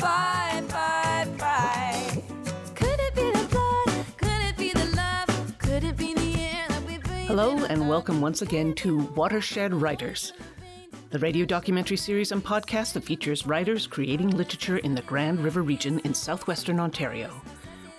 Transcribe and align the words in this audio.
Bye, 0.00 0.62
bye, 0.68 1.26
bye. 1.38 2.22
Could 2.76 3.00
it 3.00 3.14
be 3.16 3.30
the 3.32 3.48
blood? 3.50 4.06
Could 4.16 4.42
it 4.42 4.56
be 4.56 4.72
the 4.72 4.86
love? 4.94 5.58
Could 5.58 5.82
it 5.82 5.96
be 5.96 6.14
the 6.14 6.40
air 6.40 6.66
that 6.68 6.82
we 6.86 6.98
breathe? 6.98 7.26
Hello, 7.26 7.64
and 7.64 7.88
welcome 7.88 8.20
once 8.20 8.42
again 8.42 8.74
to 8.74 8.98
Watershed 9.16 9.74
Writers, 9.74 10.34
the 11.10 11.18
radio 11.18 11.44
documentary 11.44 11.96
series 11.96 12.30
and 12.30 12.44
podcast 12.44 12.92
that 12.92 13.02
features 13.02 13.44
writers 13.44 13.88
creating 13.88 14.30
literature 14.30 14.78
in 14.78 14.94
the 14.94 15.02
Grand 15.02 15.40
River 15.40 15.62
region 15.62 15.98
in 16.00 16.14
southwestern 16.14 16.78
Ontario. 16.78 17.30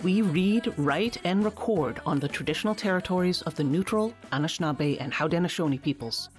We 0.01 0.21
read, 0.21 0.73
write, 0.77 1.17
and 1.25 1.43
record 1.43 2.01
on 2.05 2.19
the 2.19 2.29
traditional 2.29 2.75
territories 2.75 3.41
of 3.41 3.55
the 3.55 3.65
neutral, 3.65 4.13
Anishinaabe, 4.31 5.01
and 5.01 5.11
Haudenosaunee 5.11 5.81
peoples, 5.81 6.29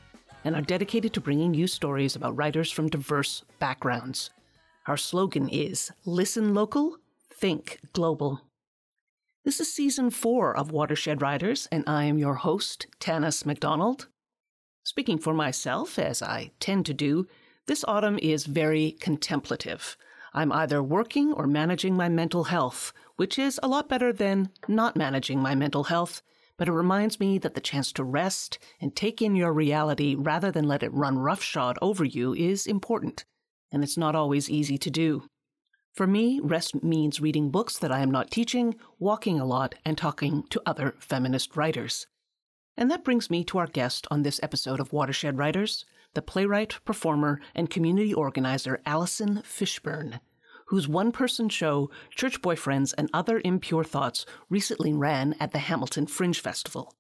and 0.44 0.56
are 0.56 0.62
dedicated 0.62 1.12
to 1.12 1.20
bringing 1.20 1.52
you 1.52 1.66
stories 1.66 2.16
about 2.16 2.34
writers 2.34 2.70
from 2.70 2.88
diverse 2.88 3.44
backgrounds. 3.58 4.30
Our 4.90 4.96
slogan 4.96 5.48
is 5.48 5.92
Listen 6.04 6.52
Local, 6.52 6.96
Think 7.32 7.78
Global. 7.92 8.40
This 9.44 9.60
is 9.60 9.72
season 9.72 10.10
four 10.10 10.56
of 10.56 10.72
Watershed 10.72 11.22
Writers, 11.22 11.68
and 11.70 11.84
I 11.86 12.06
am 12.06 12.18
your 12.18 12.34
host, 12.34 12.88
Tanis 12.98 13.46
MacDonald. 13.46 14.08
Speaking 14.82 15.16
for 15.16 15.32
myself, 15.32 15.96
as 15.96 16.22
I 16.22 16.50
tend 16.58 16.86
to 16.86 16.92
do, 16.92 17.28
this 17.66 17.84
autumn 17.86 18.18
is 18.20 18.46
very 18.46 18.96
contemplative. 18.98 19.96
I'm 20.34 20.50
either 20.50 20.82
working 20.82 21.32
or 21.34 21.46
managing 21.46 21.94
my 21.94 22.08
mental 22.08 22.42
health, 22.42 22.92
which 23.14 23.38
is 23.38 23.60
a 23.62 23.68
lot 23.68 23.88
better 23.88 24.12
than 24.12 24.50
not 24.66 24.96
managing 24.96 25.38
my 25.38 25.54
mental 25.54 25.84
health, 25.84 26.20
but 26.56 26.66
it 26.66 26.72
reminds 26.72 27.20
me 27.20 27.38
that 27.38 27.54
the 27.54 27.60
chance 27.60 27.92
to 27.92 28.02
rest 28.02 28.58
and 28.80 28.96
take 28.96 29.22
in 29.22 29.36
your 29.36 29.52
reality 29.52 30.16
rather 30.16 30.50
than 30.50 30.66
let 30.66 30.82
it 30.82 30.92
run 30.92 31.16
roughshod 31.16 31.78
over 31.80 32.04
you 32.04 32.34
is 32.34 32.66
important, 32.66 33.24
and 33.72 33.82
it's 33.82 33.96
not 33.96 34.14
always 34.14 34.50
easy 34.50 34.78
to 34.78 34.90
do. 34.90 35.24
For 35.92 36.06
me, 36.06 36.40
rest 36.42 36.82
means 36.82 37.20
reading 37.20 37.50
books 37.50 37.78
that 37.78 37.90
I 37.90 38.00
am 38.00 38.10
not 38.10 38.30
teaching, 38.30 38.76
walking 38.98 39.40
a 39.40 39.44
lot, 39.44 39.74
and 39.84 39.98
talking 39.98 40.44
to 40.50 40.62
other 40.64 40.94
feminist 40.98 41.56
writers. 41.56 42.06
And 42.76 42.90
that 42.90 43.04
brings 43.04 43.28
me 43.28 43.44
to 43.44 43.58
our 43.58 43.66
guest 43.66 44.06
on 44.10 44.22
this 44.22 44.40
episode 44.42 44.80
of 44.80 44.92
Watershed 44.92 45.36
Writers, 45.36 45.84
the 46.14 46.22
playwright, 46.22 46.78
performer, 46.84 47.40
and 47.54 47.68
community 47.68 48.14
organizer 48.14 48.80
Alison 48.86 49.42
Fishburn, 49.44 50.20
whose 50.66 50.88
one 50.88 51.10
person 51.10 51.48
show, 51.48 51.90
Church 52.10 52.40
Boyfriends 52.40 52.94
and 52.96 53.10
Other 53.12 53.42
Impure 53.44 53.84
Thoughts, 53.84 54.24
recently 54.48 54.92
ran 54.92 55.34
at 55.40 55.50
the 55.52 55.58
Hamilton 55.58 56.06
Fringe 56.06 56.40
Festival. 56.40 56.94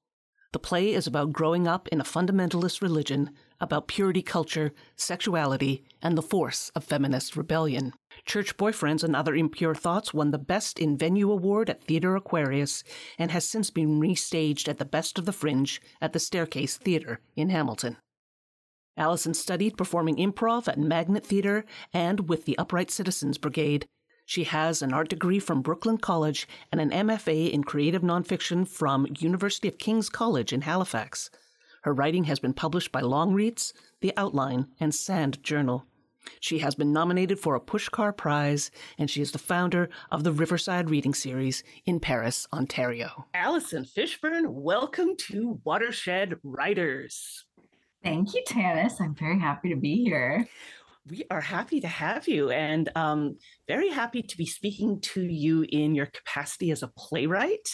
The 0.52 0.58
play 0.58 0.92
is 0.92 1.06
about 1.06 1.32
growing 1.32 1.68
up 1.68 1.86
in 1.88 2.00
a 2.00 2.04
fundamentalist 2.04 2.82
religion, 2.82 3.30
about 3.60 3.86
purity 3.86 4.22
culture, 4.22 4.72
sexuality, 4.96 5.84
and 6.02 6.18
the 6.18 6.22
force 6.22 6.72
of 6.74 6.82
feminist 6.82 7.36
rebellion. 7.36 7.92
Church 8.24 8.56
Boyfriends 8.56 9.04
and 9.04 9.14
Other 9.14 9.36
Impure 9.36 9.76
Thoughts 9.76 10.12
won 10.12 10.32
the 10.32 10.38
Best 10.38 10.80
in 10.80 10.98
Venue 10.98 11.30
Award 11.30 11.70
at 11.70 11.84
Theatre 11.84 12.16
Aquarius 12.16 12.82
and 13.16 13.30
has 13.30 13.48
since 13.48 13.70
been 13.70 14.00
restaged 14.00 14.66
at 14.66 14.78
the 14.78 14.84
Best 14.84 15.18
of 15.18 15.24
the 15.24 15.32
Fringe 15.32 15.80
at 16.00 16.12
the 16.12 16.18
Staircase 16.18 16.76
Theatre 16.76 17.20
in 17.36 17.50
Hamilton. 17.50 17.96
Alison 18.96 19.34
studied 19.34 19.76
performing 19.78 20.16
improv 20.16 20.66
at 20.66 20.78
Magnet 20.78 21.24
Theatre 21.24 21.64
and 21.92 22.28
with 22.28 22.44
the 22.44 22.58
Upright 22.58 22.90
Citizens 22.90 23.38
Brigade. 23.38 23.86
She 24.30 24.44
has 24.44 24.80
an 24.80 24.92
art 24.92 25.08
degree 25.08 25.40
from 25.40 25.60
Brooklyn 25.60 25.98
College 25.98 26.46
and 26.70 26.80
an 26.80 26.90
MFA 26.90 27.50
in 27.50 27.64
creative 27.64 28.02
nonfiction 28.02 28.64
from 28.64 29.08
University 29.18 29.66
of 29.66 29.78
King's 29.78 30.08
College 30.08 30.52
in 30.52 30.60
Halifax. 30.60 31.30
Her 31.82 31.92
writing 31.92 32.22
has 32.24 32.38
been 32.38 32.52
published 32.52 32.92
by 32.92 33.00
Longreads, 33.00 33.72
The 34.00 34.12
Outline, 34.16 34.68
and 34.78 34.94
Sand 34.94 35.42
Journal. 35.42 35.84
She 36.38 36.60
has 36.60 36.76
been 36.76 36.92
nominated 36.92 37.40
for 37.40 37.56
a 37.56 37.60
Pushcart 37.60 38.16
Prize, 38.16 38.70
and 38.96 39.10
she 39.10 39.20
is 39.20 39.32
the 39.32 39.38
founder 39.38 39.90
of 40.12 40.22
the 40.22 40.30
Riverside 40.30 40.90
Reading 40.90 41.12
Series 41.12 41.64
in 41.84 41.98
Paris, 41.98 42.46
Ontario. 42.52 43.26
Alison 43.34 43.84
Fishburn, 43.84 44.50
welcome 44.50 45.16
to 45.26 45.58
Watershed 45.64 46.36
Writers. 46.44 47.46
Thank 48.04 48.32
you, 48.34 48.42
Tanis. 48.48 49.00
I'm 49.00 49.14
very 49.14 49.40
happy 49.40 49.70
to 49.70 49.76
be 49.76 50.04
here. 50.04 50.46
We 51.10 51.24
are 51.28 51.40
happy 51.40 51.80
to 51.80 51.88
have 51.88 52.28
you 52.28 52.50
and 52.50 52.88
um, 52.94 53.36
very 53.66 53.88
happy 53.88 54.22
to 54.22 54.36
be 54.36 54.46
speaking 54.46 55.00
to 55.00 55.22
you 55.22 55.66
in 55.68 55.94
your 55.94 56.06
capacity 56.06 56.70
as 56.70 56.84
a 56.84 56.88
playwright. 56.96 57.68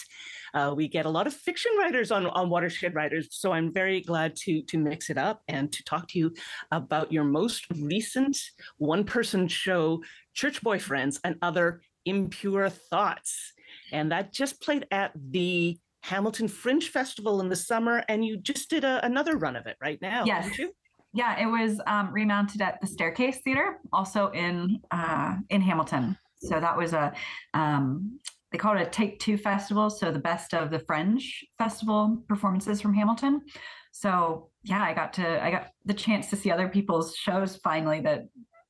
Uh, 0.55 0.73
we 0.75 0.87
get 0.87 1.05
a 1.05 1.09
lot 1.09 1.27
of 1.27 1.33
fiction 1.33 1.71
writers 1.77 2.11
on, 2.11 2.25
on 2.25 2.49
Watershed 2.49 2.95
Writers, 2.95 3.27
so 3.31 3.51
I'm 3.51 3.71
very 3.71 4.01
glad 4.01 4.35
to, 4.37 4.63
to 4.63 4.77
mix 4.79 5.11
it 5.11 5.19
up 5.19 5.41
and 5.47 5.71
to 5.71 5.83
talk 5.83 6.07
to 6.09 6.19
you 6.19 6.33
about 6.71 7.11
your 7.11 7.25
most 7.25 7.65
recent 7.75 8.39
one 8.77 9.03
person 9.03 9.47
show, 9.47 10.01
Church 10.33 10.61
Boyfriends 10.63 11.19
and 11.23 11.35
Other 11.43 11.81
Impure 12.05 12.69
Thoughts. 12.69 13.53
And 13.91 14.11
that 14.11 14.33
just 14.33 14.61
played 14.61 14.87
at 14.89 15.11
the 15.15 15.77
Hamilton 16.01 16.47
Fringe 16.47 16.89
Festival 16.89 17.39
in 17.41 17.49
the 17.49 17.55
summer, 17.55 18.03
and 18.07 18.25
you 18.25 18.37
just 18.37 18.69
did 18.69 18.83
a, 18.83 19.05
another 19.05 19.37
run 19.37 19.55
of 19.55 19.67
it 19.67 19.75
right 19.79 20.01
now, 20.01 20.23
Yes. 20.25 20.45
didn't 20.45 20.57
you? 20.57 20.71
Yeah, 21.17 21.39
it 21.41 21.47
was 21.47 21.81
um, 21.87 22.13
remounted 22.13 22.61
at 22.61 22.79
the 22.79 22.85
Staircase 22.85 23.39
Theater, 23.43 23.79
also 23.91 24.29
in 24.33 24.79
uh, 24.91 25.37
in 25.49 25.61
Hamilton. 25.61 26.15
So 26.37 26.59
that 26.59 26.77
was 26.77 26.93
a 26.93 27.11
um, 27.55 28.19
they 28.51 28.59
call 28.59 28.77
it 28.77 28.83
a 28.83 28.89
Take 28.91 29.19
Two 29.19 29.35
festival. 29.35 29.89
So 29.89 30.11
the 30.11 30.19
best 30.19 30.53
of 30.53 30.69
the 30.69 30.77
Fringe 30.77 31.43
Festival 31.57 32.23
performances 32.27 32.79
from 32.79 32.93
Hamilton. 32.93 33.41
So 33.93 34.51
yeah, 34.63 34.83
I 34.83 34.93
got 34.93 35.11
to 35.13 35.43
I 35.43 35.49
got 35.49 35.71
the 35.85 35.95
chance 35.95 36.29
to 36.29 36.35
see 36.35 36.51
other 36.51 36.69
people's 36.69 37.15
shows 37.15 37.55
finally 37.63 37.99
that 38.01 38.27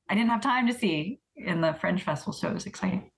I 0.08 0.14
didn't 0.14 0.30
have 0.30 0.40
time 0.40 0.66
to 0.68 0.72
see 0.72 1.20
in 1.36 1.60
the 1.60 1.74
Fringe 1.74 2.02
Festival. 2.02 2.32
So 2.32 2.48
it 2.48 2.54
was 2.54 2.64
exciting. 2.64 3.10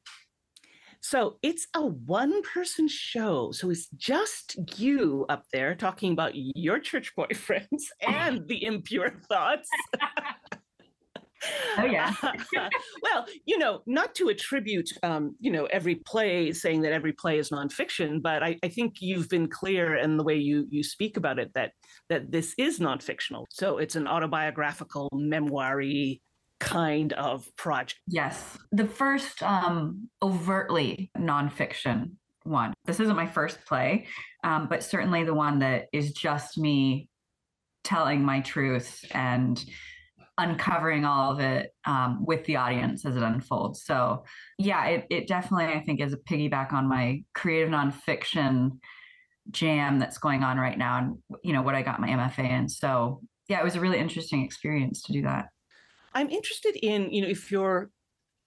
So 1.00 1.38
it's 1.42 1.66
a 1.74 1.84
one 1.84 2.42
person 2.42 2.86
show. 2.88 3.52
So 3.52 3.70
it's 3.70 3.88
just 3.96 4.56
you 4.78 5.26
up 5.28 5.44
there 5.52 5.74
talking 5.74 6.12
about 6.12 6.32
your 6.34 6.78
church 6.78 7.12
boyfriends 7.18 7.84
and 8.06 8.46
the 8.48 8.64
impure 8.64 9.10
thoughts. 9.28 9.68
Oh 11.78 11.84
yeah. 11.84 12.14
well, 13.02 13.26
you 13.46 13.58
know, 13.58 13.82
not 13.86 14.14
to 14.16 14.28
attribute, 14.28 14.90
um, 15.02 15.36
you 15.40 15.50
know, 15.50 15.66
every 15.66 15.94
play 15.94 16.52
saying 16.52 16.82
that 16.82 16.92
every 16.92 17.12
play 17.12 17.38
is 17.38 17.50
nonfiction, 17.50 18.20
but 18.20 18.42
I, 18.42 18.58
I 18.62 18.68
think 18.68 18.96
you've 19.00 19.28
been 19.28 19.48
clear 19.48 19.96
in 19.96 20.16
the 20.16 20.24
way 20.24 20.36
you 20.36 20.66
you 20.70 20.82
speak 20.82 21.16
about 21.16 21.38
it 21.38 21.50
that 21.54 21.72
that 22.08 22.30
this 22.30 22.54
is 22.58 22.78
nonfictional. 22.78 23.46
So 23.50 23.78
it's 23.78 23.96
an 23.96 24.06
autobiographical, 24.06 25.08
memoiry 25.12 26.20
kind 26.60 27.12
of 27.14 27.44
project. 27.56 28.00
Yes. 28.06 28.58
The 28.70 28.86
first 28.86 29.42
um, 29.42 30.08
overtly 30.22 31.10
nonfiction 31.18 32.12
one. 32.44 32.74
This 32.84 33.00
isn't 33.00 33.16
my 33.16 33.26
first 33.26 33.64
play, 33.66 34.06
um, 34.44 34.68
but 34.68 34.84
certainly 34.84 35.24
the 35.24 35.34
one 35.34 35.58
that 35.60 35.86
is 35.92 36.12
just 36.12 36.58
me 36.58 37.08
telling 37.82 38.22
my 38.22 38.40
truth 38.40 39.04
and 39.12 39.62
uncovering 40.38 41.04
all 41.04 41.32
of 41.32 41.40
it 41.40 41.74
um, 41.84 42.24
with 42.24 42.44
the 42.44 42.56
audience 42.56 43.04
as 43.04 43.16
it 43.16 43.22
unfolds. 43.22 43.84
So, 43.84 44.24
yeah, 44.58 44.86
it, 44.86 45.06
it 45.10 45.28
definitely, 45.28 45.66
I 45.66 45.80
think, 45.80 46.00
is 46.00 46.12
a 46.12 46.16
piggyback 46.16 46.72
on 46.72 46.88
my 46.88 47.22
creative 47.34 47.68
nonfiction 47.68 48.78
jam 49.50 49.98
that's 49.98 50.18
going 50.18 50.42
on 50.42 50.58
right 50.58 50.78
now 50.78 50.98
and, 50.98 51.18
you 51.42 51.52
know, 51.52 51.62
what 51.62 51.74
I 51.74 51.82
got 51.82 52.00
my 52.00 52.08
MFA 52.08 52.50
in. 52.50 52.68
So, 52.68 53.20
yeah, 53.48 53.60
it 53.60 53.64
was 53.64 53.76
a 53.76 53.80
really 53.80 53.98
interesting 53.98 54.44
experience 54.44 55.02
to 55.02 55.12
do 55.12 55.22
that. 55.22 55.46
I'm 56.12 56.30
interested 56.30 56.76
in, 56.76 57.10
you 57.12 57.22
know, 57.22 57.28
if 57.28 57.50
you're, 57.50 57.90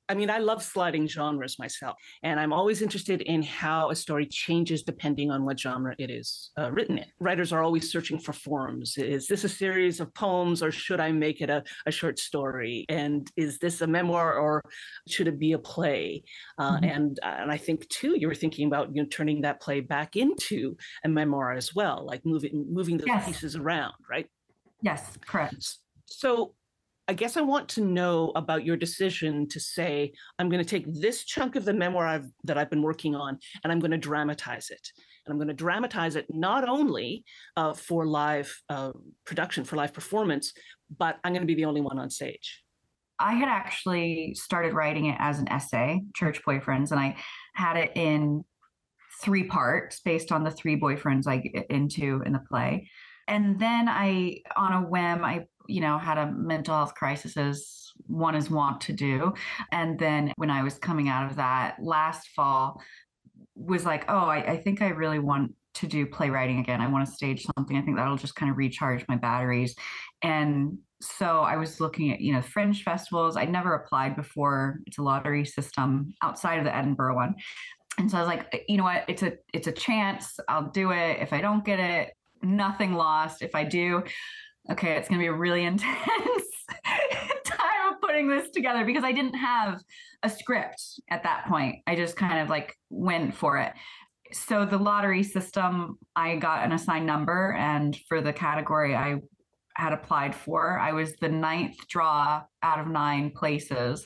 I 0.09 0.15
mean, 0.15 0.29
I 0.29 0.39
love 0.39 0.61
sliding 0.61 1.07
genres 1.07 1.57
myself, 1.57 1.95
and 2.23 2.37
I'm 2.37 2.51
always 2.51 2.81
interested 2.81 3.21
in 3.21 3.41
how 3.41 3.89
a 3.89 3.95
story 3.95 4.25
changes 4.27 4.83
depending 4.83 5.31
on 5.31 5.45
what 5.45 5.57
genre 5.59 5.95
it 5.97 6.11
is 6.11 6.51
uh, 6.59 6.71
written 6.73 6.97
in. 6.97 7.05
Writers 7.21 7.53
are 7.53 7.63
always 7.63 7.89
searching 7.89 8.19
for 8.19 8.33
forms. 8.33 8.97
Is 8.97 9.27
this 9.27 9.45
a 9.45 9.49
series 9.49 10.01
of 10.01 10.13
poems, 10.13 10.61
or 10.61 10.71
should 10.71 10.99
I 10.99 11.13
make 11.13 11.39
it 11.39 11.49
a, 11.49 11.63
a 11.85 11.91
short 11.91 12.19
story? 12.19 12.85
And 12.89 13.31
is 13.37 13.59
this 13.59 13.79
a 13.79 13.87
memoir, 13.87 14.33
or 14.37 14.61
should 15.07 15.29
it 15.29 15.39
be 15.39 15.53
a 15.53 15.59
play? 15.59 16.23
Uh, 16.57 16.79
Mhm. 16.81 16.95
And 16.97 17.19
uh, 17.23 17.37
and 17.39 17.51
I 17.51 17.57
think 17.57 17.87
too, 17.87 18.15
you 18.19 18.27
were 18.27 18.35
thinking 18.35 18.67
about 18.67 18.93
you 18.93 19.01
know 19.03 19.07
turning 19.07 19.41
that 19.41 19.61
play 19.61 19.79
back 19.79 20.17
into 20.17 20.75
a 21.05 21.09
memoir 21.09 21.53
as 21.53 21.73
well, 21.73 22.05
like 22.05 22.25
moving 22.25 22.65
moving 22.69 22.97
those 22.97 23.07
Yes. 23.07 23.25
pieces 23.25 23.55
around, 23.55 23.93
right? 24.09 24.27
Yes, 24.81 25.17
correct. 25.25 25.77
So 26.07 26.55
I 27.07 27.13
guess 27.13 27.35
I 27.35 27.41
want 27.41 27.67
to 27.69 27.81
know 27.81 28.31
about 28.35 28.65
your 28.65 28.77
decision 28.77 29.47
to 29.49 29.59
say, 29.59 30.13
I'm 30.39 30.49
going 30.49 30.63
to 30.63 30.69
take 30.69 30.85
this 30.87 31.25
chunk 31.25 31.57
of 31.57 31.65
the 31.65 31.73
memoir 31.73 32.07
I've, 32.07 32.27
that 32.45 32.57
I've 32.57 32.69
been 32.69 32.81
working 32.81 33.13
on 33.13 33.39
and 33.63 33.73
I'm 33.73 33.79
going 33.79 33.91
to 33.91 33.97
dramatize 33.97 34.69
it. 34.69 34.87
And 35.25 35.33
I'm 35.33 35.37
going 35.37 35.49
to 35.49 35.53
dramatize 35.53 36.15
it 36.15 36.27
not 36.29 36.67
only 36.67 37.25
uh, 37.57 37.73
for 37.73 38.05
live 38.05 38.55
uh, 38.69 38.93
production, 39.25 39.65
for 39.65 39.75
live 39.75 39.93
performance, 39.93 40.53
but 40.97 41.17
I'm 41.23 41.33
going 41.33 41.41
to 41.41 41.47
be 41.47 41.55
the 41.55 41.65
only 41.65 41.81
one 41.81 41.99
on 41.99 42.09
stage. 42.09 42.63
I 43.19 43.33
had 43.33 43.49
actually 43.49 44.35
started 44.35 44.73
writing 44.73 45.05
it 45.05 45.17
as 45.19 45.39
an 45.39 45.49
essay, 45.49 46.01
Church 46.15 46.41
Boyfriends, 46.47 46.91
and 46.91 46.99
I 46.99 47.17
had 47.53 47.77
it 47.77 47.91
in 47.95 48.43
three 49.21 49.43
parts 49.43 49.99
based 49.99 50.31
on 50.31 50.43
the 50.43 50.51
three 50.51 50.79
boyfriends 50.79 51.27
I 51.27 51.37
get 51.37 51.69
into 51.69 52.21
in 52.25 52.33
the 52.33 52.41
play. 52.49 52.89
And 53.27 53.59
then 53.59 53.87
I, 53.87 54.41
on 54.57 54.73
a 54.73 54.81
whim, 54.81 55.23
I 55.23 55.45
you 55.67 55.81
know, 55.81 55.97
had 55.97 56.17
a 56.17 56.31
mental 56.31 56.75
health 56.75 56.95
crisis 56.95 57.37
as 57.37 57.91
one 58.07 58.35
is 58.35 58.49
wont 58.49 58.81
to 58.81 58.93
do. 58.93 59.33
And 59.71 59.97
then 59.97 60.33
when 60.37 60.49
I 60.49 60.63
was 60.63 60.77
coming 60.77 61.09
out 61.09 61.29
of 61.29 61.37
that 61.37 61.77
last 61.81 62.29
fall, 62.35 62.81
was 63.55 63.85
like, 63.85 64.05
oh, 64.09 64.25
I, 64.25 64.53
I 64.53 64.57
think 64.57 64.81
I 64.81 64.89
really 64.89 65.19
want 65.19 65.53
to 65.75 65.87
do 65.87 66.05
playwriting 66.05 66.59
again. 66.59 66.81
I 66.81 66.87
want 66.87 67.07
to 67.07 67.13
stage 67.13 67.45
something. 67.55 67.77
I 67.77 67.81
think 67.81 67.97
that'll 67.97 68.17
just 68.17 68.35
kind 68.35 68.51
of 68.51 68.57
recharge 68.57 69.05
my 69.07 69.15
batteries. 69.15 69.75
And 70.21 70.77
so 71.01 71.39
I 71.39 71.57
was 71.57 71.79
looking 71.79 72.11
at, 72.11 72.21
you 72.21 72.33
know, 72.33 72.41
fringe 72.41 72.83
festivals. 72.83 73.35
I'd 73.35 73.51
never 73.51 73.73
applied 73.73 74.15
before. 74.15 74.79
It's 74.85 74.97
a 74.97 75.01
lottery 75.01 75.45
system 75.45 76.13
outside 76.21 76.59
of 76.59 76.65
the 76.65 76.75
Edinburgh 76.75 77.15
one. 77.15 77.35
And 77.97 78.09
so 78.09 78.17
I 78.17 78.21
was 78.21 78.27
like, 78.27 78.47
uh, 78.53 78.57
you 78.67 78.77
know 78.77 78.83
what? 78.83 79.03
It's 79.07 79.23
a 79.23 79.33
it's 79.53 79.67
a 79.67 79.71
chance. 79.71 80.39
I'll 80.47 80.69
do 80.71 80.91
it. 80.91 81.19
If 81.19 81.33
I 81.33 81.41
don't 81.41 81.65
get 81.65 81.79
it, 81.79 82.13
nothing 82.41 82.93
lost. 82.93 83.41
If 83.41 83.53
I 83.53 83.63
do, 83.63 84.03
okay, 84.71 84.93
it's 84.93 85.07
going 85.07 85.19
to 85.19 85.23
be 85.23 85.27
a 85.27 85.33
really 85.33 85.63
intense 85.65 85.93
time 87.45 87.93
of 87.93 88.01
putting 88.01 88.27
this 88.27 88.49
together 88.51 88.85
because 88.85 89.03
I 89.03 89.11
didn't 89.11 89.35
have 89.35 89.81
a 90.23 90.29
script 90.29 90.81
at 91.09 91.23
that 91.23 91.45
point. 91.47 91.77
I 91.87 91.95
just 91.95 92.15
kind 92.15 92.39
of 92.39 92.49
like 92.49 92.75
went 92.89 93.35
for 93.35 93.57
it. 93.57 93.73
So 94.31 94.65
the 94.65 94.77
lottery 94.77 95.23
system, 95.23 95.97
I 96.15 96.37
got 96.37 96.65
an 96.65 96.71
assigned 96.71 97.05
number, 97.05 97.53
and 97.53 97.95
for 98.09 98.19
the 98.19 98.33
category 98.33 98.95
I 98.95 99.17
had 99.75 99.93
applied 99.93 100.33
for, 100.33 100.79
I 100.79 100.91
was 100.93 101.15
the 101.17 101.29
ninth 101.29 101.75
draw 101.87 102.43
out 102.61 102.79
of 102.79 102.87
nine 102.87 103.31
places. 103.31 104.05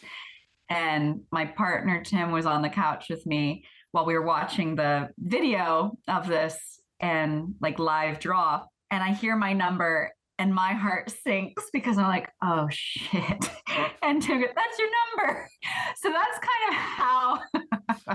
And 0.69 1.21
my 1.31 1.45
partner 1.45 2.03
Tim 2.03 2.31
was 2.31 2.45
on 2.45 2.61
the 2.61 2.69
couch 2.69 3.05
with 3.09 3.25
me 3.25 3.63
while 3.91 4.05
we 4.05 4.13
were 4.15 4.25
watching 4.25 4.75
the 4.75 5.09
video 5.17 5.97
of 6.07 6.27
this 6.27 6.57
and 6.99 7.55
like 7.61 7.79
live 7.79 8.19
draw. 8.19 8.63
And 8.91 9.03
I 9.03 9.13
hear 9.13 9.35
my 9.35 9.53
number 9.53 10.11
and 10.39 10.53
my 10.53 10.73
heart 10.73 11.11
sinks 11.23 11.65
because 11.73 11.97
I'm 11.97 12.07
like, 12.07 12.29
oh 12.43 12.67
shit. 12.71 13.21
Oh. 13.69 13.87
And 14.03 14.21
Tim 14.21 14.39
goes, 14.39 14.49
that's 14.55 14.79
your 14.79 14.87
number. 15.17 15.49
So 16.01 16.09
that's 16.09 16.39
kind 16.39 16.69
of 16.69 16.75
how 16.75 17.39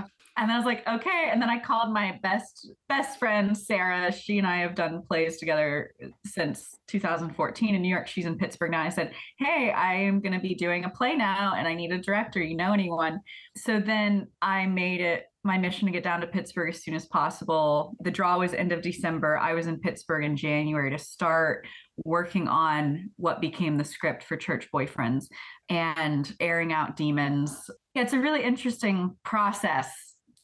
and 0.37 0.51
I 0.51 0.57
was 0.57 0.65
like, 0.65 0.87
okay. 0.87 1.29
And 1.31 1.41
then 1.41 1.49
I 1.49 1.59
called 1.59 1.93
my 1.93 2.19
best 2.23 2.71
best 2.89 3.19
friend 3.19 3.57
Sarah. 3.57 4.11
She 4.11 4.37
and 4.37 4.47
I 4.47 4.57
have 4.57 4.75
done 4.75 5.03
plays 5.07 5.37
together 5.37 5.93
since 6.25 6.75
2014 6.87 7.75
in 7.75 7.81
New 7.81 7.89
York. 7.89 8.07
She's 8.07 8.25
in 8.25 8.37
Pittsburgh 8.37 8.71
now. 8.71 8.81
I 8.81 8.89
said, 8.89 9.13
hey, 9.37 9.71
I 9.71 9.93
am 9.95 10.21
going 10.21 10.33
to 10.33 10.39
be 10.39 10.55
doing 10.55 10.85
a 10.85 10.89
play 10.89 11.15
now, 11.15 11.53
and 11.55 11.67
I 11.67 11.75
need 11.75 11.91
a 11.91 11.99
director. 11.99 12.41
You 12.41 12.55
know 12.55 12.73
anyone? 12.73 13.19
So 13.57 13.79
then 13.79 14.27
I 14.41 14.65
made 14.65 15.01
it 15.01 15.25
my 15.43 15.57
mission 15.57 15.85
to 15.85 15.91
get 15.91 16.03
down 16.03 16.21
to 16.21 16.27
Pittsburgh 16.27 16.73
as 16.73 16.81
soon 16.81 16.93
as 16.93 17.05
possible. 17.05 17.95
The 17.99 18.11
draw 18.11 18.39
was 18.39 18.53
end 18.53 18.71
of 18.71 18.81
December. 18.81 19.37
I 19.37 19.53
was 19.53 19.67
in 19.67 19.79
Pittsburgh 19.79 20.23
in 20.23 20.37
January 20.37 20.89
to 20.91 20.97
start 20.97 21.67
working 22.05 22.47
on 22.47 23.11
what 23.17 23.41
became 23.41 23.77
the 23.77 23.83
script 23.83 24.23
for 24.23 24.37
Church 24.37 24.69
Boyfriends 24.73 25.25
and 25.69 26.33
airing 26.39 26.71
out 26.71 26.95
demons. 26.95 27.69
Yeah, 27.93 28.03
it's 28.03 28.13
a 28.13 28.19
really 28.19 28.41
interesting 28.41 29.17
process. 29.25 29.91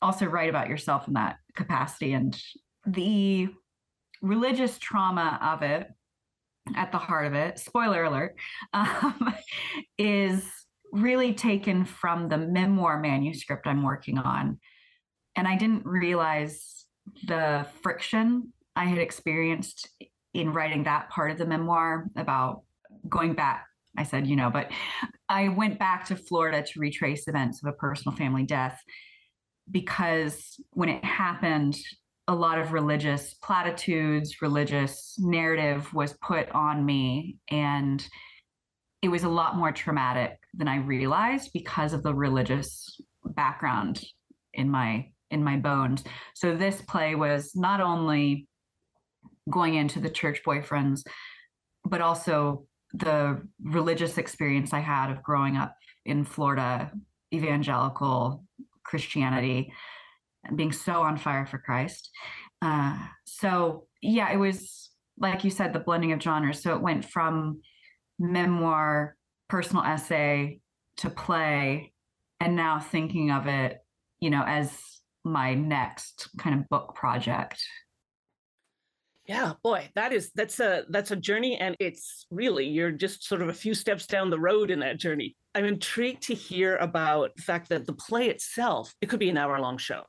Also, 0.02 0.26
write 0.26 0.50
about 0.50 0.68
yourself 0.68 1.08
in 1.08 1.14
that 1.14 1.38
capacity 1.56 2.14
and 2.14 2.38
the 2.86 3.48
religious 4.22 4.78
trauma 4.80 5.40
of 5.42 5.62
it 5.62 5.88
at 6.76 6.92
the 6.92 6.98
heart 6.98 7.26
of 7.26 7.34
it, 7.34 7.58
spoiler 7.58 8.04
alert, 8.04 8.36
um, 8.74 9.34
is 9.98 10.46
really 10.92 11.34
taken 11.34 11.86
from 11.86 12.28
the 12.28 12.38
memoir 12.38 13.00
manuscript 13.00 13.66
I'm 13.66 13.84
working 13.84 14.18
on 14.18 14.60
and 15.40 15.48
I 15.48 15.56
didn't 15.56 15.86
realize 15.86 16.84
the 17.26 17.66
friction 17.82 18.52
I 18.76 18.84
had 18.84 18.98
experienced 18.98 19.88
in 20.34 20.52
writing 20.52 20.84
that 20.84 21.10
part 21.10 21.32
of 21.32 21.38
the 21.38 21.46
memoir 21.46 22.08
about 22.18 22.64
going 23.08 23.36
back. 23.36 23.66
I 23.98 24.04
said, 24.04 24.28
you 24.28 24.36
know, 24.36 24.50
but 24.50 24.70
I 25.30 25.48
went 25.48 25.80
back 25.80 26.06
to 26.08 26.18
Florida 26.18 26.62
to 26.62 26.80
retrace 26.82 27.30
events 27.30 27.64
of 27.64 27.70
a 27.70 27.78
personal 27.78 28.18
family 28.18 28.44
death 28.44 28.84
because 29.72 30.60
when 30.72 30.90
it 30.90 31.06
happened, 31.06 31.78
a 32.28 32.36
lot 32.36 32.60
of 32.60 32.74
religious 32.74 33.34
platitudes, 33.36 34.42
religious 34.42 35.16
narrative 35.20 35.94
was 35.94 36.18
put 36.22 36.50
on 36.52 36.86
me. 36.86 37.38
And 37.50 38.06
it 39.02 39.08
was 39.08 39.24
a 39.24 39.30
lot 39.30 39.56
more 39.56 39.72
traumatic 39.72 40.38
than 40.54 40.68
I 40.68 40.80
realized 40.80 41.52
because 41.54 41.94
of 41.94 42.04
the 42.04 42.14
religious 42.14 43.00
background 43.24 44.04
in 44.54 44.70
my 44.70 45.08
in 45.32 45.44
my 45.44 45.58
bones. 45.58 46.04
So 46.36 46.56
this 46.56 46.82
play 46.82 47.16
was 47.16 47.56
not 47.56 47.82
only 47.82 48.48
going 49.50 49.76
into 49.76 50.00
the 50.00 50.10
church 50.10 50.42
boyfriends, 50.46 51.04
but 51.86 52.02
also 52.02 52.66
the 52.94 53.42
religious 53.64 54.18
experience 54.18 54.74
I 54.74 54.80
had 54.80 55.12
of 55.12 55.24
growing 55.24 55.58
up 55.58 55.76
in 56.06 56.24
Florida, 56.24 56.92
evangelical 57.34 58.44
Christianity, 58.84 59.72
and 60.44 60.58
being 60.58 60.72
so 60.72 61.02
on 61.02 61.18
fire 61.18 61.46
for 61.46 61.60
Christ. 61.60 62.10
Uh, 62.62 62.98
so 63.26 63.86
yeah, 64.02 64.32
it 64.32 64.38
was 64.38 64.90
like 65.20 65.44
you 65.44 65.50
said, 65.50 65.74
the 65.74 65.80
blending 65.80 66.14
of 66.14 66.22
genres. 66.22 66.64
So 66.64 66.74
it 66.74 66.82
went 66.82 67.06
from 67.06 67.62
memoir, 68.18 69.16
personal 69.50 69.84
essay 69.84 70.62
to 70.98 71.10
play, 71.10 71.94
and 72.40 72.56
now 72.56 72.80
thinking 72.80 73.32
of 73.32 73.48
it, 73.48 73.80
you 74.20 74.30
know, 74.30 74.44
as 74.46 74.72
my 75.24 75.54
next 75.54 76.30
kind 76.38 76.60
of 76.60 76.68
book 76.70 76.96
project. 76.96 77.64
Yeah 79.26 79.54
boy 79.64 79.90
that 79.94 80.12
is 80.12 80.32
that's 80.34 80.60
a 80.60 80.86
that's 80.90 81.12
a 81.12 81.16
journey 81.16 81.58
and 81.58 81.76
it's 81.80 82.26
really 82.32 82.66
you're 82.66 82.92
just 82.92 83.24
sort 83.24 83.44
of 83.44 83.50
a 83.50 83.54
few 83.54 83.76
steps 83.76 84.08
down 84.08 84.32
the 84.32 84.40
road 84.40 84.72
in 84.72 84.80
that 84.80 84.98
journey. 84.98 85.36
I'm 85.54 85.66
intrigued 85.66 86.24
to 86.24 86.34
hear 86.34 86.78
about 86.78 87.36
the 87.36 87.44
fact 87.44 87.70
that 87.70 87.86
the 87.86 87.94
play 87.94 88.30
itself 88.30 88.94
it 89.02 89.10
could 89.10 89.20
be 89.20 89.30
an 89.30 89.38
hour 89.38 89.60
long 89.60 89.78
show 89.78 90.04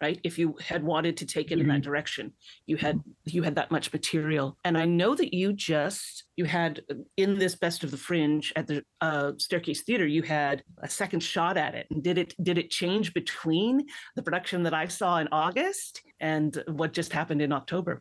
right? 0.00 0.20
If 0.24 0.38
you 0.38 0.56
had 0.60 0.82
wanted 0.82 1.16
to 1.18 1.26
take 1.26 1.50
it 1.50 1.54
mm-hmm. 1.54 1.62
in 1.62 1.68
that 1.68 1.74
mm-hmm. 1.74 1.90
direction 1.90 2.32
you 2.66 2.76
had 2.76 3.00
you 3.24 3.42
had 3.42 3.54
that 3.56 3.70
much 3.70 3.92
material. 3.92 4.58
And 4.64 4.76
i 4.76 4.84
know 4.84 5.14
that 5.14 5.34
you 5.34 5.52
just 5.52 6.24
you 6.36 6.44
had 6.44 6.82
in 7.16 7.38
this 7.38 7.54
best 7.54 7.84
of 7.84 7.90
the 7.90 7.96
fringe 7.96 8.52
at 8.56 8.66
the 8.66 8.82
uh, 9.00 9.32
staircase 9.38 9.82
theater 9.82 10.06
you 10.06 10.22
had 10.22 10.62
a 10.78 10.88
second 10.88 11.20
shot 11.20 11.56
at 11.56 11.74
it. 11.74 11.86
And 11.90 12.02
did 12.02 12.18
it 12.18 12.34
did 12.42 12.58
it 12.58 12.70
change 12.70 13.14
between 13.14 13.86
the 14.16 14.22
production 14.22 14.62
that 14.64 14.74
i 14.74 14.86
saw 14.86 15.18
in 15.18 15.28
august 15.32 16.02
and 16.20 16.62
what 16.68 16.92
just 16.92 17.12
happened 17.12 17.42
in 17.42 17.52
october? 17.52 18.00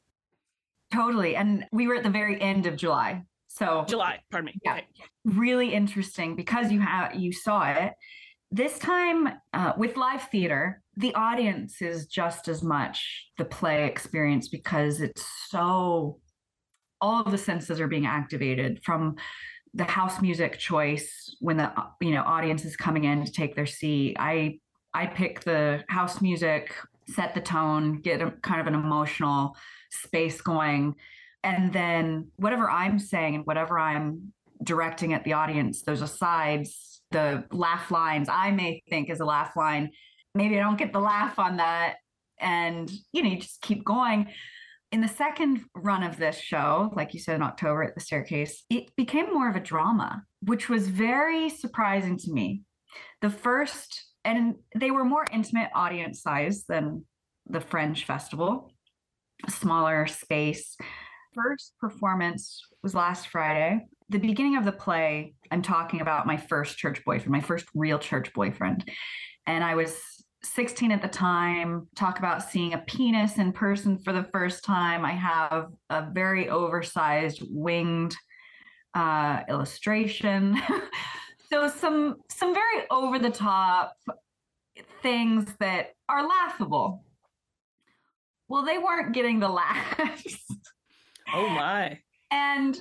Totally. 0.93 1.35
And 1.35 1.65
we 1.71 1.87
were 1.87 1.95
at 1.95 2.03
the 2.03 2.09
very 2.09 2.39
end 2.39 2.65
of 2.65 2.75
july. 2.75 3.23
So 3.47 3.85
july 3.87 4.19
pardon 4.31 4.47
me. 4.47 4.59
Yeah. 4.63 4.81
Really 5.25 5.73
interesting 5.73 6.35
because 6.35 6.71
you 6.71 6.79
have 6.79 7.15
you 7.15 7.31
saw 7.31 7.69
it. 7.71 7.93
This 8.51 8.77
time 8.77 9.29
uh, 9.53 9.73
with 9.77 9.97
live 9.97 10.29
theater 10.29 10.82
the 10.95 11.13
audience 11.15 11.81
is 11.81 12.05
just 12.05 12.47
as 12.47 12.61
much 12.61 13.27
the 13.37 13.45
play 13.45 13.85
experience 13.85 14.47
because 14.47 15.01
it's 15.01 15.25
so 15.49 16.19
all 17.01 17.21
of 17.21 17.31
the 17.31 17.37
senses 17.37 17.79
are 17.81 17.87
being 17.87 18.05
activated 18.05 18.79
from 18.83 19.15
the 19.73 19.83
house 19.83 20.21
music 20.21 20.59
choice 20.59 21.35
when 21.39 21.57
the 21.57 21.71
you 21.99 22.11
know 22.11 22.21
audience 22.21 22.63
is 22.63 22.75
coming 22.77 23.05
in 23.05 23.25
to 23.25 23.31
take 23.31 23.55
their 23.55 23.65
seat. 23.65 24.15
I 24.19 24.59
i 24.93 25.07
pick 25.07 25.43
the 25.43 25.83
house 25.89 26.21
music 26.21 26.73
set 27.09 27.33
the 27.33 27.41
tone 27.41 27.99
get 28.01 28.21
a 28.21 28.31
kind 28.41 28.61
of 28.61 28.67
an 28.67 28.75
emotional 28.75 29.55
space 29.91 30.41
going. 30.41 30.95
And 31.45 31.73
then 31.73 32.29
whatever 32.37 32.69
i'm 32.69 32.99
saying 32.99 33.35
and 33.35 33.45
whatever 33.45 33.77
i'm 33.77 34.31
directing 34.63 35.13
at 35.13 35.25
the 35.25 35.33
audience 35.33 35.81
those 35.81 36.01
asides 36.01 37.01
the 37.11 37.43
laugh 37.51 37.91
lines 37.91 38.29
i 38.31 38.49
may 38.49 38.81
think 38.89 39.09
is 39.09 39.19
a 39.19 39.25
laugh 39.25 39.57
line 39.57 39.89
maybe 40.35 40.59
I 40.59 40.63
don't 40.63 40.77
get 40.77 40.93
the 40.93 40.99
laugh 40.99 41.39
on 41.39 41.57
that. 41.57 41.95
And, 42.39 42.91
you 43.11 43.23
know, 43.23 43.29
you 43.29 43.39
just 43.39 43.61
keep 43.61 43.85
going. 43.85 44.27
In 44.91 45.01
the 45.01 45.07
second 45.07 45.61
run 45.75 46.03
of 46.03 46.17
this 46.17 46.37
show, 46.37 46.91
like 46.95 47.13
you 47.13 47.19
said 47.19 47.35
in 47.35 47.41
October 47.41 47.83
at 47.83 47.95
the 47.95 48.01
staircase, 48.01 48.63
it 48.69 48.95
became 48.95 49.33
more 49.33 49.49
of 49.49 49.55
a 49.55 49.59
drama, 49.59 50.23
which 50.41 50.69
was 50.69 50.87
very 50.87 51.49
surprising 51.49 52.17
to 52.17 52.31
me. 52.31 52.61
The 53.21 53.29
first, 53.29 54.05
and 54.23 54.55
they 54.75 54.91
were 54.91 55.03
more 55.03 55.25
intimate 55.31 55.69
audience 55.73 56.21
size 56.21 56.65
than 56.67 57.05
the 57.47 57.61
Fringe 57.61 58.05
Festival, 58.05 58.71
smaller 59.49 60.05
space. 60.05 60.77
First 61.33 61.73
performance 61.79 62.61
was 62.83 62.93
last 62.93 63.27
Friday. 63.27 63.87
The 64.09 64.19
beginning 64.19 64.57
of 64.57 64.65
the 64.65 64.71
play, 64.71 65.33
I'm 65.49 65.63
talking 65.63 66.01
about 66.01 66.27
my 66.27 66.37
first 66.37 66.77
church 66.77 67.03
boyfriend, 67.03 67.31
my 67.31 67.41
first 67.41 67.65
real 67.73 67.97
church 67.97 68.31
boyfriend. 68.33 68.89
And 69.45 69.63
I 69.63 69.75
was 69.75 69.99
16 70.43 70.91
at 70.91 71.01
the 71.01 71.07
time, 71.07 71.87
talk 71.95 72.19
about 72.19 72.43
seeing 72.43 72.73
a 72.73 72.77
penis 72.79 73.37
in 73.37 73.53
person 73.53 73.97
for 73.97 74.13
the 74.13 74.23
first 74.25 74.63
time. 74.63 75.05
I 75.05 75.13
have 75.13 75.67
a 75.89 76.09
very 76.11 76.49
oversized 76.49 77.41
winged 77.49 78.15
uh, 78.93 79.41
illustration. 79.49 80.61
so 81.49 81.67
some 81.67 82.17
some 82.29 82.53
very 82.53 82.83
over 82.91 83.19
the 83.19 83.29
top 83.29 83.95
things 85.01 85.45
that 85.59 85.93
are 86.09 86.27
laughable. 86.27 87.03
Well, 88.47 88.63
they 88.63 88.77
weren't 88.77 89.13
getting 89.13 89.39
the 89.39 89.49
laughs. 89.49 90.45
Oh 91.33 91.49
my. 91.49 91.99
and 92.31 92.79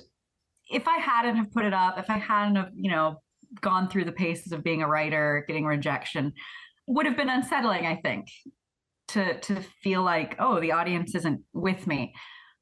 if 0.69 0.87
I 0.87 0.97
hadn't 0.97 1.37
have 1.37 1.51
put 1.51 1.65
it 1.65 1.73
up, 1.73 1.97
if 1.97 2.09
I 2.09 2.17
hadn't 2.17 2.55
have, 2.55 2.69
you 2.75 2.91
know, 2.91 3.21
gone 3.61 3.89
through 3.89 4.05
the 4.05 4.11
paces 4.11 4.51
of 4.51 4.63
being 4.63 4.81
a 4.81 4.87
writer, 4.87 5.43
getting 5.47 5.65
rejection, 5.65 6.33
would 6.87 7.05
have 7.05 7.17
been 7.17 7.29
unsettling, 7.29 7.85
I 7.85 7.95
think, 7.95 8.27
to 9.09 9.39
to 9.41 9.61
feel 9.81 10.03
like, 10.03 10.35
oh, 10.39 10.59
the 10.59 10.71
audience 10.71 11.15
isn't 11.15 11.41
with 11.53 11.87
me. 11.87 12.13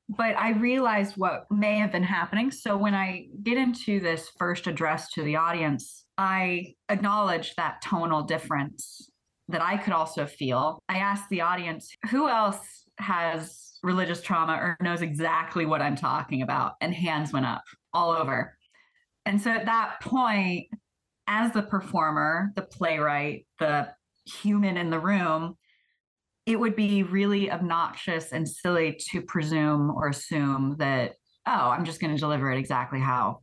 But 0.10 0.38
I 0.38 0.51
realized 0.51 1.15
what 1.15 1.45
may 1.50 1.77
have 1.77 1.91
been 1.91 2.03
happening. 2.03 2.51
So 2.51 2.75
when 2.75 2.93
I 2.93 3.27
get 3.43 3.57
into 3.57 4.01
this 4.01 4.29
first 4.38 4.67
address 4.67 5.10
to 5.13 5.24
the 5.24 5.38
audience, 5.38 6.05
I 6.17 6.74
acknowledge 6.89 7.55
that 7.55 7.81
tonal 7.81 8.24
difference 8.24 9.10
that 9.48 9.62
I 9.62 9.77
could 9.77 9.93
also 9.93 10.25
feel. 10.25 10.79
I 10.89 10.98
asked 10.98 11.29
the 11.29 11.41
audience, 11.41 11.89
who 12.10 12.27
else 12.27 12.60
has 13.00 13.79
religious 13.83 14.21
trauma 14.21 14.53
or 14.53 14.77
knows 14.81 15.01
exactly 15.01 15.65
what 15.65 15.81
I'm 15.81 15.95
talking 15.95 16.41
about? 16.41 16.74
And 16.81 16.93
hands 16.93 17.31
went 17.31 17.45
up 17.45 17.63
all 17.93 18.12
over. 18.12 18.57
And 19.25 19.42
so 19.42 19.51
at 19.51 19.66
that 19.66 20.01
point, 20.01 20.68
as 21.28 21.51
the 21.54 21.62
performer, 21.62 22.51
the 22.56 22.63
playwright, 22.63 23.46
the 23.60 23.90
human 24.25 24.78
in 24.78 24.90
the 24.90 25.00
room, 25.00 25.58
it 26.46 26.60
would 26.60 26.75
be 26.75 27.04
really 27.04 27.51
obnoxious 27.51 28.32
and 28.32 28.48
silly 28.48 29.00
to 29.12 29.22
presume 29.22 29.92
or 29.92 30.08
assume 30.08 30.75
that, 30.80 31.13
oh, 31.48 31.70
I'm 31.70 31.86
just 31.86 32.01
going 32.01 32.13
to 32.13 32.20
deliver 32.20 32.51
it 32.51 32.58
exactly 32.58 33.00
how 33.00 33.42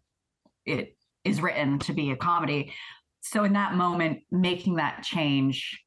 it 0.67 0.97
is 1.25 1.41
written 1.41 1.79
to 1.81 1.93
be 1.93 2.11
a 2.11 2.17
comedy. 2.17 2.75
So 3.21 3.45
in 3.45 3.53
that 3.53 3.75
moment, 3.75 4.21
making 4.31 4.77
that 4.77 5.03
change, 5.03 5.81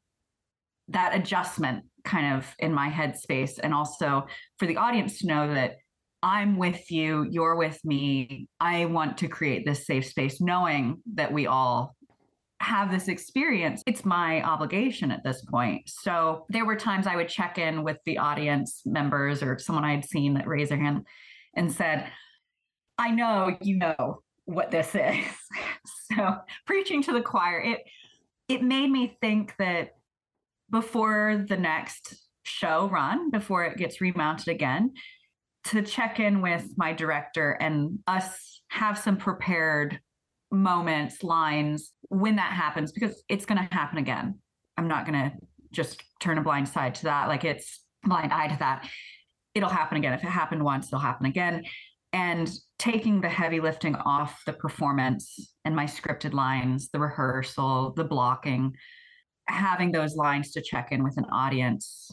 that 0.88 1.16
adjustment 1.16 1.84
kind 2.04 2.36
of 2.36 2.56
in 2.60 2.74
my 2.74 2.90
headspace, 2.90 3.60
and 3.62 3.74
also 3.74 4.26
for 4.58 4.66
the 4.66 4.78
audience 4.78 5.20
to 5.20 5.28
know 5.28 5.54
that 5.54 5.76
I'm 6.24 6.58
with 6.58 6.92
you, 6.92 7.28
you're 7.30 7.56
with 7.56 7.84
me. 7.84 8.48
I 8.60 8.86
want 8.86 9.18
to 9.20 9.28
create 9.28 9.66
this 9.66 9.86
safe 9.86 10.06
space, 10.06 10.40
knowing 10.40 11.02
that 11.14 11.32
we 11.34 11.48
all 11.48 11.96
have 12.62 12.92
this 12.92 13.08
experience. 13.08 13.82
It's 13.88 14.06
my 14.06 14.44
obligation 14.44 15.12
at 15.12 15.24
this 15.24 15.44
point. 15.46 15.90
So 15.90 16.46
there 16.50 16.66
were 16.66 16.76
times 16.76 17.08
I 17.08 17.16
would 17.16 17.28
check 17.28 17.58
in 17.58 17.84
with 17.84 17.98
the 18.06 18.20
audience 18.20 18.84
members 18.86 19.42
or 19.42 19.58
someone 19.58 19.84
I 19.84 19.96
had 19.96 20.06
seen 20.06 20.36
that 20.36 20.48
raised 20.48 20.70
their 20.70 20.78
hand 20.78 21.08
and 21.56 21.72
said, 21.72 22.08
I 23.00 23.10
know 23.12 23.58
you 23.62 23.78
know 23.78 24.22
what 24.46 24.70
this 24.70 24.94
is. 24.96 25.26
so 26.14 26.36
preaching 26.68 27.02
to 27.04 27.14
the 27.14 27.22
choir, 27.22 27.60
it 27.60 27.80
it 28.48 28.62
made 28.62 28.92
me 28.92 29.18
think 29.22 29.56
that 29.58 29.92
before 30.70 31.46
the 31.48 31.58
next 31.58 32.28
show 32.44 32.90
run, 32.90 33.32
before 33.32 33.64
it 33.66 33.78
gets 33.78 34.02
remounted 34.02 34.50
again, 34.50 34.92
to 35.66 35.82
check 35.82 36.20
in 36.20 36.42
with 36.42 36.68
my 36.78 36.94
director 36.94 37.52
and 37.52 38.00
us 38.08 38.62
have 38.70 38.98
some 38.98 39.18
prepared 39.18 40.00
moments, 40.52 41.24
lines 41.24 41.92
when 42.10 42.36
that 42.38 42.52
happens, 42.52 42.92
because 42.92 43.24
it's 43.30 43.46
going 43.46 43.58
to 43.58 43.74
happen 43.74 43.98
again. 43.98 44.40
I'm 44.78 44.88
not 44.88 45.06
going 45.06 45.32
to 45.32 45.38
just 45.72 46.04
turn 46.20 46.38
a 46.38 46.42
blind 46.42 46.68
side 46.68 46.96
to 46.96 47.04
that. 47.04 47.28
Like 47.28 47.46
it's 47.46 47.82
blind 48.04 48.34
eye 48.34 48.48
to 48.48 48.60
that. 48.60 48.90
It'll 49.54 49.70
happen 49.70 49.98
again. 49.98 50.14
If 50.14 50.24
it 50.24 50.28
happened 50.30 50.64
once, 50.64 50.88
it'll 50.88 51.00
happen 51.00 51.26
again. 51.26 51.64
And 52.14 52.50
taking 52.80 53.22
the 53.22 53.30
heavy 53.30 53.60
lifting 53.60 53.96
off 53.96 54.42
the 54.46 54.54
performance 54.54 55.54
and 55.64 55.76
my 55.76 55.86
scripted 55.86 56.34
lines, 56.34 56.90
the 56.92 57.00
rehearsal, 57.00 57.94
the 57.96 58.04
blocking, 58.04 58.74
having 59.48 59.92
those 59.92 60.16
lines 60.16 60.52
to 60.52 60.62
check 60.62 60.92
in 60.92 61.04
with 61.04 61.18
an 61.18 61.26
audience 61.32 62.12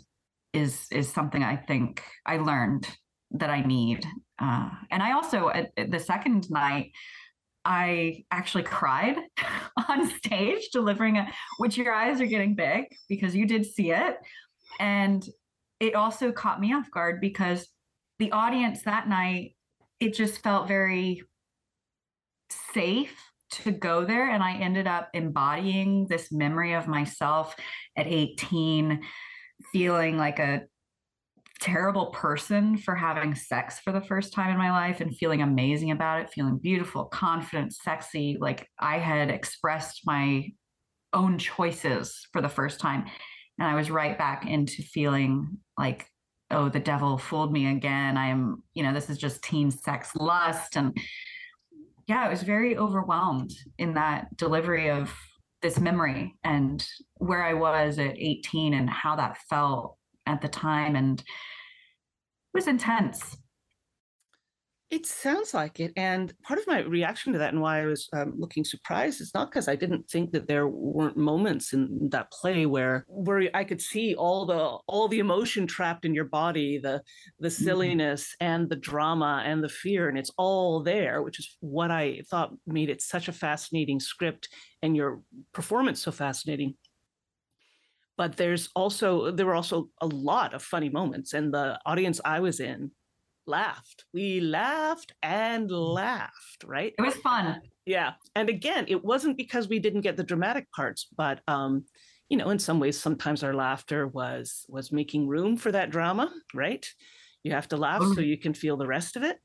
is 0.52 0.87
is 0.90 1.12
something 1.12 1.43
I 1.43 1.57
think 1.57 2.02
I 2.25 2.38
learned 2.38 2.88
that 3.33 3.51
I 3.51 3.61
need. 3.61 4.05
Uh, 4.39 4.71
and 4.91 5.03
I 5.03 5.13
also, 5.13 5.49
at, 5.51 5.71
at 5.77 5.91
the 5.91 5.99
second 5.99 6.51
night, 6.51 6.93
I 7.65 8.25
actually 8.31 8.63
cried 8.63 9.17
on 9.89 10.09
stage 10.09 10.69
delivering 10.73 11.19
a, 11.19 11.31
which 11.59 11.77
your 11.77 11.93
eyes 11.93 12.21
are 12.21 12.27
getting 12.27 12.55
big 12.55 12.85
because 13.09 13.35
you 13.35 13.47
did 13.47 13.67
see 13.67 13.91
it. 13.91 14.17
And 14.81 15.27
it 15.81 15.95
also 15.95 16.33
caught 16.33 16.61
me 16.61 16.73
off 16.73 16.91
guard 16.91 17.21
because 17.21 17.69
the 18.19 18.33
audience 18.33 18.83
that 18.83 19.09
night, 19.09 19.55
it 20.01 20.15
just 20.15 20.43
felt 20.43 20.69
very 20.69 21.23
safe 22.73 23.15
to 23.51 23.71
go 23.71 24.05
there. 24.05 24.31
And 24.31 24.43
I 24.43 24.55
ended 24.55 24.87
up 24.87 25.11
embodying 25.15 26.07
this 26.07 26.31
memory 26.33 26.75
of 26.75 26.89
myself 26.89 27.55
at 27.97 28.07
18, 28.07 29.03
feeling 29.73 30.17
like 30.17 30.39
a 30.39 30.63
terrible 31.61 32.07
person 32.07 32.77
for 32.77 32.95
having 32.95 33.35
sex 33.35 33.81
for 33.81 33.93
the 33.93 34.00
first 34.00 34.33
time 34.33 34.50
in 34.50 34.59
my 34.59 34.71
life 34.71 35.00
and 35.00 35.17
feeling 35.17 35.43
amazing 35.43 35.91
about 35.91 36.21
it, 36.21 36.31
feeling 36.31 36.59
beautiful, 36.59 37.05
confident, 37.05 37.75
sexy. 37.75 38.37
Like 38.41 38.69
I 38.79 38.99
had 38.99 39.31
expressed 39.31 40.03
my 40.05 40.53
own 41.12 41.38
choices 41.38 42.27
for 42.33 42.41
the 42.41 42.49
first 42.49 42.81
time. 42.81 43.07
And 43.59 43.69
I 43.69 43.75
was 43.75 43.91
right 43.91 44.17
back 44.17 44.47
into 44.47 44.83
feeling 44.83 45.59
like, 45.77 46.07
oh, 46.50 46.69
the 46.69 46.81
devil 46.81 47.19
fooled 47.19 47.53
me 47.53 47.71
again. 47.71 48.17
I'm, 48.17 48.62
you 48.75 48.83
know, 48.83 48.95
this 48.95 49.11
is 49.11 49.19
just 49.19 49.43
teen 49.43 49.71
sex 49.71 50.15
lust. 50.15 50.77
And 50.77 50.97
yeah, 52.07 52.23
I 52.23 52.29
was 52.29 52.43
very 52.43 52.77
overwhelmed 52.77 53.50
in 53.79 53.95
that 53.95 54.35
delivery 54.37 54.91
of 54.91 55.12
this 55.61 55.79
memory 55.81 56.37
and 56.45 56.87
where 57.17 57.43
I 57.43 57.55
was 57.55 57.99
at 57.99 58.17
18 58.17 58.75
and 58.75 58.88
how 58.88 59.17
that 59.17 59.38
felt 59.50 59.98
at 60.29 60.41
the 60.41 60.49
time. 60.49 60.95
And 60.95 61.19
it 61.21 61.27
was 62.55 62.69
intense. 62.69 63.37
It 64.91 65.05
sounds 65.05 65.53
like 65.53 65.81
it. 65.81 65.93
And 65.97 66.33
part 66.43 66.59
of 66.59 66.67
my 66.67 66.81
reaction 66.81 67.35
to 67.35 67.39
that 67.41 67.53
and 67.53 67.61
why 67.61 67.83
I 67.83 67.85
was 67.85 68.09
um, 68.15 68.33
looking 68.39 68.65
surprised 68.65 69.21
is 69.21 69.35
not 69.35 69.51
because 69.51 69.69
I 69.69 69.77
didn't 69.77 70.09
think 70.09 70.31
that 70.33 70.49
there 70.49 70.67
weren't 70.67 71.19
moments 71.19 71.75
in 71.75 72.09
that 72.11 72.33
play 72.33 72.65
where 72.65 73.05
where 73.07 73.51
I 73.53 73.65
could 73.65 73.83
see 73.83 74.15
all 74.15 74.47
the 74.47 74.79
all 74.87 75.07
the 75.07 75.19
emotion 75.19 75.67
trapped 75.67 76.07
in 76.07 76.15
your 76.15 76.25
body, 76.25 76.79
the 76.79 77.03
the 77.39 77.49
mm-hmm. 77.49 77.65
silliness 77.65 78.35
mm-hmm. 78.41 78.51
and 78.51 78.71
the 78.71 78.77
drama 78.77 79.43
and 79.45 79.63
the 79.63 79.69
fear, 79.69 80.09
and 80.09 80.17
it's 80.17 80.33
all 80.39 80.83
there, 80.83 81.23
which 81.23 81.39
is 81.39 81.59
what 81.61 81.91
I 81.91 82.23
thought 82.31 82.55
made 82.67 82.89
it 82.89 83.03
such 83.03 83.29
a 83.29 83.33
fascinating 83.33 84.01
script 84.01 84.49
and 84.81 84.97
your 84.97 85.21
performance 85.53 86.01
so 86.01 86.13
fascinating 86.13 86.77
but 88.19 88.37
there's 88.37 88.69
also 88.75 89.31
there 89.31 89.47
were 89.47 89.55
also 89.55 89.89
a 90.03 90.07
lot 90.07 90.53
of 90.53 90.63
funny 90.63 90.91
moments 90.91 91.33
and 91.33 91.55
the 91.55 91.79
audience 91.87 92.21
i 92.25 92.41
was 92.41 92.61
in 92.61 92.91
laughed. 93.47 94.05
We 94.13 94.41
laughed 94.41 95.15
and 95.23 95.71
laughed 95.71 96.65
right? 96.67 96.93
It 96.99 97.03
was 97.03 97.17
fun. 97.17 97.63
Yeah 97.87 98.13
and 98.35 98.51
again 98.51 98.85
it 98.89 99.03
wasn't 99.03 99.39
because 99.39 99.69
we 99.69 99.79
didn't 99.79 100.03
get 100.03 100.19
the 100.19 100.23
dramatic 100.23 100.71
parts 100.73 101.09
but 101.17 101.41
um 101.49 101.85
you 102.29 102.37
know 102.37 102.51
in 102.51 102.59
some 102.59 102.79
ways 102.79 103.01
sometimes 103.01 103.43
our 103.43 103.55
laughter 103.55 104.07
was 104.07 104.67
was 104.69 104.93
making 104.93 105.27
room 105.27 105.57
for 105.57 105.73
that 105.73 105.89
drama 105.89 106.31
right? 106.53 106.87
You 107.43 107.53
have 107.53 107.69
to 107.69 107.79
laugh 107.79 108.03
so 108.15 108.21
you 108.21 108.37
can 108.37 108.53
feel 108.53 108.77
the 108.77 108.87
rest 108.87 109.17
of 109.17 109.23
it. 109.23 109.39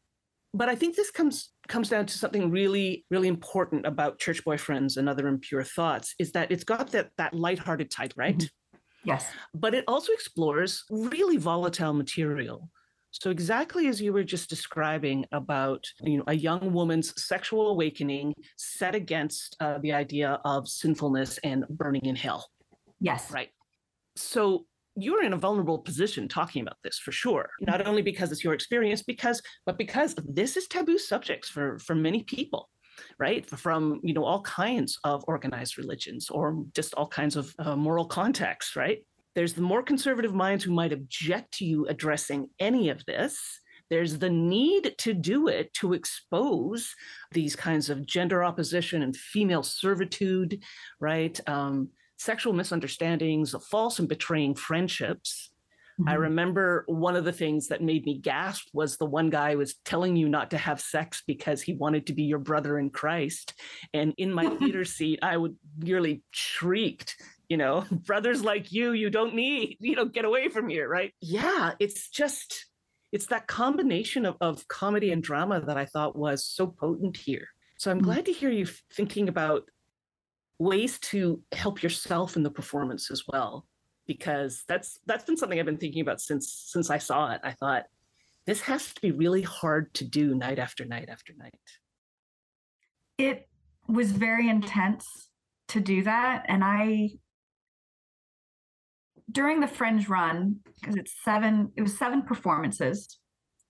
But 0.53 0.67
i 0.67 0.75
think 0.75 0.95
this 0.95 1.11
comes 1.11 1.51
comes 1.69 1.87
down 1.87 2.05
to 2.07 2.17
something 2.17 2.51
really 2.51 3.05
really 3.09 3.29
important 3.29 3.85
about 3.85 4.19
church 4.19 4.43
boyfriends 4.43 4.97
and 4.97 5.07
other 5.07 5.27
impure 5.27 5.63
thoughts 5.63 6.13
is 6.19 6.33
that 6.33 6.51
it's 6.51 6.65
got 6.65 6.91
that 6.91 7.11
that 7.17 7.33
lighthearted 7.33 7.89
type 7.89 8.13
right? 8.17 8.37
Mm-hmm 8.37 8.62
Yes. 9.03 9.25
But 9.53 9.73
it 9.73 9.83
also 9.87 10.13
explores 10.13 10.83
really 10.89 11.37
volatile 11.37 11.93
material. 11.93 12.69
So 13.11 13.29
exactly 13.29 13.87
as 13.87 14.01
you 14.01 14.11
were 14.11 14.23
just 14.23 14.49
describing 14.49 15.25
about 15.31 15.85
you 16.01 16.17
know 16.17 16.23
a 16.27 16.33
young 16.33 16.73
woman's 16.73 17.13
sexual 17.21 17.67
awakening 17.67 18.33
set 18.57 18.95
against 18.95 19.55
uh, 19.59 19.77
the 19.79 19.93
idea 19.93 20.39
of 20.45 20.67
sinfulness 20.67 21.37
and 21.43 21.65
burning 21.69 22.05
in 22.05 22.15
hell. 22.15 22.49
Yes. 22.99 23.29
Right. 23.31 23.49
So 24.15 24.65
you're 24.95 25.23
in 25.23 25.33
a 25.33 25.37
vulnerable 25.37 25.79
position 25.79 26.27
talking 26.27 26.61
about 26.61 26.77
this 26.83 26.99
for 26.99 27.11
sure 27.11 27.49
not 27.61 27.87
only 27.87 28.03
because 28.03 28.31
it's 28.31 28.43
your 28.43 28.53
experience 28.53 29.01
because 29.01 29.41
but 29.65 29.75
because 29.75 30.13
this 30.23 30.55
is 30.55 30.67
taboo 30.67 30.99
subjects 30.99 31.49
for 31.49 31.79
for 31.79 31.95
many 31.95 32.21
people 32.21 32.69
right? 33.17 33.45
From 33.49 33.99
you 34.03 34.13
know 34.13 34.23
all 34.23 34.41
kinds 34.41 34.99
of 35.03 35.23
organized 35.27 35.77
religions 35.77 36.29
or 36.29 36.63
just 36.73 36.93
all 36.95 37.07
kinds 37.07 37.35
of 37.35 37.53
uh, 37.59 37.75
moral 37.75 38.05
contexts 38.05 38.75
right? 38.75 38.99
There's 39.35 39.53
the 39.53 39.61
more 39.61 39.81
conservative 39.81 40.33
minds 40.33 40.63
who 40.63 40.71
might 40.71 40.93
object 40.93 41.53
to 41.55 41.65
you 41.65 41.87
addressing 41.87 42.49
any 42.59 42.89
of 42.89 43.03
this. 43.05 43.39
There's 43.89 44.17
the 44.17 44.29
need 44.29 44.95
to 44.99 45.13
do 45.13 45.47
it 45.47 45.73
to 45.75 45.93
expose 45.93 46.95
these 47.31 47.55
kinds 47.55 47.89
of 47.89 48.05
gender 48.05 48.43
opposition 48.43 49.01
and 49.01 49.15
female 49.15 49.63
servitude 49.63 50.63
right? 50.99 51.39
Um, 51.47 51.89
sexual 52.17 52.53
misunderstandings 52.53 53.53
false 53.69 53.99
and 53.99 54.07
betraying 54.07 54.55
friendships 54.55 55.51
Mm-hmm. 55.99 56.09
I 56.09 56.13
remember 56.13 56.83
one 56.87 57.15
of 57.15 57.23
the 57.23 57.31
things 57.31 57.67
that 57.67 57.81
made 57.81 58.05
me 58.05 58.17
gasp 58.17 58.67
was 58.73 58.97
the 58.97 59.05
one 59.05 59.29
guy 59.29 59.55
was 59.55 59.75
telling 59.85 60.15
you 60.15 60.27
not 60.27 60.51
to 60.51 60.57
have 60.57 60.81
sex 60.81 61.21
because 61.27 61.61
he 61.61 61.73
wanted 61.73 62.07
to 62.07 62.13
be 62.13 62.23
your 62.23 62.39
brother 62.39 62.79
in 62.79 62.89
Christ. 62.89 63.53
And 63.93 64.13
in 64.17 64.33
my 64.33 64.47
theater 64.47 64.85
seat, 64.97 65.19
I 65.21 65.37
would 65.37 65.55
nearly 65.77 66.23
shrieked, 66.31 67.15
you 67.47 67.57
know, 67.57 67.85
brothers 67.91 68.43
like 68.43 68.71
you, 68.71 68.93
you 68.93 69.09
don't 69.09 69.35
need, 69.35 69.77
you 69.79 69.95
know, 69.95 70.05
get 70.05 70.25
away 70.25 70.49
from 70.49 70.67
here, 70.67 70.87
right? 70.87 71.13
Yeah, 71.21 71.73
it's 71.79 72.09
just 72.09 72.65
it's 73.11 73.27
that 73.27 73.45
combination 73.45 74.25
of, 74.25 74.35
of 74.41 74.67
comedy 74.67 75.11
and 75.11 75.21
drama 75.21 75.61
that 75.61 75.77
I 75.77 75.85
thought 75.85 76.15
was 76.15 76.43
so 76.43 76.65
potent 76.65 77.15
here. 77.17 77.47
So 77.77 77.91
I'm 77.91 77.99
Mm. 77.99 78.05
glad 78.05 78.25
to 78.25 78.33
hear 78.33 78.49
you 78.49 78.65
thinking 78.91 79.29
about 79.29 79.69
ways 80.57 80.97
to 80.99 81.43
help 81.51 81.83
yourself 81.83 82.35
in 82.35 82.41
the 82.43 82.49
performance 82.49 83.11
as 83.11 83.23
well, 83.27 83.67
because 84.07 84.63
that's 84.67 84.99
that's 85.05 85.23
been 85.23 85.37
something 85.37 85.59
I've 85.59 85.65
been 85.65 85.77
thinking 85.77 86.01
about 86.01 86.21
since 86.21 86.51
since 86.67 86.89
I 86.89 86.97
saw 86.97 87.31
it. 87.31 87.41
I 87.43 87.51
thought 87.51 87.85
this 88.45 88.61
has 88.61 88.93
to 88.93 89.01
be 89.01 89.11
really 89.11 89.41
hard 89.41 89.93
to 89.95 90.05
do 90.05 90.35
night 90.35 90.59
after 90.59 90.85
night 90.85 91.09
after 91.09 91.33
night. 91.37 91.53
It 93.17 93.47
was 93.87 94.11
very 94.11 94.49
intense 94.49 95.29
to 95.69 95.79
do 95.79 96.03
that. 96.03 96.45
And 96.47 96.63
I, 96.63 97.11
during 99.31 99.59
the 99.59 99.67
Fringe 99.67 100.09
run, 100.09 100.57
because 100.79 100.95
it's 100.95 101.13
seven, 101.23 101.71
it 101.77 101.81
was 101.81 101.97
seven 101.97 102.23
performances, 102.23 103.19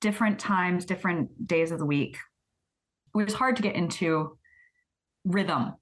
different 0.02 0.40
times, 0.40 0.86
different 0.86 1.48
days 1.48 1.72
of 1.72 1.80
the 1.80 1.86
week. 1.86 2.18
It 3.16 3.24
was 3.24 3.34
hard 3.36 3.56
to 3.58 3.62
get 3.62 3.76
into 3.76 4.38
rhythm. 5.24 5.74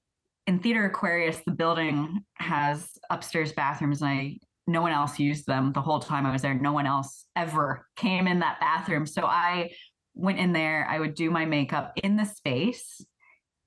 In 0.46 0.58
Theater 0.58 0.86
Aquarius, 0.86 1.40
the 1.46 1.52
building 1.52 2.24
has 2.34 2.88
upstairs 3.10 3.52
bathrooms, 3.52 4.02
and 4.02 4.10
I 4.10 4.38
no 4.66 4.80
one 4.80 4.92
else 4.92 5.18
used 5.18 5.46
them 5.46 5.72
the 5.72 5.80
whole 5.80 6.00
time 6.00 6.24
I 6.24 6.32
was 6.32 6.42
there. 6.42 6.54
No 6.54 6.72
one 6.72 6.86
else 6.86 7.26
ever 7.34 7.86
came 7.96 8.26
in 8.26 8.40
that 8.40 8.60
bathroom. 8.60 9.06
So 9.06 9.24
I 9.24 9.72
went 10.14 10.38
in 10.38 10.52
there, 10.52 10.86
I 10.88 10.98
would 10.98 11.14
do 11.14 11.30
my 11.30 11.44
makeup 11.44 11.92
in 12.02 12.16
the 12.16 12.24
space 12.24 13.04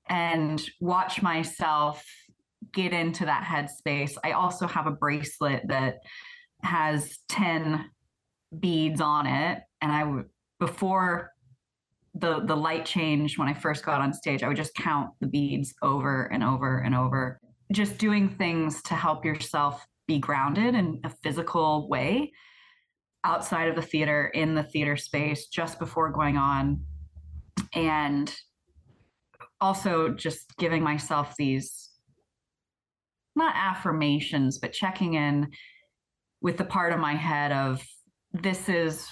and 0.08 0.62
watch 0.80 1.20
myself 1.20 2.04
get 2.72 2.92
into 2.92 3.26
that 3.26 3.44
headspace. 3.44 4.16
I 4.24 4.32
also 4.32 4.66
have 4.66 4.86
a 4.86 4.92
bracelet 4.92 5.68
that 5.68 5.96
has 6.62 7.18
10 7.28 7.90
beads 8.58 9.00
on 9.00 9.26
it. 9.26 9.62
And 9.82 9.92
I 9.92 10.04
would, 10.04 10.26
before 10.58 11.32
the 12.18 12.40
the 12.40 12.56
light 12.56 12.86
change 12.86 13.38
when 13.38 13.48
I 13.48 13.54
first 13.54 13.84
got 13.84 14.00
on 14.00 14.12
stage, 14.12 14.42
I 14.42 14.48
would 14.48 14.56
just 14.56 14.74
count 14.74 15.10
the 15.20 15.26
beads 15.26 15.74
over 15.82 16.24
and 16.26 16.42
over 16.42 16.78
and 16.78 16.94
over. 16.94 17.40
Just 17.72 17.98
doing 17.98 18.28
things 18.28 18.82
to 18.82 18.94
help 18.94 19.24
yourself 19.24 19.86
be 20.06 20.18
grounded 20.18 20.74
in 20.74 21.00
a 21.04 21.10
physical 21.22 21.88
way 21.88 22.32
outside 23.24 23.68
of 23.68 23.74
the 23.74 23.82
theater, 23.82 24.28
in 24.28 24.54
the 24.54 24.62
theater 24.62 24.96
space, 24.96 25.46
just 25.48 25.78
before 25.78 26.10
going 26.10 26.36
on. 26.36 26.80
And 27.74 28.32
also 29.60 30.10
just 30.10 30.56
giving 30.58 30.82
myself 30.82 31.34
these 31.36 31.90
not 33.34 33.54
affirmations, 33.56 34.58
but 34.58 34.72
checking 34.72 35.14
in 35.14 35.50
with 36.40 36.56
the 36.56 36.64
part 36.64 36.92
of 36.92 37.00
my 37.00 37.14
head 37.14 37.52
of 37.52 37.84
this 38.32 38.68
is 38.68 39.06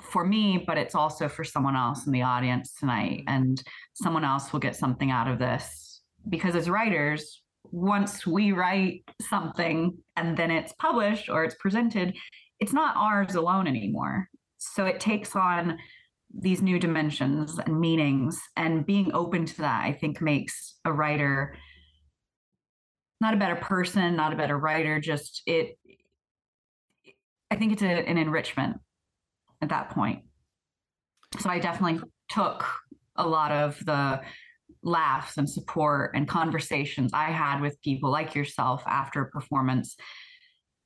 for 0.00 0.24
me, 0.24 0.62
but 0.66 0.78
it's 0.78 0.94
also 0.94 1.28
for 1.28 1.44
someone 1.44 1.76
else 1.76 2.06
in 2.06 2.12
the 2.12 2.22
audience 2.22 2.74
tonight. 2.74 3.24
And 3.26 3.62
someone 3.94 4.24
else 4.24 4.52
will 4.52 4.60
get 4.60 4.76
something 4.76 5.10
out 5.10 5.28
of 5.28 5.38
this. 5.38 6.00
Because 6.28 6.56
as 6.56 6.70
writers, 6.70 7.42
once 7.64 8.26
we 8.26 8.52
write 8.52 9.04
something 9.20 9.96
and 10.16 10.36
then 10.36 10.50
it's 10.50 10.72
published 10.74 11.28
or 11.28 11.44
it's 11.44 11.56
presented, 11.56 12.16
it's 12.60 12.72
not 12.72 12.96
ours 12.96 13.34
alone 13.34 13.66
anymore. 13.66 14.28
So 14.58 14.86
it 14.86 15.00
takes 15.00 15.34
on 15.34 15.78
these 16.34 16.62
new 16.62 16.78
dimensions 16.78 17.58
and 17.58 17.78
meanings, 17.78 18.40
and 18.56 18.86
being 18.86 19.12
open 19.12 19.44
to 19.44 19.58
that, 19.58 19.84
I 19.84 19.92
think, 19.92 20.22
makes 20.22 20.78
a 20.84 20.92
writer 20.92 21.54
not 23.22 23.34
a 23.34 23.36
better 23.36 23.54
person, 23.54 24.16
not 24.16 24.32
a 24.32 24.36
better 24.36 24.58
writer, 24.58 25.00
just 25.00 25.42
it. 25.46 25.78
I 27.52 27.56
think 27.56 27.72
it's 27.72 27.82
a, 27.82 27.86
an 27.86 28.18
enrichment 28.18 28.78
at 29.62 29.70
that 29.70 29.90
point. 29.90 30.24
So 31.40 31.48
I 31.48 31.58
definitely 31.58 32.02
took 32.28 32.64
a 33.16 33.26
lot 33.26 33.52
of 33.52 33.82
the 33.84 34.20
laughs 34.82 35.38
and 35.38 35.48
support 35.48 36.12
and 36.14 36.28
conversations 36.28 37.12
I 37.14 37.30
had 37.30 37.60
with 37.60 37.80
people 37.82 38.10
like 38.10 38.34
yourself 38.34 38.82
after 38.86 39.22
a 39.22 39.30
performance 39.30 39.96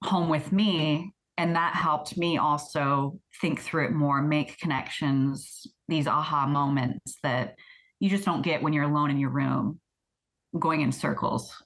home 0.04 0.28
with 0.28 0.52
me. 0.52 1.12
And 1.38 1.56
that 1.56 1.74
helped 1.74 2.16
me 2.16 2.38
also 2.38 3.18
think 3.40 3.60
through 3.60 3.86
it 3.86 3.92
more, 3.92 4.22
make 4.22 4.58
connections, 4.58 5.66
these 5.88 6.06
aha 6.06 6.46
moments 6.46 7.16
that 7.22 7.56
you 7.98 8.08
just 8.08 8.24
don't 8.24 8.42
get 8.42 8.62
when 8.62 8.72
you're 8.72 8.84
alone 8.84 9.10
in 9.10 9.18
your 9.18 9.30
room 9.30 9.80
going 10.58 10.80
in 10.80 10.92
circles. 10.92 11.62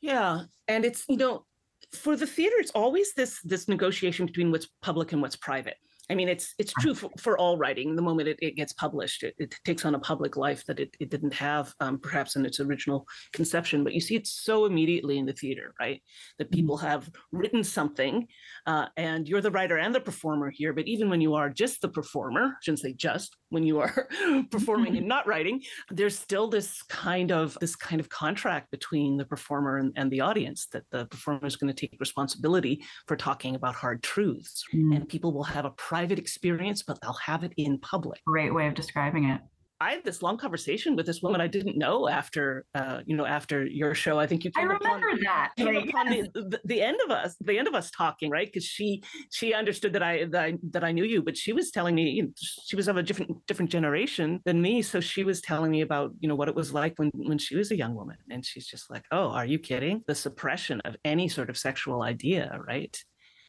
Yeah, 0.00 0.42
and 0.68 0.84
it's 0.84 1.04
you 1.08 1.16
know, 1.16 1.44
for 1.92 2.16
the 2.16 2.26
theater, 2.26 2.56
it's 2.58 2.70
always 2.72 3.14
this 3.14 3.40
this 3.42 3.68
negotiation 3.68 4.26
between 4.26 4.50
what's 4.50 4.68
public 4.82 5.12
and 5.12 5.22
what's 5.22 5.36
private. 5.36 5.76
I 6.10 6.14
mean, 6.14 6.28
it's 6.28 6.54
it's 6.58 6.72
true 6.74 6.94
for, 6.94 7.10
for 7.18 7.38
all 7.38 7.56
writing. 7.56 7.96
The 7.96 8.02
moment 8.02 8.28
it, 8.28 8.38
it 8.42 8.56
gets 8.56 8.72
published, 8.74 9.22
it, 9.22 9.34
it 9.38 9.54
takes 9.64 9.84
on 9.84 9.94
a 9.94 9.98
public 9.98 10.36
life 10.36 10.64
that 10.66 10.78
it, 10.78 10.94
it 11.00 11.10
didn't 11.10 11.32
have 11.34 11.72
um, 11.80 11.98
perhaps 11.98 12.36
in 12.36 12.44
its 12.44 12.60
original 12.60 13.06
conception. 13.32 13.84
But 13.84 13.94
you 13.94 14.00
see 14.00 14.16
it 14.16 14.26
so 14.26 14.66
immediately 14.66 15.18
in 15.18 15.26
the 15.26 15.32
theater, 15.32 15.74
right? 15.80 16.02
That 16.38 16.50
people 16.50 16.76
have 16.78 17.08
written 17.32 17.64
something, 17.64 18.26
uh, 18.66 18.86
and 18.96 19.26
you're 19.26 19.40
the 19.40 19.50
writer 19.50 19.78
and 19.78 19.94
the 19.94 20.00
performer 20.00 20.50
here. 20.50 20.72
But 20.74 20.86
even 20.86 21.08
when 21.08 21.22
you 21.22 21.34
are 21.34 21.48
just 21.48 21.80
the 21.80 21.88
performer, 21.88 22.44
I 22.44 22.58
shouldn't 22.62 22.80
say 22.80 22.92
just 22.92 23.36
when 23.48 23.62
you 23.64 23.80
are 23.80 24.08
performing 24.50 24.96
and 24.96 25.08
not 25.08 25.26
writing, 25.26 25.62
there's 25.90 26.18
still 26.18 26.48
this 26.48 26.82
kind 26.84 27.32
of 27.32 27.56
this 27.60 27.76
kind 27.76 28.00
of 28.00 28.08
contract 28.10 28.70
between 28.70 29.16
the 29.16 29.24
performer 29.24 29.78
and, 29.78 29.92
and 29.96 30.10
the 30.10 30.20
audience 30.20 30.66
that 30.72 30.84
the 30.90 31.06
performer 31.06 31.46
is 31.46 31.56
going 31.56 31.72
to 31.72 31.86
take 31.86 31.96
responsibility 31.98 32.82
for 33.06 33.16
talking 33.16 33.54
about 33.54 33.74
hard 33.74 34.02
truths, 34.02 34.64
Mm. 34.74 34.96
and 34.96 35.08
people 35.08 35.32
will 35.32 35.44
have 35.44 35.64
a 35.64 35.70
private 35.94 36.18
experience, 36.18 36.82
but 36.82 37.00
they'll 37.00 37.22
have 37.24 37.44
it 37.44 37.52
in 37.56 37.78
public. 37.78 38.20
Great 38.26 38.52
way 38.52 38.66
of 38.66 38.74
describing 38.74 39.24
it. 39.26 39.40
I 39.80 39.92
had 39.92 40.04
this 40.04 40.22
long 40.22 40.36
conversation 40.36 40.96
with 40.96 41.06
this 41.06 41.20
woman 41.22 41.40
I 41.40 41.46
didn't 41.46 41.76
know 41.76 42.08
after, 42.08 42.64
uh, 42.74 43.00
you 43.06 43.16
know, 43.16 43.26
after 43.26 43.64
your 43.64 43.94
show. 43.94 44.18
I 44.18 44.26
think 44.26 44.42
you 44.44 44.50
I 44.56 44.60
came 44.60 44.70
upon, 44.72 45.00
remember 45.00 45.22
that. 45.22 45.52
came 45.56 45.76
upon 45.88 46.08
the, 46.08 46.28
the, 46.34 46.60
the 46.64 46.82
end 46.82 46.98
of 47.04 47.12
us, 47.12 47.36
the 47.40 47.58
end 47.58 47.68
of 47.68 47.74
us 47.74 47.92
talking, 47.92 48.28
right? 48.28 48.46
Because 48.46 48.64
she 48.64 49.04
she 49.30 49.54
understood 49.54 49.92
that 49.92 50.02
I, 50.02 50.24
that 50.32 50.44
I 50.44 50.54
that 50.70 50.84
I 50.84 50.90
knew 50.90 51.04
you, 51.04 51.22
but 51.22 51.36
she 51.36 51.52
was 51.52 51.70
telling 51.70 51.94
me 51.94 52.10
you 52.10 52.22
know, 52.24 52.30
she 52.66 52.74
was 52.74 52.88
of 52.88 52.96
a 52.96 53.02
different 53.02 53.46
different 53.46 53.70
generation 53.70 54.40
than 54.44 54.60
me, 54.60 54.82
so 54.82 55.00
she 55.00 55.22
was 55.22 55.40
telling 55.40 55.70
me 55.70 55.82
about 55.82 56.12
you 56.18 56.28
know 56.28 56.34
what 56.34 56.48
it 56.48 56.56
was 56.56 56.72
like 56.72 56.94
when 56.98 57.10
when 57.14 57.38
she 57.38 57.54
was 57.54 57.70
a 57.70 57.76
young 57.76 57.94
woman, 57.94 58.16
and 58.30 58.44
she's 58.44 58.66
just 58.66 58.90
like, 58.90 59.04
oh, 59.12 59.28
are 59.28 59.46
you 59.46 59.58
kidding? 59.58 60.02
The 60.08 60.14
suppression 60.14 60.80
of 60.80 60.96
any 61.04 61.28
sort 61.28 61.50
of 61.50 61.56
sexual 61.56 62.02
idea, 62.02 62.58
right? 62.66 62.96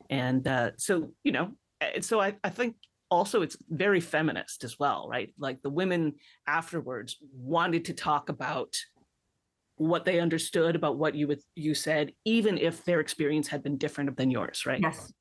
And 0.09 0.47
uh, 0.47 0.71
so 0.77 1.11
you 1.23 1.31
know, 1.31 1.51
so 2.01 2.19
I 2.19 2.35
I 2.43 2.49
think 2.49 2.75
also 3.11 3.41
it's 3.41 3.57
very 3.69 3.99
feminist 3.99 4.63
as 4.63 4.79
well 4.79 5.07
right 5.09 5.33
like 5.37 5.61
the 5.61 5.69
women 5.69 6.13
afterwards 6.47 7.17
wanted 7.33 7.85
to 7.85 7.93
talk 7.93 8.29
about 8.29 8.75
what 9.77 10.05
they 10.05 10.19
understood 10.19 10.75
about 10.75 10.97
what 10.97 11.13
you 11.13 11.27
would 11.27 11.39
you 11.53 11.75
said 11.75 12.11
even 12.25 12.57
if 12.57 12.83
their 12.83 12.99
experience 12.99 13.47
had 13.47 13.61
been 13.61 13.77
different 13.77 14.17
than 14.17 14.31
yours 14.31 14.65
right 14.65 14.81
Yes. 14.81 15.13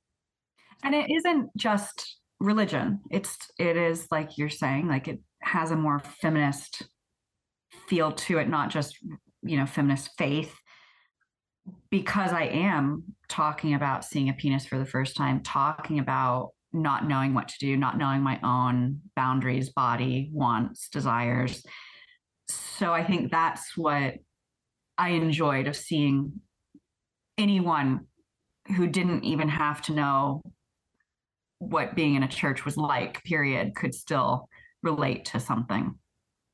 And 0.83 0.95
it 0.95 1.11
isn't 1.11 1.51
just 1.57 2.19
religion. 2.41 3.01
It's 3.11 3.37
it 3.59 3.77
is 3.77 4.07
like 4.11 4.37
you're 4.39 4.51
saying, 4.51 4.89
like 4.89 5.09
it 5.09 5.21
has 5.43 5.71
a 5.71 5.77
more 5.77 6.01
feminist 6.21 6.83
feel 7.89 8.13
to 8.13 8.39
it, 8.39 8.49
not 8.49 8.71
just 8.71 8.99
you 9.43 9.59
know, 9.59 9.67
feminist 9.67 10.11
faith. 10.17 10.55
Because 11.95 12.33
I 12.33 12.47
am 12.47 13.05
talking 13.29 13.75
about 13.75 14.05
seeing 14.05 14.29
a 14.29 14.33
penis 14.33 14.67
for 14.67 14.81
the 14.81 14.85
first 14.85 15.15
time, 15.17 15.45
talking 15.45 16.01
about 16.01 16.51
not 16.73 17.07
knowing 17.07 17.35
what 17.35 17.47
to 17.47 17.55
do, 17.61 17.77
not 17.77 17.99
knowing 17.99 18.21
my 18.21 18.41
own 18.43 19.01
boundaries, 19.15 19.71
body, 19.71 20.29
wants, 20.33 20.89
desires. 20.89 21.65
So 22.49 22.93
I 22.93 23.05
think 23.05 23.31
that's 23.31 23.77
what 23.77 24.15
I 24.99 25.11
enjoyed 25.11 25.69
of 25.69 25.77
seeing 25.77 26.41
anyone 27.39 28.09
who 28.77 28.89
didn't 28.89 29.23
even 29.23 29.49
have 29.49 29.81
to 29.83 29.93
know 29.93 30.43
what 31.61 31.95
being 31.95 32.17
in 32.17 32.25
a 32.25 32.29
church 32.29 32.65
was 32.65 32.77
like, 32.77 33.23
period, 33.23 33.77
could 33.77 33.95
still 33.95 34.49
relate 34.83 35.27
to 35.27 35.39
something. 35.39 35.95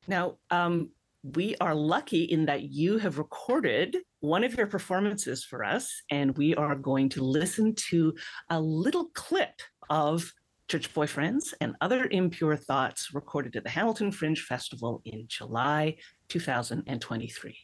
now 0.07 0.37
um 0.51 0.91
we 1.23 1.57
are 1.63 1.75
lucky 1.75 2.25
in 2.25 2.45
that 2.45 2.63
you 2.63 2.99
have 2.99 3.17
recorded 3.17 3.97
one 4.21 4.45
of 4.45 4.55
your 4.55 4.67
performances 4.67 5.45
for 5.45 5.65
us 5.65 6.03
and 6.11 6.37
we 6.37 6.55
are 6.55 6.75
going 6.75 7.09
to 7.09 7.23
listen 7.23 7.75
to 7.75 8.15
a 8.51 8.61
little 8.61 9.07
clip 9.15 9.61
of 9.89 10.33
church 10.69 10.93
boyfriends 10.95 11.53
and 11.61 11.75
other 11.81 12.07
impure 12.11 12.57
thoughts 12.57 13.13
recorded 13.13 13.57
at 13.57 13.65
the 13.65 13.71
hamilton 13.71 14.13
fringe 14.13 14.43
festival 14.43 15.01
in 15.05 15.25
july 15.27 15.97
2023 16.29 17.57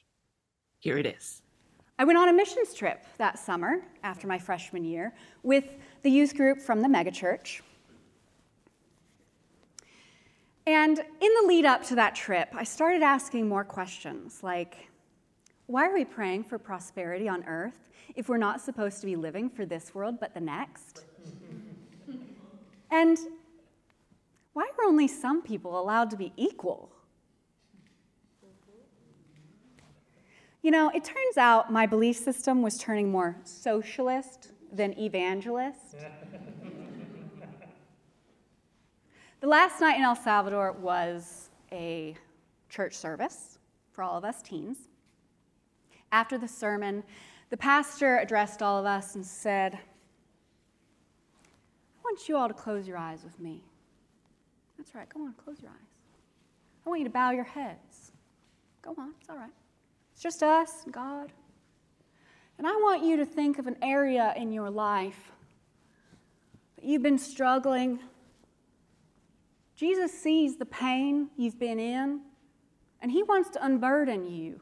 here 0.81 0.99
it 0.99 1.07
is 1.07 1.43
I 1.99 2.05
went 2.05 2.19
on 2.19 2.29
a 2.29 2.33
missions 2.33 2.75
trip 2.75 3.07
that 3.17 3.39
summer 3.39 3.81
after 4.03 4.27
my 4.27 4.39
freshman 4.39 4.85
year 4.85 5.15
with 5.43 5.65
the 6.03 6.11
youth 6.11 6.37
group 6.37 6.61
from 6.61 6.83
the 6.83 6.89
megachurch. 6.89 7.63
And 10.67 10.99
in 10.99 11.05
the 11.41 11.45
lead 11.47 11.65
up 11.65 11.83
to 11.85 11.95
that 11.95 12.15
trip, 12.15 12.51
I 12.55 12.65
started 12.65 13.03
asking 13.03 13.49
more 13.49 13.65
questions 13.65 14.43
like, 14.43 14.91
why 15.67 15.89
are 15.89 15.95
we 15.95 16.05
praying 16.05 16.45
for 16.45 16.59
prosperity 16.59 17.29
on 17.29 17.43
earth 17.45 17.79
if 18.15 18.29
we're 18.29 18.37
not 18.37 18.61
supposed 18.61 19.01
to 19.01 19.07
be 19.07 19.17
living 19.17 19.51
for 19.51 19.67
this 19.67 19.93
world 19.95 20.21
but 20.21 20.33
the 20.33 20.41
next? 20.41 21.05
and 22.91 23.19
why 24.53 24.69
are 24.79 24.85
only 24.85 25.09
some 25.09 25.43
people 25.43 25.81
allowed 25.81 26.11
to 26.11 26.17
be 26.17 26.33
equal? 26.37 26.93
You 30.63 30.71
know, 30.71 30.91
it 30.95 31.05
turns 31.05 31.37
out 31.37 31.73
my 31.73 31.87
belief 31.87 32.17
system 32.17 32.63
was 32.63 32.79
turning 32.79 33.11
more 33.11 33.37
socialist 33.45 34.53
than 34.73 34.99
evangelist. 34.99 35.97
the 39.41 39.47
last 39.47 39.81
night 39.81 39.97
in 39.97 40.03
El 40.03 40.17
Salvador 40.17 40.73
was 40.73 41.51
a 41.71 42.17
church 42.69 42.95
service 42.95 43.59
for 43.93 44.03
all 44.03 44.19
of 44.19 44.25
us 44.25 44.43
teens. 44.43 44.89
After 46.13 46.39
the 46.39 46.49
sermon, 46.49 47.03
the 47.51 47.57
pastor 47.57 48.19
addressed 48.19 48.63
all 48.63 48.79
of 48.79 48.87
us 48.87 49.15
and 49.15 49.25
said, 49.25 49.75
I 49.75 49.79
want 52.05 52.29
you 52.29 52.37
all 52.37 52.49
to 52.49 52.55
close 52.55 52.87
your 52.87 52.97
eyes 52.97 53.25
with 53.25 53.39
me. 53.41 53.63
That's 54.77 54.95
right, 54.95 55.09
go 55.09 55.21
on, 55.21 55.35
close 55.35 55.61
your 55.61 55.71
eyes. 55.71 55.77
I 56.85 56.89
want 56.89 57.01
you 57.01 57.07
to 57.07 57.13
bow 57.13 57.31
your 57.31 57.45
heads. 57.45 58.13
Go 58.83 58.95
on, 58.99 59.15
it's 59.21 59.29
all 59.29 59.37
right. 59.37 59.51
It's 60.13 60.23
just 60.23 60.43
us 60.43 60.85
and 60.85 60.95
God. 60.95 61.33
And 62.59 62.67
I 62.67 62.73
want 62.73 63.03
you 63.05 63.17
to 63.19 63.27
think 63.27 63.59
of 63.59 63.67
an 63.67 63.77
area 63.83 64.33
in 64.37 64.53
your 64.53 64.71
life 64.71 65.33
that 66.77 66.85
you've 66.85 67.03
been 67.03 67.19
struggling. 67.19 67.99
Jesus 69.75 70.13
sees 70.13 70.57
the 70.57 70.65
pain 70.65 71.29
you've 71.37 71.59
been 71.59 71.79
in, 71.79 72.21
and 73.03 73.13
He 73.13 73.23
wants 73.23 73.51
to 73.51 73.65
unburden 73.65 74.27
you. 74.27 74.61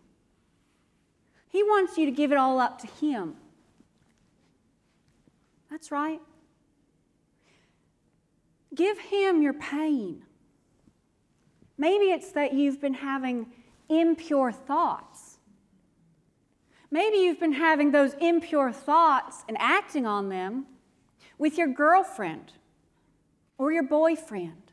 He 1.54 1.62
wants 1.62 1.96
you 1.96 2.04
to 2.06 2.10
give 2.10 2.32
it 2.32 2.36
all 2.36 2.58
up 2.58 2.80
to 2.80 2.88
Him. 2.88 3.36
That's 5.70 5.92
right. 5.92 6.20
Give 8.74 8.98
Him 8.98 9.40
your 9.40 9.52
pain. 9.52 10.24
Maybe 11.78 12.06
it's 12.06 12.32
that 12.32 12.54
you've 12.54 12.80
been 12.80 12.94
having 12.94 13.52
impure 13.88 14.50
thoughts. 14.50 15.38
Maybe 16.90 17.18
you've 17.18 17.38
been 17.38 17.52
having 17.52 17.92
those 17.92 18.14
impure 18.14 18.72
thoughts 18.72 19.44
and 19.46 19.56
acting 19.60 20.06
on 20.06 20.30
them 20.30 20.66
with 21.38 21.56
your 21.56 21.68
girlfriend 21.68 22.50
or 23.58 23.70
your 23.70 23.84
boyfriend. 23.84 24.72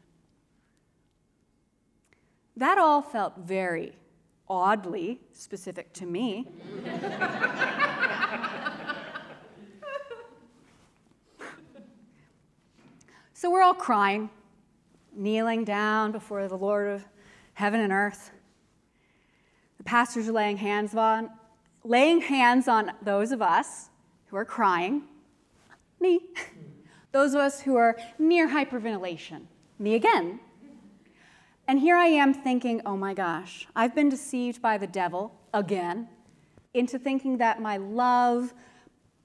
That 2.58 2.80
all 2.80 3.04
felt 3.04 3.38
very 3.38 3.94
oddly 4.52 5.22
specific 5.32 5.94
to 5.94 6.06
me. 6.06 6.46
so 13.34 13.50
we're 13.50 13.62
all 13.62 13.74
crying, 13.74 14.30
kneeling 15.16 15.64
down 15.64 16.12
before 16.12 16.48
the 16.50 16.58
Lord 16.58 16.90
of 16.90 17.06
heaven 17.54 17.80
and 17.80 17.94
earth. 17.94 18.32
The 19.78 19.86
pastors 19.86 20.28
are 20.28 20.34
laying 20.34 20.58
hands 20.58 20.94
on, 20.94 21.30
laying 21.86 22.20
hands 22.22 22.68
on 22.68 22.92
those 23.02 23.32
of 23.32 23.42
us 23.42 23.90
who 24.28 24.36
are 24.36 24.46
crying, 24.46 25.04
me. 26.00 26.20
Those 27.12 27.34
of 27.34 27.42
us 27.42 27.60
who 27.60 27.76
are 27.76 27.98
near 28.18 28.48
hyperventilation, 28.48 29.42
me 29.78 29.96
again. 29.96 30.40
And 31.72 31.80
here 31.80 31.96
I 31.96 32.08
am 32.08 32.34
thinking, 32.34 32.82
oh 32.86 32.98
my 32.98 33.14
gosh, 33.14 33.66
I've 33.78 33.96
been 33.96 34.10
deceived 34.10 34.62
by 34.62 34.78
the 34.78 34.88
devil 34.88 35.34
again 35.54 36.10
into 36.74 37.00
thinking 37.00 37.38
that 37.38 37.62
my 37.62 37.78
love, 37.78 38.54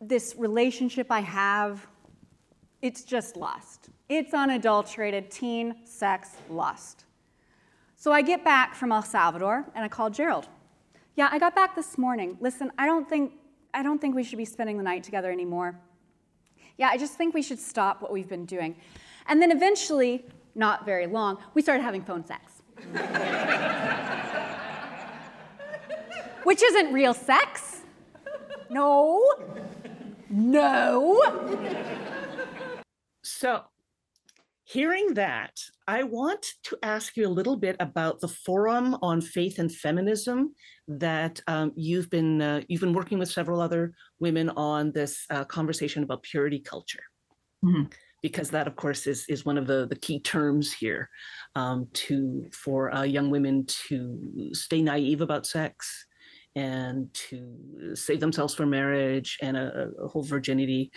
this 0.00 0.36
relationship 0.38 1.08
I 1.10 1.22
have, 1.22 1.84
it's 2.82 3.02
just 3.02 3.36
lust. 3.36 3.88
It's 4.08 4.32
unadulterated 4.32 5.28
teen 5.28 5.74
sex 5.84 6.36
lust. 6.48 7.06
So 7.96 8.12
I 8.12 8.22
get 8.22 8.44
back 8.44 8.76
from 8.76 8.92
El 8.92 9.02
Salvador 9.02 9.64
and 9.74 9.84
I 9.84 9.88
call 9.88 10.08
Gerald. 10.08 10.46
Yeah, 11.16 11.28
I 11.32 11.40
got 11.40 11.56
back 11.56 11.74
this 11.74 11.98
morning. 11.98 12.38
Listen, 12.40 12.70
I 12.78 12.86
don't 12.86 13.08
think 13.08 13.32
I 13.74 13.82
don't 13.82 14.00
think 14.00 14.14
we 14.14 14.22
should 14.22 14.38
be 14.38 14.44
spending 14.44 14.76
the 14.76 14.84
night 14.84 15.02
together 15.02 15.32
anymore. 15.32 15.80
Yeah, 16.78 16.90
I 16.90 16.96
just 16.96 17.14
think 17.14 17.34
we 17.34 17.42
should 17.42 17.58
stop 17.58 18.02
what 18.02 18.12
we've 18.12 18.28
been 18.28 18.46
doing. 18.46 18.76
And 19.26 19.42
then 19.42 19.50
eventually, 19.50 20.24
not 20.56 20.84
very 20.84 21.06
long, 21.06 21.38
we 21.54 21.62
started 21.62 21.82
having 21.82 22.02
phone 22.02 22.24
sex. 22.24 22.62
Which 26.44 26.62
isn't 26.62 26.92
real 26.92 27.14
sex. 27.14 27.82
No. 28.70 29.22
No. 30.30 31.22
So, 33.22 33.62
hearing 34.64 35.14
that, 35.14 35.58
I 35.88 36.04
want 36.04 36.46
to 36.64 36.78
ask 36.82 37.16
you 37.16 37.26
a 37.26 37.28
little 37.28 37.56
bit 37.56 37.76
about 37.80 38.20
the 38.20 38.28
Forum 38.28 38.96
on 39.02 39.20
Faith 39.20 39.58
and 39.58 39.72
Feminism 39.72 40.54
that 40.88 41.40
um, 41.46 41.72
you've 41.76 42.08
been 42.10 42.40
uh, 42.40 42.62
you've 42.68 42.80
been 42.80 42.92
working 42.92 43.18
with 43.18 43.30
several 43.30 43.60
other 43.60 43.92
women 44.20 44.50
on 44.50 44.92
this 44.92 45.24
uh, 45.30 45.44
conversation 45.44 46.02
about 46.02 46.22
purity 46.22 46.60
culture. 46.60 47.02
Mhm. 47.64 47.92
Because 48.22 48.50
that, 48.50 48.66
of 48.66 48.76
course, 48.76 49.06
is 49.06 49.24
is 49.28 49.44
one 49.44 49.58
of 49.58 49.66
the 49.66 49.86
the 49.86 49.96
key 49.96 50.20
terms 50.20 50.72
here 50.72 51.08
um, 51.54 51.88
to 51.92 52.46
for 52.52 52.94
uh, 52.94 53.02
young 53.02 53.30
women 53.30 53.66
to 53.88 54.50
stay 54.52 54.82
naive 54.82 55.20
about 55.20 55.46
sex 55.46 56.06
and 56.54 57.12
to 57.12 57.94
save 57.94 58.18
themselves 58.20 58.54
for 58.54 58.64
marriage 58.64 59.38
and 59.42 59.56
a, 59.56 59.90
a 60.02 60.08
whole 60.08 60.22
virginity 60.22 60.90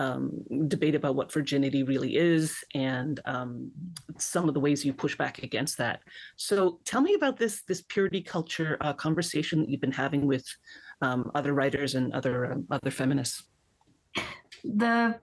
um, 0.00 0.30
debate 0.66 0.94
about 0.94 1.14
what 1.14 1.30
virginity 1.30 1.82
really 1.82 2.16
is 2.16 2.56
and 2.74 3.20
um, 3.26 3.70
some 4.16 4.48
of 4.48 4.54
the 4.54 4.60
ways 4.60 4.82
you 4.82 4.94
push 4.94 5.14
back 5.16 5.42
against 5.42 5.76
that. 5.76 6.00
So 6.36 6.80
tell 6.86 7.02
me 7.02 7.14
about 7.14 7.36
this 7.36 7.62
this 7.68 7.82
purity 7.82 8.22
culture 8.22 8.78
uh, 8.80 8.94
conversation 8.94 9.60
that 9.60 9.68
you've 9.68 9.82
been 9.82 9.92
having 9.92 10.26
with 10.26 10.46
um, 11.02 11.30
other 11.34 11.52
writers 11.52 11.96
and 11.96 12.14
other 12.14 12.52
um, 12.52 12.66
other 12.70 12.90
feminists. 12.90 13.44
the 14.64 15.20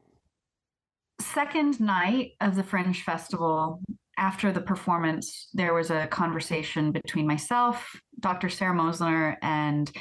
second 1.19 1.79
night 1.79 2.31
of 2.41 2.55
the 2.55 2.63
Fringe 2.63 3.03
Festival, 3.03 3.81
after 4.17 4.51
the 4.51 4.61
performance, 4.61 5.49
there 5.53 5.73
was 5.73 5.91
a 5.91 6.07
conversation 6.07 6.91
between 6.91 7.27
myself, 7.27 7.99
Dr. 8.19 8.49
Sara 8.49 8.75
Moslener, 8.75 9.35
and 9.41 9.91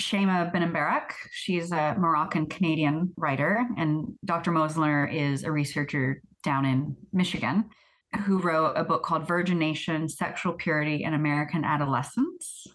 Sheima 0.00 0.52
Benembarek. 0.52 1.12
She's 1.30 1.72
a 1.72 1.94
Moroccan 1.98 2.46
Canadian 2.46 3.12
writer, 3.16 3.66
and 3.76 4.14
Dr. 4.24 4.50
Moslener 4.50 5.12
is 5.12 5.44
a 5.44 5.52
researcher 5.52 6.22
down 6.42 6.64
in 6.64 6.96
Michigan 7.12 7.66
who 8.24 8.38
wrote 8.38 8.74
a 8.76 8.84
book 8.84 9.02
called 9.02 9.26
Virgin 9.26 9.58
Nation 9.58 10.08
Sexual 10.08 10.54
Purity 10.54 11.04
in 11.04 11.14
American 11.14 11.64
Adolescence. 11.64 12.66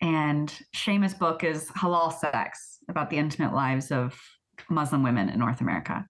And 0.00 0.52
Sheima's 0.74 1.14
book 1.14 1.44
is 1.44 1.68
Halal 1.70 2.12
Sex 2.12 2.78
about 2.88 3.08
the 3.08 3.16
intimate 3.16 3.54
lives 3.54 3.90
of 3.90 4.18
Muslim 4.68 5.02
women 5.02 5.28
in 5.28 5.38
North 5.38 5.60
America. 5.60 6.06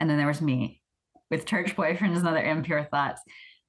And 0.00 0.08
then 0.08 0.18
there 0.18 0.26
was 0.26 0.40
me 0.40 0.82
with 1.30 1.46
church 1.46 1.74
boyfriends 1.76 2.18
and 2.18 2.28
other 2.28 2.42
impure 2.42 2.84
thoughts. 2.84 3.20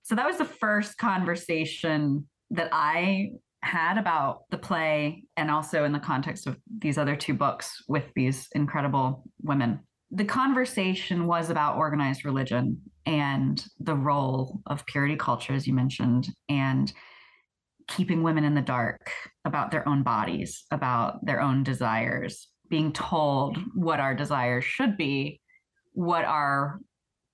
So 0.04 0.16
that 0.16 0.26
was 0.26 0.38
the 0.38 0.46
first 0.46 0.98
conversation 0.98 2.28
that 2.52 2.70
I 2.72 3.32
had 3.62 3.98
about 3.98 4.44
the 4.50 4.58
play 4.58 5.24
and 5.36 5.52
also 5.52 5.84
in 5.84 5.92
the 5.92 6.00
context 6.00 6.48
of 6.48 6.58
these 6.80 6.98
other 6.98 7.16
two 7.16 7.34
books 7.34 7.84
with 7.88 8.06
these 8.16 8.48
incredible 8.54 9.24
women. 9.42 9.80
The 10.12 10.26
conversation 10.26 11.28
was 11.28 11.50
about 11.50 11.78
organized 11.78 12.24
religion 12.24 12.82
and 13.06 13.64
the 13.80 13.96
role 13.96 14.62
of 14.68 14.86
purity 14.86 15.18
culture, 15.18 15.54
as 15.54 15.68
you 15.68 15.74
mentioned, 15.74 16.30
and 16.48 16.92
keeping 17.88 18.24
women 18.24 18.44
in 18.44 18.54
the 18.54 18.62
dark 18.62 19.12
about 19.44 19.72
their 19.72 19.88
own 19.88 20.04
bodies, 20.04 20.66
about 20.72 21.26
their 21.26 21.42
own 21.42 21.64
desires, 21.64 22.48
being 22.70 22.94
told 22.94 23.58
what 23.76 24.00
our 24.00 24.14
desires 24.14 24.64
should 24.64 24.98
be, 24.98 25.42
what 25.98 26.26
our 26.26 26.80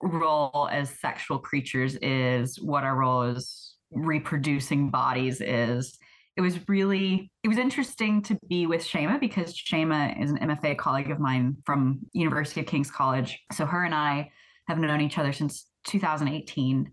role 0.01 0.69
as 0.71 0.89
sexual 1.01 1.37
creatures 1.37 1.97
is, 1.97 2.57
what 2.61 2.85
our 2.85 2.95
role 2.95 3.23
as 3.23 3.73
reproducing 3.91 4.89
bodies 4.89 5.41
is. 5.41 5.97
It 6.37 6.41
was 6.41 6.57
really 6.69 7.29
it 7.43 7.49
was 7.49 7.57
interesting 7.57 8.21
to 8.23 8.37
be 8.47 8.65
with 8.65 8.81
Sheima 8.81 9.19
because 9.19 9.53
Sheima 9.53 10.17
is 10.23 10.31
an 10.31 10.37
MFA 10.37 10.77
colleague 10.77 11.11
of 11.11 11.19
mine 11.19 11.57
from 11.65 11.99
University 12.13 12.61
of 12.61 12.65
King's 12.65 12.89
College. 12.89 13.37
So 13.51 13.65
her 13.65 13.83
and 13.83 13.93
I 13.93 14.31
have 14.69 14.79
known 14.79 15.01
each 15.01 15.17
other 15.17 15.33
since 15.33 15.67
2018 15.87 16.89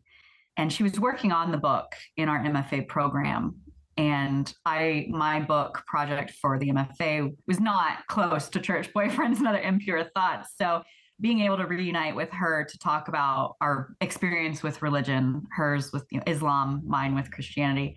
and 0.56 0.72
she 0.72 0.82
was 0.82 0.98
working 0.98 1.30
on 1.30 1.52
the 1.52 1.56
book 1.56 1.94
in 2.16 2.28
our 2.28 2.40
MFA 2.40 2.88
program 2.88 3.54
and 3.96 4.52
I 4.66 5.06
my 5.08 5.38
book 5.38 5.84
project 5.86 6.32
for 6.32 6.58
the 6.58 6.70
MFA 6.70 7.32
was 7.46 7.60
not 7.60 8.04
close 8.08 8.48
to 8.48 8.60
church 8.60 8.92
boyfriends 8.92 9.38
and 9.38 9.46
other 9.46 9.60
impure 9.60 10.02
thoughts. 10.16 10.50
So 10.56 10.82
being 11.20 11.40
able 11.40 11.56
to 11.58 11.66
reunite 11.66 12.16
with 12.16 12.30
her 12.30 12.64
to 12.64 12.78
talk 12.78 13.08
about 13.08 13.56
our 13.60 13.94
experience 14.00 14.62
with 14.62 14.82
religion, 14.82 15.46
hers 15.52 15.92
with 15.92 16.06
you 16.10 16.18
know, 16.18 16.24
Islam, 16.26 16.82
mine 16.86 17.14
with 17.14 17.30
Christianity, 17.30 17.96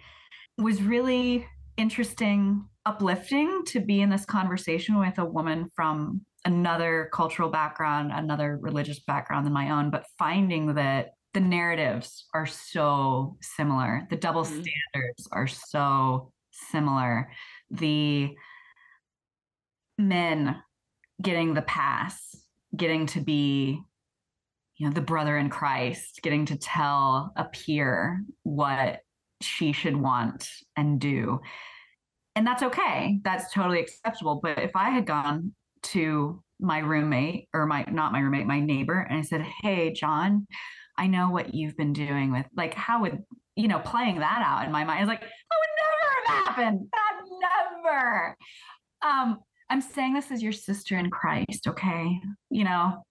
was 0.57 0.81
really 0.81 1.47
interesting, 1.77 2.67
uplifting 2.85 3.63
to 3.65 3.79
be 3.79 4.01
in 4.01 4.09
this 4.09 4.25
conversation 4.25 4.99
with 4.99 5.17
a 5.17 5.25
woman 5.25 5.69
from 5.75 6.21
another 6.45 7.09
cultural 7.13 7.49
background, 7.49 8.11
another 8.13 8.57
religious 8.61 8.99
background 8.99 9.45
than 9.45 9.53
my 9.53 9.69
own, 9.69 9.89
but 9.89 10.05
finding 10.19 10.73
that 10.75 11.11
the 11.33 11.39
narratives 11.39 12.27
are 12.33 12.45
so 12.45 13.37
similar. 13.41 14.05
The 14.09 14.17
double 14.17 14.43
Mhm. 14.43 14.47
standards 14.61 15.27
are 15.31 15.47
so 15.47 16.31
similar. 16.51 17.31
The 17.71 18.35
men 19.97 20.61
getting 21.21 21.53
the 21.53 21.61
pass, 21.61 22.35
getting 22.75 23.05
to 23.07 23.21
be, 23.21 23.79
you 24.77 24.87
know, 24.87 24.93
the 24.93 25.01
brother 25.01 25.37
in 25.37 25.49
Christ, 25.49 26.19
getting 26.21 26.45
to 26.47 26.57
tell 26.57 27.31
a 27.35 27.45
peer 27.45 28.23
what 28.43 28.99
she 29.41 29.71
should 29.71 29.95
want 29.95 30.49
and 30.75 30.99
do. 30.99 31.39
And 32.35 32.47
that's 32.47 32.63
okay. 32.63 33.19
That's 33.23 33.53
totally 33.53 33.79
acceptable. 33.79 34.39
But 34.41 34.59
if 34.59 34.71
I 34.75 34.89
had 34.89 35.05
gone 35.05 35.53
to 35.83 36.41
my 36.59 36.79
roommate 36.79 37.49
or 37.53 37.65
my 37.65 37.85
not 37.91 38.11
my 38.11 38.19
roommate, 38.19 38.47
my 38.47 38.59
neighbor, 38.59 38.99
and 38.99 39.19
I 39.19 39.21
said, 39.21 39.45
Hey, 39.61 39.91
John, 39.91 40.47
I 40.97 41.07
know 41.07 41.29
what 41.29 41.53
you've 41.53 41.77
been 41.77 41.93
doing 41.93 42.31
with 42.31 42.45
like 42.55 42.73
how 42.73 43.01
would 43.01 43.23
you 43.55 43.67
know 43.67 43.79
playing 43.79 44.19
that 44.19 44.43
out 44.45 44.65
in 44.65 44.71
my 44.71 44.83
mind 44.83 45.03
is 45.03 45.07
like 45.07 45.21
that 45.21 45.27
would 45.27 45.69
never 45.79 46.27
have 46.27 46.45
happened. 46.47 46.87
That 46.91 47.13
never. 47.85 48.37
Um, 49.01 49.39
I'm 49.69 49.81
saying 49.81 50.13
this 50.13 50.31
as 50.31 50.43
your 50.43 50.51
sister 50.51 50.97
in 50.97 51.09
Christ, 51.09 51.67
okay? 51.67 52.19
You 52.49 52.63
know. 52.63 53.03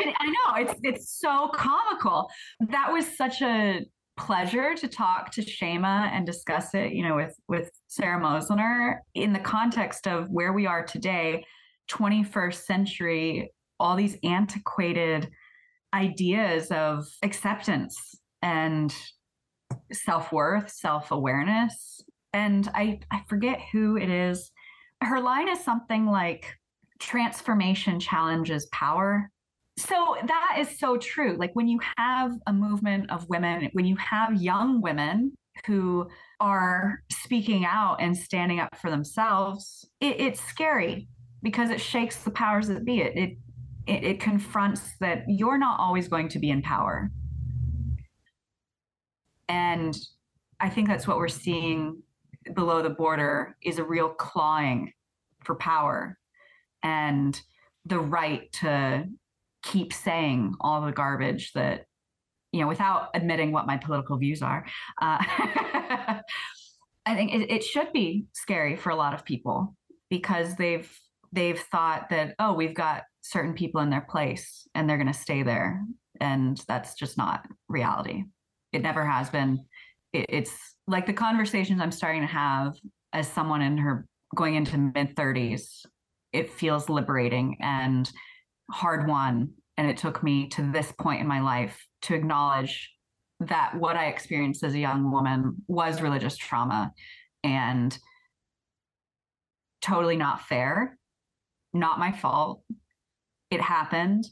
I 0.00 0.26
know 0.26 0.64
it's 0.64 0.80
it's 0.82 1.20
so 1.20 1.50
comical. 1.54 2.30
That 2.60 2.90
was 2.90 3.16
such 3.16 3.42
a 3.42 3.84
pleasure 4.16 4.74
to 4.74 4.88
talk 4.88 5.30
to 5.32 5.42
Sheima 5.42 6.10
and 6.12 6.26
discuss 6.26 6.74
it, 6.74 6.92
you 6.92 7.02
know, 7.02 7.16
with 7.16 7.34
with 7.48 7.70
Sara 7.88 8.20
Moslener 8.20 8.96
in 9.14 9.32
the 9.32 9.38
context 9.38 10.06
of 10.06 10.28
where 10.30 10.52
we 10.52 10.66
are 10.66 10.84
today, 10.84 11.44
21st 11.90 12.64
century, 12.64 13.52
all 13.78 13.96
these 13.96 14.16
antiquated 14.22 15.30
ideas 15.94 16.70
of 16.70 17.06
acceptance 17.22 17.96
and 18.40 18.94
self-worth, 19.92 20.70
self-awareness. 20.70 22.00
And 22.32 22.68
I 22.74 23.00
I 23.10 23.22
forget 23.28 23.60
who 23.72 23.96
it 23.96 24.08
is. 24.08 24.50
Her 25.02 25.20
line 25.20 25.48
is 25.48 25.62
something 25.62 26.06
like 26.06 26.46
transformation 26.98 27.98
challenges 27.98 28.66
power. 28.66 29.30
So 29.76 30.16
that 30.24 30.56
is 30.60 30.78
so 30.78 30.96
true. 30.96 31.36
Like 31.36 31.50
when 31.54 31.66
you 31.66 31.80
have 31.96 32.32
a 32.46 32.52
movement 32.52 33.10
of 33.10 33.28
women 33.28 33.68
when 33.72 33.84
you 33.84 33.96
have 33.96 34.40
young 34.40 34.80
women 34.80 35.32
who 35.66 36.08
are 36.40 37.02
speaking 37.10 37.64
out 37.64 37.96
and 38.00 38.16
standing 38.16 38.58
up 38.58 38.74
for 38.80 38.90
themselves 38.90 39.86
it, 40.00 40.20
it's 40.20 40.40
scary 40.40 41.08
because 41.42 41.70
it 41.70 41.80
shakes 41.80 42.16
the 42.22 42.30
powers 42.30 42.68
that 42.68 42.84
be. 42.84 43.00
It, 43.00 43.16
it 43.16 43.38
it 43.86 44.04
it 44.04 44.20
confronts 44.20 44.92
that 45.00 45.24
you're 45.26 45.58
not 45.58 45.80
always 45.80 46.06
going 46.08 46.28
to 46.28 46.38
be 46.38 46.50
in 46.50 46.62
power. 46.62 47.10
And 49.48 49.96
i 50.60 50.68
think 50.68 50.86
that's 50.86 51.08
what 51.08 51.16
we're 51.16 51.26
seeing 51.28 52.02
below 52.54 52.82
the 52.82 52.90
border 52.90 53.56
is 53.62 53.78
a 53.78 53.84
real 53.84 54.08
clawing 54.08 54.92
for 55.44 55.54
power 55.54 56.18
and 56.82 57.40
the 57.86 57.98
right 57.98 58.50
to 58.52 59.04
keep 59.62 59.92
saying 59.92 60.54
all 60.60 60.80
the 60.82 60.92
garbage 60.92 61.52
that 61.52 61.86
you 62.52 62.60
know 62.60 62.68
without 62.68 63.08
admitting 63.14 63.52
what 63.52 63.66
my 63.66 63.76
political 63.76 64.18
views 64.18 64.42
are 64.42 64.66
uh, 65.00 65.18
i 67.06 67.14
think 67.14 67.32
it, 67.32 67.50
it 67.50 67.64
should 67.64 67.92
be 67.92 68.24
scary 68.32 68.76
for 68.76 68.90
a 68.90 68.96
lot 68.96 69.14
of 69.14 69.24
people 69.24 69.74
because 70.10 70.56
they've 70.56 70.92
they've 71.32 71.60
thought 71.60 72.10
that 72.10 72.34
oh 72.38 72.52
we've 72.52 72.74
got 72.74 73.02
certain 73.22 73.54
people 73.54 73.80
in 73.80 73.90
their 73.90 74.02
place 74.02 74.66
and 74.74 74.88
they're 74.88 74.96
going 74.96 75.06
to 75.06 75.12
stay 75.12 75.42
there. 75.42 75.82
And 76.20 76.60
that's 76.68 76.94
just 76.94 77.16
not 77.16 77.46
reality. 77.68 78.24
It 78.72 78.82
never 78.82 79.04
has 79.04 79.30
been. 79.30 79.64
It, 80.12 80.26
it's 80.28 80.52
like 80.92 81.06
the 81.06 81.12
conversations 81.12 81.80
i'm 81.80 81.92
starting 81.92 82.22
to 82.22 82.26
have 82.26 82.74
as 83.12 83.26
someone 83.26 83.62
in 83.62 83.76
her 83.76 84.06
going 84.34 84.54
into 84.54 84.78
mid 84.78 85.14
30s 85.16 85.84
it 86.32 86.50
feels 86.50 86.88
liberating 86.88 87.58
and 87.60 88.10
hard 88.70 89.06
won. 89.06 89.52
And 89.76 89.88
it 89.88 89.96
took 89.96 90.22
me 90.22 90.48
to 90.50 90.70
this 90.72 90.92
point 90.92 91.20
in 91.20 91.26
my 91.26 91.40
life 91.40 91.86
to 92.02 92.14
acknowledge 92.14 92.90
that 93.40 93.74
what 93.78 93.96
I 93.96 94.06
experienced 94.06 94.62
as 94.62 94.74
a 94.74 94.78
young 94.78 95.10
woman 95.10 95.56
was 95.66 96.02
religious 96.02 96.36
trauma 96.36 96.92
and 97.42 97.96
totally 99.80 100.16
not 100.16 100.42
fair, 100.42 100.98
not 101.72 101.98
my 101.98 102.12
fault. 102.12 102.62
It 103.50 103.60
happened. 103.60 104.26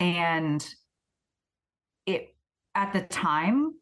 And 0.00 0.66
it, 2.06 2.34
at 2.74 2.92
the 2.92 3.02
time, 3.02 3.74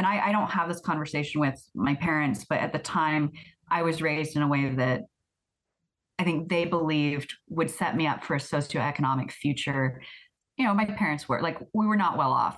and 0.00 0.06
I, 0.06 0.28
I 0.28 0.32
don't 0.32 0.50
have 0.50 0.66
this 0.66 0.80
conversation 0.80 1.42
with 1.42 1.62
my 1.74 1.94
parents, 1.94 2.46
but 2.48 2.60
at 2.60 2.72
the 2.72 2.78
time, 2.78 3.32
I 3.70 3.82
was 3.82 4.00
raised 4.00 4.34
in 4.34 4.40
a 4.40 4.48
way 4.48 4.70
that 4.76 5.02
I 6.18 6.24
think 6.24 6.48
they 6.48 6.64
believed 6.64 7.34
would 7.50 7.70
set 7.70 7.94
me 7.94 8.06
up 8.06 8.24
for 8.24 8.34
a 8.34 8.38
socioeconomic 8.38 9.30
future. 9.30 10.00
You 10.56 10.64
know, 10.64 10.72
my 10.72 10.86
parents 10.86 11.28
were 11.28 11.42
like, 11.42 11.58
we 11.74 11.86
were 11.86 11.98
not 11.98 12.16
well 12.16 12.32
off, 12.32 12.56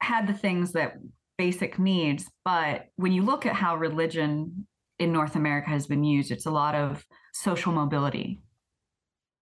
had 0.00 0.26
the 0.26 0.32
things 0.32 0.72
that 0.72 0.94
basic 1.36 1.78
needs. 1.78 2.24
But 2.42 2.86
when 2.96 3.12
you 3.12 3.22
look 3.22 3.44
at 3.44 3.54
how 3.54 3.76
religion 3.76 4.66
in 4.98 5.12
North 5.12 5.36
America 5.36 5.68
has 5.68 5.86
been 5.86 6.04
used, 6.04 6.30
it's 6.30 6.46
a 6.46 6.50
lot 6.50 6.74
of 6.74 7.04
social 7.34 7.72
mobility 7.72 8.40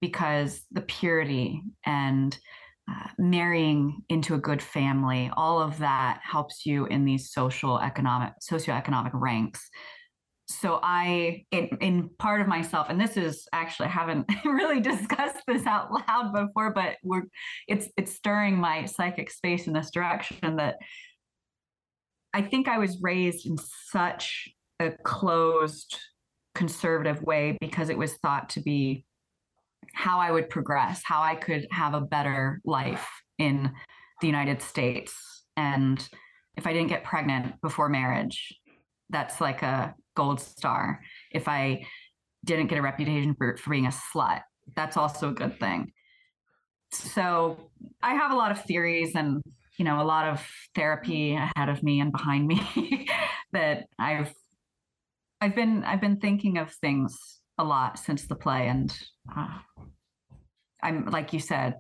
because 0.01 0.63
the 0.73 0.81
purity 0.81 1.63
and 1.87 2.37
marrying 3.19 4.03
into 4.09 4.35
a 4.35 4.39
good 4.39 4.63
family, 4.63 5.31
all 5.37 5.61
of 5.61 5.79
that 5.79 6.21
helps 6.23 6.65
you 6.67 6.87
in 6.87 7.05
these 7.05 7.33
social 7.33 7.79
economic 7.79 8.33
socioeconomic 8.43 9.11
ranks. 9.15 9.69
So 10.49 10.81
I, 10.83 11.45
in, 11.53 11.69
in, 11.81 12.11
part 12.19 12.41
of 12.41 12.49
myself, 12.49 12.89
and 12.91 13.01
this 13.01 13.17
is 13.17 13.47
actually 13.53 13.87
I 13.87 13.93
haven't 13.93 14.27
really 14.45 14.81
discussed 14.81 15.43
this 15.47 15.65
out 15.65 15.93
loud 15.93 16.33
before, 16.33 16.73
but 16.73 16.97
we're 17.05 17.23
it's 17.69 17.89
it's 17.97 18.13
stirring 18.13 18.57
my 18.59 18.87
psychic 18.87 19.31
space 19.31 19.69
in 19.69 19.73
this 19.73 19.91
direction 19.91 20.57
that 20.57 20.77
I 22.35 22.43
think 22.43 22.67
I 22.67 22.79
was 22.79 22.99
raised 23.01 23.47
in 23.47 23.57
such 23.91 24.49
a 24.81 24.91
closed 25.05 25.97
conservative 26.55 27.23
way 27.23 27.57
because 27.61 27.89
it 27.89 27.99
was 27.99 28.15
thought 28.15 28.51
to 28.51 28.61
be 28.61 29.05
how 29.93 30.19
I 30.19 30.31
would 30.31 30.49
progress, 30.49 31.03
how 31.05 31.23
I 31.23 31.35
could 31.35 31.67
have 31.71 31.95
a 31.95 32.01
better 32.01 32.61
life 32.65 33.09
in 33.39 33.73
the 34.21 34.27
United 34.27 34.63
States. 34.63 35.45
And 35.57 36.07
if 36.57 36.67
I 36.67 36.73
didn't 36.73 36.89
get 36.89 37.05
pregnant 37.05 37.61
before 37.61 37.89
marriage, 37.89 38.55
that's 39.09 39.41
like 39.41 39.63
a 39.63 39.95
gold 40.15 40.41
star. 40.41 41.01
If 41.33 41.49
I 41.49 41.87
didn't 42.45 42.69
get 42.69 42.79
a 42.79 42.83
reputation 42.83 43.35
for, 43.35 43.57
for 43.57 43.71
being 43.71 43.87
a 43.87 43.91
slut, 43.91 44.43
that's 44.77 44.97
also 44.97 45.31
a 45.31 45.33
good 45.33 45.59
thing. 45.59 45.93
So 46.93 47.71
I 48.03 48.15
have 48.15 48.33
a 48.33 48.37
lot 48.37 48.51
of 48.51 48.63
theories 48.65 49.15
and 49.15 49.43
you 49.79 49.85
know 49.85 50.01
a 50.01 50.05
lot 50.05 50.27
of 50.27 50.47
therapy 50.75 51.35
ahead 51.35 51.69
of 51.69 51.83
me 51.83 52.01
and 52.01 52.13
behind 52.13 52.47
me 52.47 53.09
that 53.53 53.87
I've 53.99 54.33
I've 55.41 55.55
been 55.55 55.85
I've 55.85 56.01
been 56.01 56.19
thinking 56.19 56.59
of 56.59 56.73
things 56.75 57.40
a 57.61 57.65
lot 57.65 57.99
since 57.99 58.27
the 58.27 58.35
play 58.35 58.69
and 58.69 58.97
uh, 59.37 59.59
I'm 60.83 61.07
like 61.07 61.33
you 61.33 61.41
said 61.41 61.75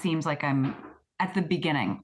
seems 0.00 0.24
like 0.24 0.44
I'm 0.44 0.74
at 1.20 1.34
the 1.34 1.42
beginning 1.42 2.00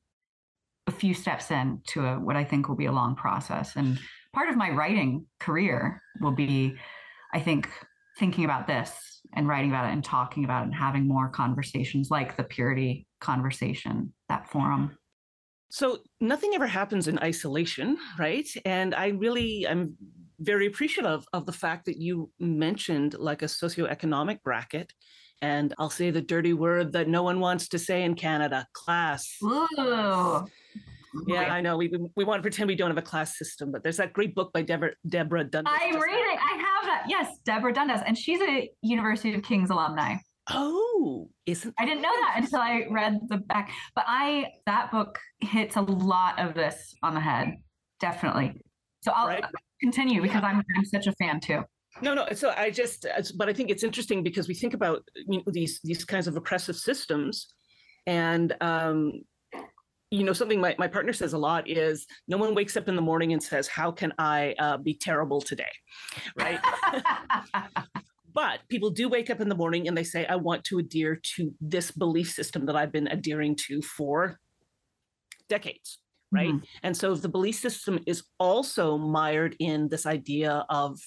a 0.86 0.92
few 0.92 1.14
steps 1.14 1.50
in 1.50 1.80
to 1.88 2.04
a, 2.04 2.18
what 2.18 2.36
I 2.36 2.44
think 2.44 2.68
will 2.68 2.76
be 2.76 2.86
a 2.86 2.92
long 2.92 3.14
process 3.14 3.76
and 3.76 3.98
part 4.32 4.48
of 4.48 4.56
my 4.56 4.70
writing 4.70 5.26
career 5.40 6.00
will 6.20 6.32
be, 6.32 6.74
I 7.32 7.40
think, 7.40 7.68
thinking 8.18 8.44
about 8.44 8.66
this 8.66 9.20
and 9.34 9.48
writing 9.48 9.70
about 9.70 9.86
it 9.86 9.92
and 9.92 10.04
talking 10.04 10.44
about 10.44 10.62
it 10.62 10.66
and 10.66 10.74
having 10.74 11.06
more 11.06 11.28
conversations 11.28 12.10
like 12.10 12.36
the 12.36 12.44
purity 12.44 13.06
conversation, 13.20 14.12
that 14.28 14.48
forum. 14.48 14.96
So 15.70 15.98
nothing 16.20 16.52
ever 16.54 16.66
happens 16.66 17.08
in 17.08 17.18
isolation, 17.20 17.96
right? 18.18 18.46
And 18.66 18.94
I 18.94 19.08
really 19.08 19.66
am 19.66 19.96
very 20.42 20.66
appreciative 20.66 21.24
of 21.32 21.46
the 21.46 21.52
fact 21.52 21.86
that 21.86 21.98
you 21.98 22.30
mentioned 22.38 23.14
like 23.18 23.42
a 23.42 23.46
socioeconomic 23.46 24.42
bracket. 24.42 24.92
And 25.40 25.74
I'll 25.78 25.90
say 25.90 26.10
the 26.10 26.20
dirty 26.20 26.52
word 26.52 26.92
that 26.92 27.08
no 27.08 27.22
one 27.22 27.40
wants 27.40 27.68
to 27.68 27.78
say 27.78 28.02
in 28.02 28.14
Canada 28.14 28.66
class. 28.74 29.26
Ooh. 29.42 30.46
Yeah, 31.26 31.52
I 31.52 31.60
know. 31.60 31.76
We, 31.76 31.92
we, 32.16 32.24
want 32.24 32.38
to 32.38 32.42
pretend 32.42 32.68
we 32.68 32.74
don't 32.74 32.90
have 32.90 32.98
a 32.98 33.02
class 33.02 33.36
system, 33.36 33.70
but 33.70 33.82
there's 33.82 33.98
that 33.98 34.12
great 34.12 34.34
book 34.34 34.52
by 34.52 34.62
Deborah 34.62 34.92
Deborah 35.06 35.44
Dundas. 35.44 35.72
I'm 35.76 36.00
reading. 36.00 36.38
I 36.38 36.56
have 36.56 36.86
that. 36.86 37.04
Yes, 37.06 37.36
Deborah 37.44 37.72
Dundas, 37.72 38.00
and 38.06 38.16
she's 38.16 38.40
a 38.40 38.70
University 38.80 39.34
of 39.34 39.42
Kings 39.42 39.68
alumni. 39.68 40.16
Oh, 40.50 41.28
isn't 41.46 41.74
I 41.78 41.84
didn't 41.84 42.02
know 42.02 42.12
that 42.22 42.34
until 42.38 42.60
I 42.60 42.86
read 42.90 43.20
the 43.28 43.38
back. 43.38 43.70
But 43.94 44.04
I 44.08 44.46
that 44.66 44.90
book 44.90 45.18
hits 45.40 45.76
a 45.76 45.82
lot 45.82 46.38
of 46.38 46.54
this 46.54 46.94
on 47.02 47.14
the 47.14 47.20
head, 47.20 47.56
definitely. 48.00 48.60
So 49.02 49.12
I'll 49.14 49.28
Right. 49.28 49.44
Continue 49.82 50.22
because 50.22 50.42
I'm 50.44 50.62
I'm 50.76 50.84
such 50.84 51.06
a 51.06 51.12
fan 51.12 51.40
too. 51.40 51.64
No, 52.00 52.14
no. 52.14 52.26
So 52.34 52.54
I 52.56 52.70
just, 52.70 53.06
but 53.36 53.48
I 53.50 53.52
think 53.52 53.70
it's 53.70 53.84
interesting 53.84 54.22
because 54.22 54.48
we 54.48 54.54
think 54.54 54.72
about 54.72 55.02
you 55.14 55.38
know, 55.38 55.44
these 55.46 55.80
these 55.84 56.04
kinds 56.04 56.26
of 56.26 56.36
oppressive 56.36 56.76
systems, 56.76 57.52
and 58.06 58.54
um, 58.62 59.12
you 60.12 60.24
know, 60.24 60.34
something 60.34 60.60
my, 60.60 60.76
my 60.78 60.88
partner 60.88 61.14
says 61.14 61.32
a 61.32 61.38
lot 61.38 61.68
is 61.68 62.06
no 62.28 62.36
one 62.36 62.54
wakes 62.54 62.76
up 62.76 62.86
in 62.86 62.96
the 62.96 63.02
morning 63.02 63.32
and 63.32 63.42
says, 63.42 63.66
How 63.66 63.90
can 63.90 64.12
I 64.18 64.54
uh, 64.58 64.76
be 64.76 64.94
terrible 64.94 65.40
today? 65.40 65.72
Right. 66.36 66.60
but 68.34 68.60
people 68.68 68.90
do 68.90 69.08
wake 69.08 69.30
up 69.30 69.40
in 69.40 69.48
the 69.48 69.54
morning 69.54 69.88
and 69.88 69.96
they 69.96 70.04
say, 70.04 70.26
I 70.26 70.36
want 70.36 70.64
to 70.64 70.78
adhere 70.78 71.18
to 71.36 71.54
this 71.62 71.90
belief 71.90 72.30
system 72.30 72.66
that 72.66 72.76
I've 72.76 72.92
been 72.92 73.08
adhering 73.08 73.56
to 73.68 73.80
for 73.80 74.38
decades. 75.48 76.01
Right. 76.32 76.54
Mhm. 76.54 76.64
And 76.82 76.96
so 76.96 77.14
the 77.14 77.28
belief 77.28 77.56
system 77.56 77.98
is 78.06 78.24
also 78.38 78.96
mired 78.98 79.56
in 79.58 79.88
this 79.88 80.06
idea 80.06 80.64
of 80.70 81.00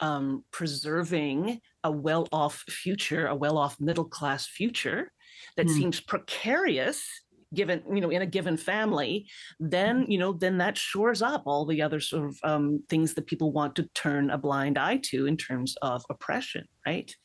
um, 0.00 0.44
preserving 0.52 1.60
a 1.84 1.90
well 1.92 2.26
off 2.32 2.64
future, 2.68 3.26
a 3.26 3.34
well 3.34 3.58
off 3.58 3.78
middle 3.80 4.04
class 4.06 4.46
future 4.46 5.12
that 5.56 5.66
Mm. 5.66 5.76
seems 5.76 6.00
precarious 6.00 7.06
given 7.52 7.82
you 7.92 8.00
know 8.00 8.10
in 8.10 8.22
a 8.22 8.26
given 8.26 8.56
family 8.56 9.28
then 9.58 10.06
you 10.08 10.16
know 10.16 10.32
then 10.32 10.58
that 10.58 10.78
shores 10.78 11.20
up 11.20 11.42
all 11.46 11.66
the 11.66 11.82
other 11.82 11.98
sort 11.98 12.28
of 12.28 12.38
um, 12.44 12.80
things 12.88 13.14
that 13.14 13.26
people 13.26 13.50
want 13.52 13.74
to 13.74 13.88
turn 13.94 14.30
a 14.30 14.38
blind 14.38 14.78
eye 14.78 14.98
to 14.98 15.26
in 15.26 15.36
terms 15.36 15.74
of 15.82 16.04
oppression 16.10 16.64
right 16.86 17.16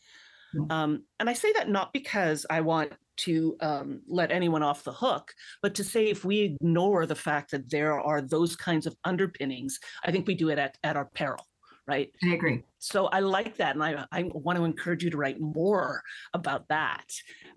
Mm. 0.56 0.72
um, 0.72 1.06
and 1.20 1.30
i 1.30 1.34
say 1.34 1.52
that 1.54 1.70
not 1.70 1.94
because 1.94 2.46
i 2.50 2.62
want 2.62 2.94
to 3.18 3.56
um, 3.62 4.02
let 4.08 4.32
anyone 4.32 4.64
off 4.64 4.84
the 4.84 4.92
hook 4.92 5.34
but 5.62 5.76
to 5.76 5.84
say 5.84 6.08
if 6.08 6.26
we 6.26 6.42
ignore 6.42 7.06
the 7.06 7.16
fact 7.16 7.52
that 7.52 7.70
there 7.70 8.00
are 8.00 8.22
those 8.22 8.56
kinds 8.56 8.86
of 8.86 8.96
underpinnings 9.04 9.80
i 10.04 10.12
think 10.12 10.28
we 10.28 10.36
do 10.36 10.50
it 10.50 10.60
at, 10.60 10.78
at 10.84 10.96
our 10.96 11.06
peril 11.06 11.46
right 11.88 12.12
I 12.24 12.34
agree. 12.34 12.64
so 12.80 13.06
I 13.08 13.20
like 13.20 13.58
that, 13.58 13.76
and 13.76 13.84
I 13.84 14.06
I 14.12 14.24
want 14.34 14.58
to 14.58 14.66
encourage 14.66 15.04
you 15.04 15.12
to 15.12 15.18
write 15.18 15.40
more 15.40 16.02
about 16.34 16.68
that. 16.70 17.06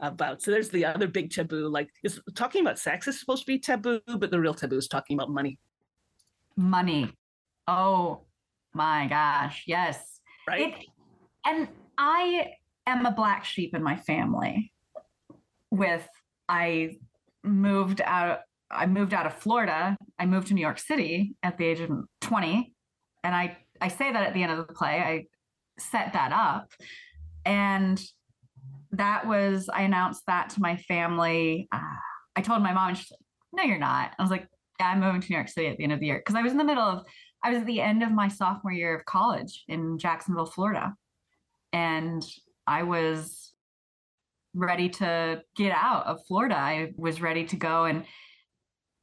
About 0.01 0.43
so 0.43 0.51
there's 0.51 0.69
the 0.69 0.85
other 0.85 1.09
big 1.09 1.31
taboo. 1.31 1.67
Like 1.71 1.89
is 2.05 2.21
talking 2.35 2.61
about 2.61 2.79
sex 2.79 3.09
is 3.09 3.19
supposed 3.19 3.45
to 3.45 3.47
be 3.47 3.59
taboo, 3.59 4.03
but 4.19 4.31
the 4.31 4.39
real 4.39 4.53
taboo 4.53 4.77
is 4.77 4.87
talking 4.87 5.17
about 5.17 5.31
money, 5.31 5.59
Money. 6.59 7.13
Oh 7.69 8.23
my 8.75 9.07
gosh. 9.07 9.63
Yes. 9.69 10.21
right? 10.49 10.75
It, 10.75 10.87
and 11.47 11.69
I 11.97 12.55
am 12.85 13.07
a 13.07 13.13
black 13.13 13.45
sheep 13.45 13.77
in 13.77 13.83
my 13.83 13.95
family. 13.95 14.73
With 15.71 16.07
I 16.49 16.97
moved 17.45 18.01
out 18.01 18.41
I 18.71 18.87
moved 18.87 19.15
out 19.15 19.27
of 19.27 19.35
Florida. 19.35 19.97
I 20.19 20.27
moved 20.27 20.49
to 20.49 20.55
New 20.55 20.61
York 20.61 20.79
City 20.79 21.35
at 21.43 21.57
the 21.57 21.65
age 21.65 21.81
of 21.81 21.91
20. 22.21 22.73
And 23.25 23.35
I 23.35 23.57
I 23.81 23.89
say 23.89 24.13
that 24.13 24.27
at 24.27 24.35
the 24.35 24.43
end 24.43 24.53
of 24.53 24.59
the 24.59 24.73
play. 24.73 25.01
I 25.01 25.25
set 25.79 26.13
that 26.13 26.33
up. 26.33 26.73
And 27.45 28.01
that 28.93 29.27
was 29.27 29.69
I 29.73 29.83
announced 29.83 30.23
that 30.27 30.51
to 30.51 30.61
my 30.61 30.77
family. 30.77 31.69
Uh, 31.73 31.81
I 32.37 32.41
told 32.41 32.63
my 32.63 32.73
mom 32.73 32.91
and 32.91 32.99
she's 32.99 33.11
like, 33.11 33.21
"No, 33.53 33.63
you're 33.63 33.79
not." 33.79 34.15
I 34.19 34.23
was 34.23 34.31
like, 34.31 34.47
"Yeah, 34.79 34.89
I'm 34.89 35.01
moving 35.01 35.21
to 35.21 35.31
New 35.31 35.37
York 35.37 35.49
City 35.49 35.67
at 35.69 35.77
the 35.77 35.85
end 35.85 35.93
of 35.93 36.01
the 36.01 36.07
year." 36.07 36.19
Because 36.19 36.35
I 36.35 36.43
was 36.43 36.53
in 36.53 36.59
the 36.59 36.65
middle 36.65 36.85
of 36.85 37.05
I 37.45 37.51
was 37.51 37.61
at 37.61 37.67
the 37.67 37.81
end 37.81 38.03
of 38.03 38.13
my 38.13 38.29
sophomore 38.29 38.73
year 38.73 38.97
of 38.97 39.05
college 39.05 39.65
in 39.69 39.99
Jacksonville, 39.99 40.47
Florida. 40.47 40.95
And 41.73 42.25
I 42.67 42.83
was 42.83 43.53
ready 44.59 44.89
to 44.89 45.43
get 45.57 45.73
out 45.73 46.07
of 46.07 46.21
Florida. 46.27 46.57
I 46.57 46.93
was 46.97 47.21
ready 47.21 47.45
to 47.45 47.57
go. 47.57 47.85
And 47.85 48.05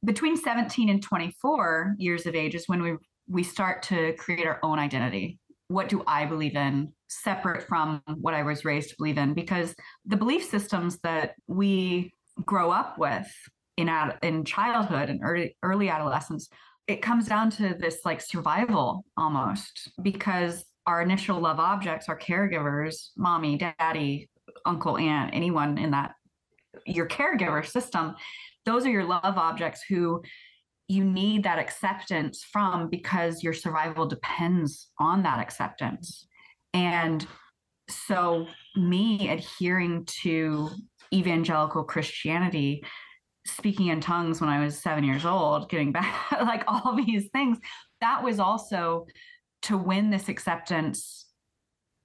between 0.04 0.36
17 0.36 0.88
and 0.88 1.02
24 1.02 1.96
years 1.98 2.26
of 2.26 2.34
age 2.34 2.54
is 2.54 2.68
when 2.68 2.82
we 2.82 2.96
we 3.28 3.42
start 3.42 3.82
to 3.82 4.12
create 4.12 4.46
our 4.46 4.60
own 4.62 4.78
identity. 4.78 5.40
What 5.66 5.88
do 5.88 6.04
I 6.06 6.26
believe 6.26 6.54
in 6.54 6.92
separate 7.08 7.66
from 7.66 8.00
what 8.20 8.34
I 8.34 8.44
was 8.44 8.64
raised 8.64 8.90
to 8.90 8.96
believe 8.98 9.18
in? 9.18 9.34
Because 9.34 9.74
the 10.04 10.16
belief 10.16 10.44
systems 10.44 11.00
that 11.00 11.34
we 11.48 12.12
grow 12.44 12.70
up 12.70 12.98
with 12.98 13.26
in 13.76 13.88
ad, 13.88 14.18
in 14.22 14.44
childhood 14.44 15.10
and 15.10 15.20
early 15.22 15.56
early 15.62 15.88
adolescence 15.88 16.48
it 16.86 17.02
comes 17.02 17.26
down 17.26 17.50
to 17.50 17.74
this 17.78 18.00
like 18.04 18.20
survival 18.20 19.04
almost 19.16 19.90
because 20.02 20.64
our 20.86 21.02
initial 21.02 21.40
love 21.40 21.58
objects 21.58 22.08
our 22.08 22.18
caregivers 22.18 23.08
mommy 23.16 23.56
daddy 23.56 24.28
uncle 24.64 24.96
aunt 24.96 25.30
anyone 25.34 25.78
in 25.78 25.90
that 25.90 26.14
your 26.84 27.06
caregiver 27.06 27.66
system 27.66 28.14
those 28.64 28.84
are 28.84 28.90
your 28.90 29.04
love 29.04 29.38
objects 29.38 29.82
who 29.88 30.22
you 30.88 31.04
need 31.04 31.42
that 31.44 31.58
acceptance 31.58 32.44
from 32.44 32.88
because 32.88 33.42
your 33.42 33.52
survival 33.52 34.06
depends 34.06 34.88
on 35.00 35.22
that 35.24 35.40
acceptance. 35.40 36.26
And 36.72 37.26
so 37.88 38.46
me 38.76 39.30
adhering 39.30 40.04
to 40.22 40.70
evangelical 41.14 41.84
christianity 41.84 42.84
speaking 43.46 43.88
in 43.88 44.00
tongues 44.00 44.40
when 44.40 44.50
I 44.50 44.62
was 44.64 44.76
seven 44.76 45.04
years 45.04 45.24
old, 45.24 45.68
getting 45.68 45.92
back 45.92 46.32
like 46.42 46.64
all 46.66 46.96
these 46.96 47.28
things, 47.32 47.58
that 48.00 48.22
was 48.22 48.40
also 48.40 49.06
to 49.62 49.78
win 49.78 50.10
this 50.10 50.28
acceptance 50.28 51.25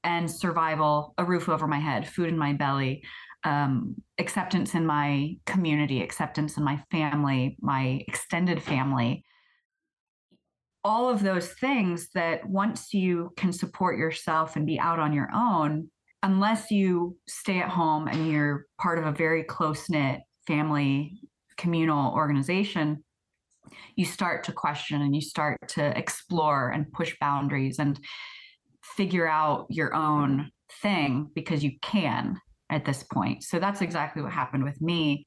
and 0.03 0.29
survival, 0.29 1.13
a 1.17 1.25
roof 1.25 1.49
over 1.49 1.67
my 1.67 1.79
head, 1.79 2.07
food 2.07 2.29
in 2.29 2.37
my 2.37 2.53
belly, 2.53 3.03
um, 3.43 3.95
acceptance 4.17 4.75
in 4.75 4.85
my 4.85 5.35
community, 5.45 6.01
acceptance 6.01 6.57
in 6.57 6.63
my 6.63 6.83
family, 6.91 7.57
my 7.61 8.03
extended 8.07 8.61
family. 8.61 9.23
All 10.83 11.09
of 11.09 11.21
those 11.21 11.49
things 11.53 12.09
that 12.15 12.47
once 12.47 12.93
you 12.93 13.31
can 13.37 13.53
support 13.53 13.97
yourself 13.97 14.55
and 14.55 14.65
be 14.65 14.79
out 14.79 14.99
on 14.99 15.13
your 15.13 15.29
own, 15.33 15.89
unless 16.23 16.71
you 16.71 17.17
stay 17.27 17.59
at 17.59 17.69
home 17.69 18.07
and 18.07 18.31
you're 18.31 18.65
part 18.79 18.99
of 18.99 19.05
a 19.05 19.11
very 19.11 19.43
close 19.43 19.89
knit 19.89 20.21
family 20.47 21.19
communal 21.57 22.13
organization, 22.13 23.03
you 23.95 24.05
start 24.05 24.43
to 24.45 24.51
question 24.51 25.01
and 25.01 25.15
you 25.15 25.21
start 25.21 25.57
to 25.67 25.97
explore 25.97 26.69
and 26.69 26.91
push 26.91 27.15
boundaries 27.19 27.79
and 27.79 27.99
figure 28.95 29.27
out 29.27 29.67
your 29.69 29.93
own 29.93 30.51
thing 30.81 31.29
because 31.35 31.63
you 31.63 31.71
can 31.81 32.39
at 32.69 32.85
this 32.85 33.03
point. 33.03 33.43
So 33.43 33.59
that's 33.59 33.81
exactly 33.81 34.21
what 34.21 34.31
happened 34.31 34.63
with 34.63 34.81
me. 34.81 35.25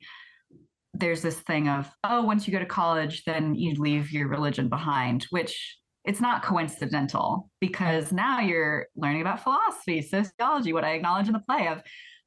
There's 0.95 1.23
this 1.23 1.41
thing 1.41 1.69
of, 1.69 1.91
oh, 2.05 2.23
once 2.23 2.47
you 2.47 2.53
go 2.53 2.59
to 2.59 2.67
college, 2.67 3.25
then 3.25 3.55
you 3.55 3.75
leave 3.75 4.13
your 4.13 4.29
religion 4.29 4.69
behind, 4.69 5.27
which 5.31 5.77
it's 6.05 6.21
not 6.21 6.43
coincidental 6.43 7.51
because 7.61 8.13
now 8.13 8.41
you're 8.41 8.87
learning 8.97 9.23
about 9.23 9.43
philosophy, 9.43 10.03
sociology, 10.03 10.73
what 10.73 10.85
I 10.85 10.93
acknowledge 10.93 11.27
in 11.27 11.33
the 11.33 11.41
play 11.41 11.69
of 11.69 11.83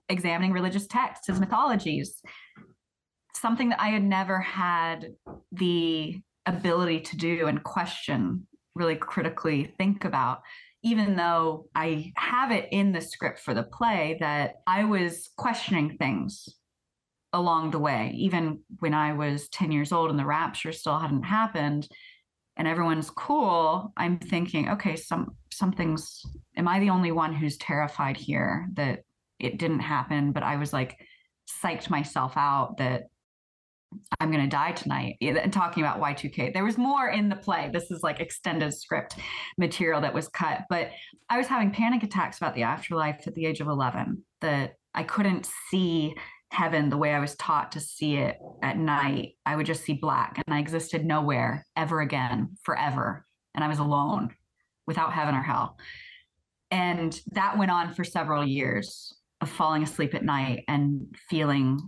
examining 0.09 0.51
religious 0.51 0.87
texts 0.87 1.29
as 1.29 1.39
mythologies 1.39 2.21
something 3.37 3.69
that 3.69 3.81
I 3.81 3.89
had 3.89 4.03
never 4.03 4.39
had 4.39 5.13
the 5.51 6.19
ability 6.45 7.01
to 7.01 7.17
do 7.17 7.47
and 7.47 7.63
question, 7.63 8.47
really 8.75 8.95
critically 8.95 9.73
think 9.77 10.05
about, 10.05 10.41
even 10.83 11.15
though 11.15 11.67
I 11.75 12.13
have 12.15 12.51
it 12.51 12.69
in 12.71 12.91
the 12.91 13.01
script 13.01 13.39
for 13.39 13.53
the 13.53 13.63
play 13.63 14.17
that 14.19 14.55
I 14.65 14.83
was 14.83 15.29
questioning 15.37 15.97
things 15.97 16.47
along 17.33 17.71
the 17.71 17.79
way, 17.79 18.13
even 18.15 18.59
when 18.79 18.93
I 18.93 19.13
was 19.13 19.49
10 19.49 19.71
years 19.71 19.91
old 19.91 20.09
and 20.09 20.19
the 20.19 20.25
rapture 20.25 20.71
still 20.71 20.99
hadn't 20.99 21.23
happened 21.23 21.87
and 22.55 22.67
everyone's 22.67 23.09
cool, 23.09 23.93
I'm 23.97 24.17
thinking, 24.17 24.69
okay, 24.69 24.95
some 24.95 25.35
something's 25.51 26.23
am 26.55 26.67
I 26.67 26.79
the 26.79 26.89
only 26.89 27.11
one 27.11 27.33
who's 27.33 27.57
terrified 27.57 28.17
here 28.17 28.67
that 28.73 29.01
it 29.39 29.57
didn't 29.57 29.79
happen? 29.79 30.31
But 30.31 30.43
I 30.43 30.57
was 30.57 30.73
like 30.73 30.97
psyched 31.63 31.89
myself 31.89 32.33
out 32.35 32.77
that 32.77 33.03
I'm 34.19 34.31
going 34.31 34.43
to 34.43 34.49
die 34.49 34.73
tonight. 34.73 35.17
And 35.21 35.51
talking 35.53 35.83
about 35.83 36.01
Y2K, 36.01 36.53
there 36.53 36.65
was 36.65 36.77
more 36.77 37.09
in 37.09 37.29
the 37.29 37.35
play. 37.35 37.69
This 37.71 37.89
is 37.91 38.03
like 38.03 38.19
extended 38.19 38.73
script 38.73 39.15
material 39.57 40.01
that 40.01 40.13
was 40.13 40.27
cut, 40.27 40.63
but 40.69 40.89
I 41.29 41.37
was 41.37 41.47
having 41.47 41.71
panic 41.71 42.03
attacks 42.03 42.37
about 42.37 42.55
the 42.55 42.63
afterlife 42.63 43.27
at 43.27 43.35
the 43.35 43.45
age 43.45 43.61
of 43.61 43.67
11 43.67 44.23
that 44.41 44.73
I 44.93 45.03
couldn't 45.03 45.49
see 45.69 46.15
heaven 46.51 46.89
the 46.89 46.97
way 46.97 47.13
I 47.13 47.19
was 47.19 47.35
taught 47.35 47.73
to 47.73 47.79
see 47.79 48.15
it 48.15 48.37
at 48.63 48.77
night. 48.77 49.33
I 49.45 49.55
would 49.55 49.65
just 49.65 49.83
see 49.83 49.93
black 49.93 50.41
and 50.45 50.55
I 50.55 50.59
existed 50.59 51.05
nowhere 51.05 51.65
ever 51.75 52.01
again, 52.01 52.55
forever. 52.63 53.25
And 53.53 53.63
I 53.63 53.67
was 53.67 53.79
alone 53.79 54.33
without 54.85 55.13
heaven 55.13 55.35
or 55.35 55.41
hell. 55.41 55.77
And 56.71 57.19
that 57.31 57.57
went 57.57 57.71
on 57.71 57.93
for 57.93 58.03
several 58.03 58.45
years 58.45 59.15
of 59.41 59.49
falling 59.49 59.83
asleep 59.83 60.15
at 60.15 60.23
night 60.23 60.63
and 60.67 61.15
feeling 61.29 61.79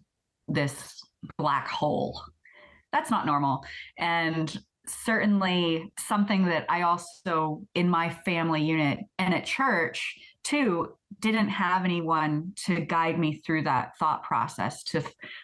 this 0.48 1.02
black 1.38 1.68
hole. 1.68 2.22
That's 2.92 3.12
not 3.12 3.26
normal. 3.26 3.64
And 3.98 4.56
certainly 4.88 5.92
something 6.00 6.46
that 6.46 6.66
I 6.70 6.82
also, 6.82 7.64
in 7.76 7.90
my 7.90 8.10
family 8.10 8.64
unit 8.64 9.00
and 9.18 9.34
at 9.34 9.46
church 9.46 10.16
too, 10.44 10.94
didn't 11.20 11.50
have 11.50 11.86
anyone 11.86 12.54
to 12.66 12.82
guide 12.82 13.20
me 13.20 13.42
through 13.46 13.64
that 13.64 13.98
thought 13.98 14.24
process. 14.24 14.84
To, 14.86 15.04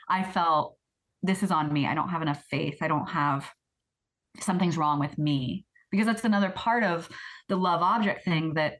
I 0.09 0.23
felt 0.23 0.77
this 1.21 1.43
is 1.43 1.51
on 1.51 1.71
me. 1.71 1.85
I 1.85 1.95
don't 1.95 2.09
have 2.09 2.21
enough 2.21 2.43
faith. 2.49 2.77
I 2.81 2.87
don't 2.87 3.09
have 3.09 3.49
something's 4.39 4.77
wrong 4.77 4.99
with 4.99 5.17
me. 5.17 5.65
Because 5.91 6.07
that's 6.07 6.25
another 6.25 6.49
part 6.49 6.83
of 6.83 7.07
the 7.47 7.55
love 7.55 7.81
object 7.81 8.25
thing 8.25 8.55
that 8.55 8.79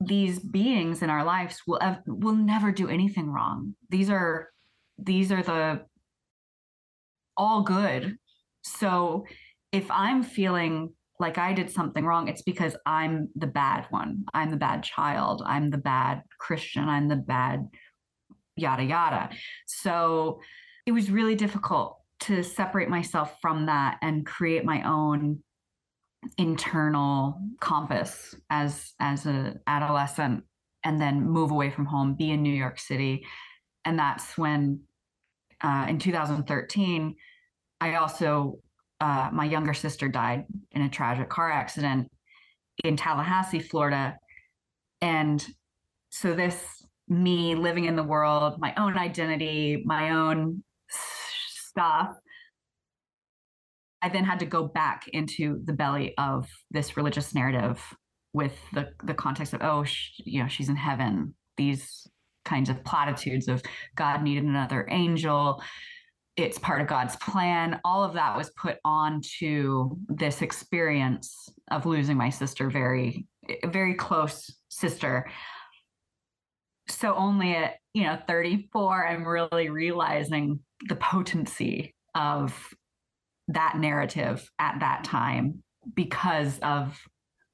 these 0.00 0.38
beings 0.38 1.02
in 1.02 1.10
our 1.10 1.22
lives 1.22 1.62
will 1.66 1.78
will 2.06 2.34
never 2.34 2.72
do 2.72 2.88
anything 2.88 3.30
wrong. 3.30 3.74
These 3.90 4.10
are 4.10 4.50
these 4.98 5.30
are 5.30 5.42
the 5.42 5.82
all 7.40 7.62
good. 7.62 8.18
So 8.62 9.24
if 9.72 9.90
I'm 9.90 10.22
feeling 10.22 10.92
like 11.18 11.38
I 11.38 11.54
did 11.54 11.70
something 11.70 12.04
wrong, 12.04 12.28
it's 12.28 12.42
because 12.42 12.76
I'm 12.84 13.30
the 13.34 13.46
bad 13.46 13.86
one. 13.88 14.24
I'm 14.34 14.50
the 14.50 14.58
bad 14.58 14.82
child. 14.82 15.42
I'm 15.46 15.70
the 15.70 15.78
bad 15.78 16.22
Christian. 16.38 16.86
I'm 16.86 17.08
the 17.08 17.16
bad 17.16 17.66
yada 18.56 18.84
yada. 18.84 19.30
So 19.66 20.40
it 20.84 20.92
was 20.92 21.10
really 21.10 21.34
difficult 21.34 21.96
to 22.20 22.42
separate 22.42 22.90
myself 22.90 23.34
from 23.40 23.66
that 23.66 23.96
and 24.02 24.26
create 24.26 24.66
my 24.66 24.82
own 24.82 25.42
internal 26.36 27.40
compass 27.60 28.34
as 28.50 28.92
as 29.00 29.24
an 29.24 29.60
adolescent 29.66 30.44
and 30.84 31.00
then 31.00 31.26
move 31.26 31.50
away 31.50 31.70
from 31.70 31.86
home 31.86 32.14
be 32.14 32.30
in 32.30 32.42
new 32.42 32.52
york 32.52 32.78
city 32.78 33.24
and 33.86 33.98
that's 33.98 34.36
when 34.36 34.80
uh, 35.62 35.86
in 35.88 35.98
2013 35.98 37.16
i 37.80 37.94
also 37.94 38.58
uh, 39.00 39.30
my 39.32 39.46
younger 39.46 39.72
sister 39.72 40.08
died 40.08 40.44
in 40.72 40.82
a 40.82 40.88
tragic 40.88 41.28
car 41.28 41.50
accident 41.50 42.08
in 42.84 42.96
tallahassee 42.96 43.60
florida. 43.60 44.16
And 45.02 45.44
so 46.10 46.34
this 46.34 46.62
me 47.08 47.54
living 47.54 47.86
in 47.86 47.96
the 47.96 48.02
world 48.02 48.60
my 48.60 48.72
own 48.76 48.96
identity 48.96 49.82
my 49.84 50.10
own 50.10 50.62
stuff 50.90 52.10
I 54.02 54.08
then 54.08 54.24
had 54.24 54.38
to 54.40 54.46
go 54.46 54.66
back 54.66 55.08
into 55.12 55.60
the 55.64 55.72
belly 55.72 56.14
of 56.16 56.48
this 56.70 56.96
religious 56.96 57.34
narrative 57.34 57.82
with 58.32 58.56
the 58.72 58.88
the 59.04 59.14
context 59.14 59.52
of 59.52 59.60
oh 59.62 59.84
you 60.24 60.42
know 60.42 60.48
she's 60.48 60.68
in 60.68 60.76
heaven. 60.76 61.34
These 61.56 62.06
kinds 62.44 62.70
of 62.70 62.82
platitudes 62.84 63.48
of 63.48 63.62
God 63.96 64.22
needed 64.22 64.44
another 64.44 64.86
angel 64.90 65.62
it's 66.36 66.58
part 66.58 66.80
of 66.80 66.86
God's 66.86 67.16
plan 67.16 67.80
all 67.84 68.04
of 68.04 68.14
that 68.14 68.36
was 68.36 68.50
put 68.50 68.78
onto 68.84 69.90
this 70.08 70.42
experience 70.42 71.48
of 71.70 71.86
losing 71.86 72.16
my 72.16 72.30
sister 72.30 72.70
very 72.70 73.26
very 73.66 73.94
close 73.94 74.52
sister 74.68 75.28
so 76.88 77.14
only 77.14 77.54
at 77.54 77.74
you 77.94 78.04
know 78.04 78.18
34 78.28 79.08
i'm 79.08 79.26
really 79.26 79.70
realizing 79.70 80.60
the 80.88 80.96
potency 80.96 81.94
of 82.14 82.74
that 83.48 83.76
narrative 83.76 84.48
at 84.58 84.80
that 84.80 85.04
time 85.04 85.62
because 85.94 86.58
of 86.60 87.00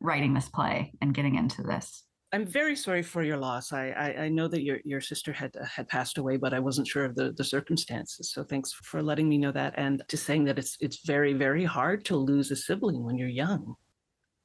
writing 0.01 0.35
this 0.35 0.49
play 0.49 0.93
and 1.01 1.15
getting 1.15 1.35
into 1.37 1.63
this. 1.63 2.05
I'm 2.37 2.45
very 2.45 2.77
sorry 2.77 3.03
for 3.03 3.23
your 3.23 3.39
loss. 3.39 3.73
I, 3.73 3.89
I, 3.93 4.25
I 4.25 4.29
know 4.29 4.47
that 4.47 4.63
your, 4.63 4.79
your 4.85 5.01
sister 5.01 5.33
had 5.33 5.55
had 5.75 5.89
passed 5.89 6.19
away, 6.19 6.37
but 6.37 6.53
I 6.53 6.59
wasn't 6.59 6.87
sure 6.87 7.07
of 7.07 7.15
the, 7.15 7.33
the 7.33 7.43
circumstances. 7.43 8.31
So 8.31 8.45
thanks 8.45 8.75
for 8.75 9.03
letting 9.03 9.27
me 9.27 9.39
know 9.39 9.53
that 9.53 9.73
and 9.79 10.03
to 10.09 10.19
saying 10.19 10.45
that 10.45 10.59
it's 10.59 10.77
it's 10.79 11.07
very 11.07 11.33
very 11.33 11.65
hard 11.65 12.05
to 12.05 12.17
lose 12.17 12.51
a 12.51 12.57
sibling 12.57 13.05
when 13.05 13.17
you're 13.17 13.37
young. 13.45 13.75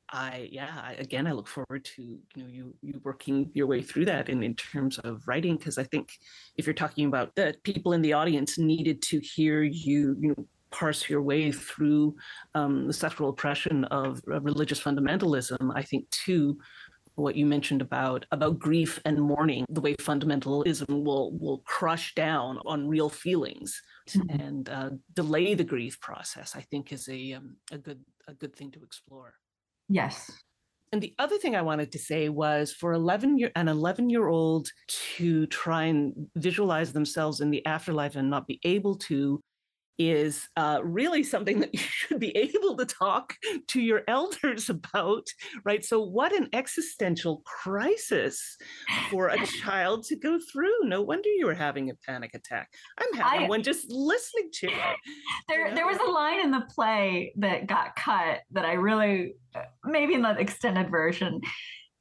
I 0.09 0.47
yeah 0.49 0.73
I, 0.81 0.93
again 0.93 1.27
I 1.27 1.33
look 1.33 1.49
forward 1.49 1.83
to 1.95 2.01
you 2.01 2.43
know 2.43 2.47
you 2.47 2.73
you 2.81 3.01
working 3.03 3.51
your 3.53 3.67
way 3.67 3.81
through 3.81 4.05
that 4.05 4.29
in 4.29 4.41
in 4.41 4.55
terms 4.55 4.97
of 4.99 5.27
writing 5.27 5.57
because 5.57 5.77
I 5.77 5.83
think 5.83 6.13
if 6.55 6.65
you're 6.65 6.83
talking 6.83 7.07
about 7.07 7.35
that 7.35 7.61
people 7.63 7.91
in 7.91 8.01
the 8.01 8.13
audience 8.13 8.57
needed 8.57 9.01
to 9.09 9.19
hear 9.19 9.63
you 9.63 10.15
you 10.21 10.29
know 10.29 10.45
parse 10.71 11.09
your 11.09 11.21
way 11.21 11.51
through 11.51 12.15
um, 12.55 12.87
the 12.87 12.93
sexual 12.93 13.29
oppression 13.29 13.83
of 13.85 14.21
religious 14.25 14.79
fundamentalism, 14.79 15.71
I 15.75 15.81
think 15.81 16.09
too 16.09 16.57
what 17.15 17.35
you 17.35 17.45
mentioned 17.45 17.81
about 17.81 18.25
about 18.31 18.59
grief 18.59 18.99
and 19.05 19.21
mourning, 19.21 19.65
the 19.69 19.81
way 19.81 19.95
fundamentalism 19.95 21.03
will 21.03 21.37
will 21.37 21.59
crush 21.59 22.13
down 22.15 22.59
on 22.65 22.87
real 22.87 23.09
feelings 23.09 23.81
mm-hmm. 24.09 24.41
and 24.41 24.69
uh, 24.69 24.89
delay 25.13 25.53
the 25.53 25.63
grief 25.63 25.99
process, 25.99 26.55
I 26.55 26.61
think 26.61 26.91
is 26.91 27.07
a 27.09 27.33
um, 27.33 27.57
a 27.71 27.77
good 27.77 28.01
a 28.27 28.33
good 28.33 28.55
thing 28.55 28.71
to 28.71 28.83
explore. 28.83 29.35
Yes. 29.89 30.31
And 30.93 31.01
the 31.01 31.13
other 31.19 31.37
thing 31.37 31.55
I 31.55 31.61
wanted 31.61 31.93
to 31.93 31.99
say 31.99 32.27
was 32.27 32.73
for 32.73 32.91
11 32.91 33.37
year 33.37 33.51
an 33.55 33.67
11 33.67 34.09
year 34.09 34.27
old 34.27 34.67
to 35.15 35.47
try 35.47 35.85
and 35.85 36.27
visualize 36.35 36.91
themselves 36.91 37.39
in 37.39 37.49
the 37.49 37.65
afterlife 37.65 38.15
and 38.15 38.29
not 38.29 38.47
be 38.47 38.59
able 38.63 38.95
to 38.95 39.41
is 40.09 40.47
uh, 40.57 40.79
really 40.83 41.23
something 41.23 41.59
that 41.59 41.69
you 41.73 41.79
should 41.79 42.19
be 42.19 42.35
able 42.35 42.75
to 42.77 42.85
talk 42.85 43.35
to 43.67 43.81
your 43.81 44.01
elders 44.07 44.69
about, 44.69 45.27
right? 45.63 45.83
So, 45.83 46.01
what 46.01 46.33
an 46.33 46.49
existential 46.53 47.41
crisis 47.45 48.57
for 49.09 49.27
a 49.27 49.45
child 49.61 50.03
to 50.05 50.15
go 50.15 50.39
through. 50.51 50.83
No 50.83 51.01
wonder 51.01 51.29
you 51.29 51.45
were 51.45 51.53
having 51.53 51.89
a 51.89 51.95
panic 52.07 52.33
attack. 52.33 52.69
I'm 52.97 53.13
having 53.13 53.45
I, 53.45 53.49
one 53.49 53.63
just 53.63 53.89
listening 53.89 54.49
to 54.53 54.67
it. 54.71 54.97
There, 55.47 55.65
you 55.65 55.69
know? 55.69 55.75
there 55.75 55.87
was 55.87 55.97
a 55.97 56.11
line 56.11 56.39
in 56.39 56.51
the 56.51 56.65
play 56.73 57.33
that 57.37 57.67
got 57.67 57.95
cut 57.95 58.39
that 58.51 58.65
I 58.65 58.73
really, 58.73 59.35
maybe 59.85 60.13
in 60.13 60.21
the 60.21 60.37
extended 60.37 60.89
version, 60.89 61.41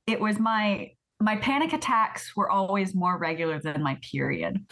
it 0.07 0.21
was 0.21 0.39
my 0.39 0.91
my 1.23 1.37
panic 1.37 1.75
attacks 1.75 2.35
were 2.35 2.51
always 2.51 2.95
more 2.95 3.19
regular 3.19 3.61
than 3.61 3.83
my 3.83 3.99
period. 4.11 4.65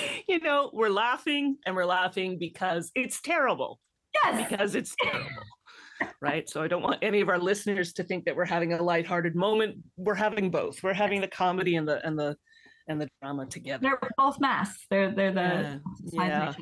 you 0.28 0.40
know, 0.40 0.70
we're 0.72 0.88
laughing 0.88 1.56
and 1.66 1.74
we're 1.74 1.86
laughing 1.86 2.38
because 2.38 2.90
it's 2.94 3.20
terrible. 3.20 3.78
Yes. 4.24 4.48
Because 4.48 4.74
it's 4.74 4.94
terrible. 5.02 5.30
right. 6.20 6.48
So 6.48 6.62
I 6.62 6.68
don't 6.68 6.82
want 6.82 6.98
any 7.02 7.20
of 7.20 7.28
our 7.28 7.38
listeners 7.38 7.92
to 7.94 8.04
think 8.04 8.24
that 8.24 8.36
we're 8.36 8.44
having 8.44 8.72
a 8.72 8.82
lighthearted 8.82 9.34
moment. 9.34 9.76
We're 9.96 10.14
having 10.14 10.50
both. 10.50 10.82
We're 10.82 10.92
having 10.92 11.20
the 11.20 11.28
comedy 11.28 11.76
and 11.76 11.86
the 11.86 12.04
and 12.06 12.18
the 12.18 12.36
and 12.88 13.00
the 13.00 13.08
drama 13.20 13.46
together. 13.46 13.82
They're 13.82 14.10
both 14.16 14.40
masks. 14.40 14.86
They're 14.90 15.12
they're 15.12 15.32
the 15.32 15.80
yeah. 16.12 16.24
yeah. 16.26 16.52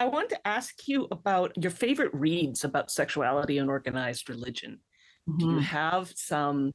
I 0.00 0.06
want 0.06 0.30
to 0.30 0.46
ask 0.46 0.88
you 0.88 1.08
about 1.10 1.52
your 1.56 1.70
favorite 1.70 2.12
reads 2.12 2.64
about 2.64 2.90
sexuality 2.90 3.58
and 3.58 3.68
organized 3.68 4.28
religion. 4.28 4.80
Mm-hmm. 5.28 5.38
Do 5.38 5.44
you 5.46 5.50
mm-hmm. 5.52 5.60
have 5.60 6.12
some 6.14 6.72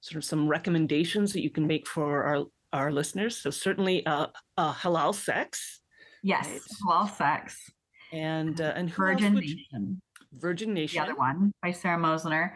sort 0.00 0.18
of 0.18 0.24
some 0.24 0.48
recommendations 0.48 1.32
that 1.32 1.42
you 1.42 1.50
can 1.50 1.66
make 1.66 1.86
for 1.86 2.24
our 2.24 2.44
our 2.74 2.92
listeners. 2.92 3.36
So 3.38 3.50
certainly 3.50 4.04
uh, 4.04 4.26
uh, 4.58 4.74
halal 4.74 5.14
sex. 5.14 5.80
Yes, 6.22 6.48
right? 6.48 6.60
halal 6.86 7.16
sex. 7.16 7.70
And 8.12 8.60
uh, 8.60 8.72
and 8.76 8.92
Virgin 8.92 9.34
Nation. 9.34 10.02
Virgin 10.32 10.74
Nation. 10.74 10.98
The 10.98 11.10
other 11.10 11.18
one 11.18 11.52
by 11.62 11.70
Sara 11.70 11.98
Moslener. 11.98 12.52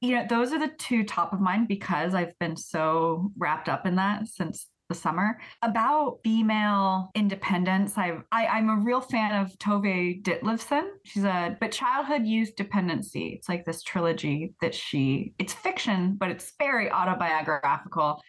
You 0.00 0.14
know, 0.14 0.26
those 0.28 0.52
are 0.52 0.60
the 0.60 0.72
two 0.78 1.02
top 1.02 1.32
of 1.32 1.40
mind 1.40 1.66
because 1.66 2.14
I've 2.14 2.38
been 2.38 2.56
so 2.56 3.32
wrapped 3.36 3.68
up 3.68 3.84
in 3.86 3.96
that 3.96 4.28
since 4.28 4.68
the 4.88 4.94
summer 4.94 5.38
about 5.62 6.20
female 6.24 7.10
independence. 7.14 7.98
I've, 7.98 8.22
I, 8.32 8.46
I'm 8.46 8.70
a 8.70 8.76
real 8.76 9.00
fan 9.00 9.38
of 9.42 9.50
Tove 9.58 10.22
Ditlevsen. 10.22 10.88
She's 11.04 11.24
a 11.24 11.56
but 11.60 11.72
childhood 11.72 12.26
youth 12.26 12.54
dependency. 12.56 13.34
It's 13.36 13.48
like 13.48 13.64
this 13.64 13.82
trilogy 13.82 14.54
that 14.62 14.74
she. 14.74 15.34
It's 15.38 15.52
fiction, 15.52 16.16
but 16.18 16.30
it's 16.30 16.52
very 16.58 16.90
autobiographical 16.90 18.22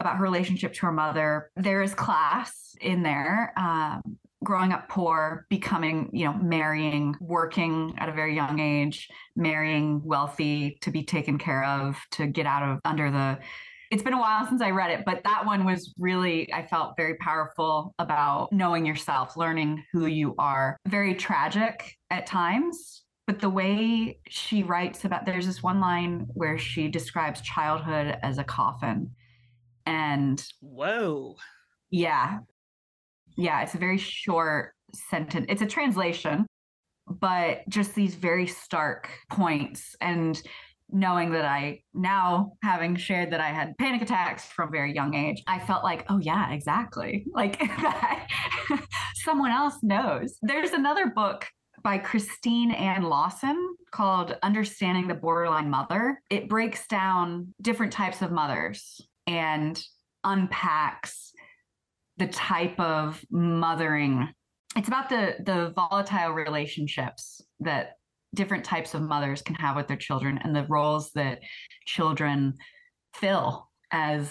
about 0.00 0.16
her 0.16 0.22
relationship 0.22 0.74
to 0.74 0.86
her 0.86 0.92
mother. 0.92 1.50
There 1.56 1.82
is 1.82 1.94
class 1.94 2.74
in 2.80 3.02
there. 3.02 3.52
Um, 3.56 4.18
growing 4.44 4.72
up 4.72 4.88
poor, 4.88 5.46
becoming, 5.48 6.10
you 6.12 6.24
know, 6.24 6.34
marrying, 6.34 7.16
working 7.20 7.94
at 7.98 8.08
a 8.08 8.12
very 8.12 8.34
young 8.34 8.60
age, 8.60 9.08
marrying 9.34 10.00
wealthy 10.04 10.78
to 10.82 10.90
be 10.90 11.02
taken 11.02 11.38
care 11.38 11.64
of, 11.64 11.96
to 12.12 12.26
get 12.26 12.46
out 12.46 12.62
of 12.62 12.78
under 12.84 13.10
the 13.10 13.38
it's 13.90 14.02
been 14.02 14.14
a 14.14 14.18
while 14.18 14.46
since 14.46 14.62
I 14.62 14.70
read 14.70 14.90
it, 14.90 15.04
but 15.04 15.22
that 15.24 15.46
one 15.46 15.64
was 15.64 15.94
really, 15.96 16.52
I 16.52 16.66
felt 16.66 16.96
very 16.96 17.14
powerful 17.14 17.94
about 18.00 18.52
knowing 18.52 18.84
yourself, 18.84 19.36
learning 19.36 19.84
who 19.92 20.06
you 20.06 20.34
are. 20.38 20.76
Very 20.88 21.14
tragic 21.14 21.96
at 22.10 22.26
times, 22.26 23.04
but 23.26 23.40
the 23.40 23.50
way 23.50 24.18
she 24.28 24.62
writes 24.62 25.04
about, 25.04 25.24
there's 25.24 25.46
this 25.46 25.62
one 25.62 25.80
line 25.80 26.26
where 26.34 26.58
she 26.58 26.88
describes 26.88 27.40
childhood 27.40 28.18
as 28.22 28.38
a 28.38 28.44
coffin. 28.44 29.10
And 29.86 30.42
whoa. 30.60 31.36
Yeah. 31.90 32.38
Yeah. 33.36 33.62
It's 33.62 33.74
a 33.74 33.78
very 33.78 33.98
short 33.98 34.72
sentence. 34.94 35.46
It's 35.48 35.62
a 35.62 35.66
translation, 35.66 36.46
but 37.08 37.68
just 37.68 37.94
these 37.94 38.14
very 38.14 38.46
stark 38.46 39.10
points. 39.30 39.94
And 40.00 40.40
knowing 40.90 41.32
that 41.32 41.44
I 41.44 41.80
now 41.94 42.52
having 42.62 42.96
shared 42.96 43.32
that 43.32 43.40
I 43.40 43.48
had 43.48 43.76
panic 43.78 44.02
attacks 44.02 44.46
from 44.46 44.68
a 44.68 44.72
very 44.72 44.94
young 44.94 45.14
age, 45.14 45.42
I 45.46 45.58
felt 45.58 45.84
like, 45.84 46.06
oh 46.08 46.18
yeah, 46.18 46.52
exactly. 46.52 47.26
Like 47.34 47.58
that 47.58 48.28
someone 49.24 49.50
else 49.50 49.76
knows. 49.82 50.38
There's 50.42 50.70
another 50.70 51.08
book 51.10 51.46
by 51.82 51.98
Christine 51.98 52.70
Ann 52.70 53.02
Lawson 53.02 53.76
called 53.92 54.36
Understanding 54.42 55.06
the 55.06 55.14
Borderline 55.14 55.70
Mother. 55.70 56.20
It 56.30 56.48
breaks 56.48 56.86
down 56.86 57.54
different 57.60 57.92
types 57.92 58.22
of 58.22 58.32
mothers 58.32 59.00
and 59.26 59.82
unpacks 60.24 61.32
the 62.16 62.26
type 62.26 62.78
of 62.78 63.22
mothering. 63.30 64.28
It's 64.76 64.88
about 64.88 65.08
the 65.08 65.36
the 65.44 65.72
volatile 65.74 66.30
relationships 66.30 67.40
that 67.60 67.94
different 68.34 68.64
types 68.64 68.94
of 68.94 69.02
mothers 69.02 69.42
can 69.42 69.54
have 69.56 69.76
with 69.76 69.88
their 69.88 69.96
children 69.96 70.38
and 70.42 70.54
the 70.54 70.66
roles 70.68 71.10
that 71.12 71.40
children 71.86 72.54
fill 73.14 73.68
as 73.90 74.30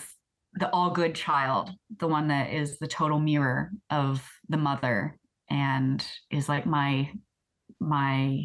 the 0.56 0.70
all 0.70 0.92
good 0.92 1.16
child, 1.16 1.72
the 2.00 2.08
one 2.08 2.28
that 2.30 2.54
is 2.54 2.78
the 2.78 2.88
total 2.88 3.20
mirror 3.20 3.72
of 3.90 4.26
the 4.48 4.58
mother 4.58 5.18
and 5.50 6.06
is 6.32 6.48
like 6.50 6.66
my 6.66 7.12
my 7.80 8.40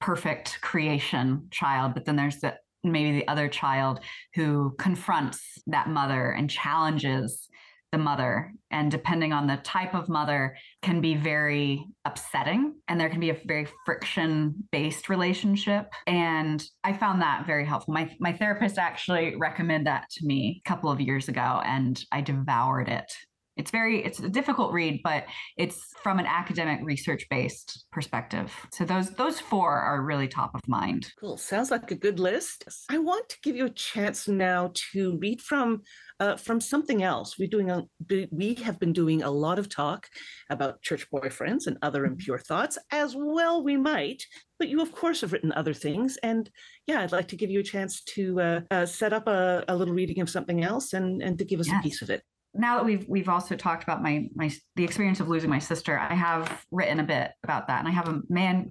perfect 0.00 0.60
creation 0.60 1.48
child. 1.50 1.94
But 1.94 2.04
then 2.04 2.16
there's 2.16 2.40
the 2.40 2.56
maybe 2.84 3.18
the 3.18 3.28
other 3.28 3.48
child 3.48 4.00
who 4.34 4.74
confronts 4.78 5.40
that 5.66 5.88
mother 5.88 6.30
and 6.30 6.50
challenges 6.50 7.48
the 7.94 7.98
mother 7.98 8.52
and 8.72 8.90
depending 8.90 9.32
on 9.32 9.46
the 9.46 9.56
type 9.58 9.94
of 9.94 10.08
mother 10.08 10.56
can 10.82 11.00
be 11.00 11.14
very 11.14 11.86
upsetting 12.04 12.74
and 12.88 13.00
there 13.00 13.08
can 13.08 13.20
be 13.20 13.30
a 13.30 13.40
very 13.46 13.68
friction 13.86 14.52
based 14.72 15.08
relationship 15.08 15.92
and 16.08 16.64
i 16.82 16.92
found 16.92 17.22
that 17.22 17.46
very 17.46 17.64
helpful. 17.64 17.94
My 17.94 18.10
my 18.18 18.32
therapist 18.32 18.78
actually 18.78 19.36
recommended 19.36 19.86
that 19.86 20.10
to 20.10 20.26
me 20.26 20.60
a 20.64 20.68
couple 20.68 20.90
of 20.90 21.00
years 21.00 21.28
ago 21.28 21.62
and 21.64 22.02
i 22.10 22.20
devoured 22.20 22.88
it 22.88 23.12
it's 23.56 23.70
very 23.70 24.04
it's 24.04 24.20
a 24.20 24.28
difficult 24.28 24.72
read 24.72 25.00
but 25.04 25.24
it's 25.56 25.92
from 26.02 26.18
an 26.18 26.26
academic 26.26 26.80
research 26.82 27.26
based 27.30 27.86
perspective 27.92 28.52
so 28.72 28.84
those 28.84 29.10
those 29.10 29.40
four 29.40 29.72
are 29.72 30.02
really 30.02 30.28
top 30.28 30.54
of 30.54 30.60
mind 30.66 31.04
Cool. 31.20 31.36
Sounds 31.36 31.70
like 31.70 31.90
a 31.90 31.94
good 31.94 32.18
list. 32.18 32.64
I 32.90 32.98
want 32.98 33.28
to 33.28 33.36
give 33.42 33.56
you 33.56 33.66
a 33.66 33.70
chance 33.70 34.28
now 34.28 34.72
to 34.92 35.16
read 35.18 35.40
from 35.40 35.82
uh, 36.20 36.36
from 36.36 36.60
something 36.60 37.02
else. 37.02 37.38
We're 37.38 37.48
doing 37.48 37.70
a 37.70 37.84
we- 38.30 38.54
have 38.54 38.78
been 38.78 38.92
doing 38.92 39.22
a 39.22 39.30
lot 39.30 39.58
of 39.58 39.68
talk 39.68 40.06
about 40.50 40.82
church 40.82 41.06
boyfriends 41.10 41.66
and 41.66 41.76
other 41.82 42.04
impure 42.04 42.38
thoughts, 42.38 42.78
as 42.90 43.14
well 43.16 43.64
we 43.64 43.76
might. 43.76 44.22
But 44.58 44.68
you, 44.68 44.80
of 44.80 44.92
course, 44.92 45.22
have 45.22 45.32
written 45.32 45.52
other 45.52 45.74
things, 45.74 46.16
and 46.22 46.48
yeah, 46.86 47.00
I'd 47.00 47.12
like 47.12 47.28
to 47.28 47.36
give 47.36 47.50
you 47.50 47.60
a 47.60 47.64
chance 47.64 48.02
to 48.14 48.40
uh, 48.40 48.60
uh, 48.70 48.86
set 48.86 49.12
up 49.12 49.26
a, 49.26 49.64
a 49.68 49.76
little 49.76 49.94
reading 49.94 50.20
of 50.20 50.30
something 50.30 50.62
else 50.62 50.92
and 50.92 51.22
and 51.22 51.38
to 51.38 51.44
give 51.44 51.60
us 51.60 51.68
a 51.68 51.80
piece 51.82 52.02
of 52.02 52.10
it. 52.10 52.22
Now 52.54 52.76
that 52.76 52.84
we've 52.84 53.04
we've 53.08 53.28
also 53.28 53.56
talked 53.56 53.82
about 53.82 54.02
my 54.02 54.28
my 54.34 54.50
the 54.76 54.84
experience 54.84 55.20
of 55.20 55.28
losing 55.28 55.50
my 55.50 55.58
sister 55.58 55.98
i 55.98 56.14
have 56.14 56.64
written 56.70 57.00
a 57.00 57.04
bit 57.04 57.32
about 57.42 57.66
that 57.66 57.80
and 57.80 57.88
i 57.88 57.90
have 57.90 58.08
a 58.08 58.20
man 58.28 58.70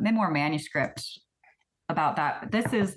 memoir 0.00 0.30
manuscript 0.30 1.20
about 1.90 2.16
that. 2.16 2.50
This 2.50 2.72
is 2.72 2.96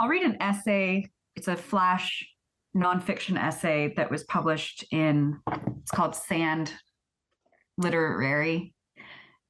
i'll 0.00 0.08
read 0.08 0.22
an 0.22 0.40
essay. 0.40 1.08
It's 1.36 1.48
a 1.48 1.56
flash 1.56 2.26
nonfiction 2.74 3.40
essay 3.40 3.92
that 3.96 4.10
was 4.10 4.24
published 4.24 4.84
in 4.90 5.38
it's 5.82 5.90
called 5.90 6.16
sand 6.16 6.72
literary 7.76 8.74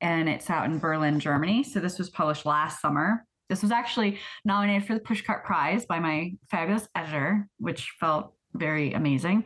and 0.01 0.29
it's 0.29 0.51
out 0.51 0.67
in 0.67 0.79
berlin 0.79 1.21
germany. 1.21 1.63
So 1.63 1.81
this 1.81 1.99
was 1.99 2.11
published 2.11 2.45
last 2.45 2.81
summer. 2.81 3.25
This 3.49 3.63
was 3.63 3.71
actually 3.71 4.19
nominated 4.45 4.87
for 4.87 4.95
the 4.95 5.01
pushcart 5.01 5.45
prize 5.45 5.87
by 5.87 6.01
my 6.01 6.33
fabulous 6.51 6.89
editor 6.95 7.49
which 7.59 7.93
felt 8.01 8.35
very 8.55 8.93
amazing 8.93 9.45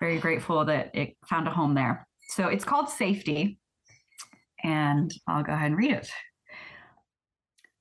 very 0.00 0.18
grateful 0.18 0.64
that 0.64 0.94
it 0.94 1.16
found 1.26 1.46
a 1.46 1.50
home 1.50 1.74
there 1.74 2.06
so 2.28 2.48
it's 2.48 2.64
called 2.64 2.88
safety 2.88 3.58
and 4.62 5.12
i'll 5.26 5.42
go 5.42 5.52
ahead 5.52 5.70
and 5.70 5.76
read 5.76 5.92
it 5.92 6.10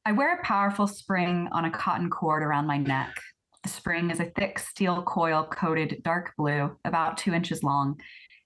i 0.06 0.12
wear 0.12 0.36
a 0.36 0.44
powerful 0.44 0.88
spring 0.88 1.48
on 1.52 1.66
a 1.66 1.72
cotton 1.72 2.10
cord 2.10 2.44
around 2.44 2.66
my 2.66 2.78
neck 2.78 3.12
the 3.64 3.70
spring 3.70 4.10
is 4.10 4.20
a 4.20 4.32
thick 4.32 4.58
steel 4.58 5.04
coil 5.04 5.44
coated 5.44 6.02
dark 6.04 6.34
blue, 6.36 6.76
about 6.84 7.18
two 7.18 7.34
inches 7.34 7.62
long. 7.62 8.00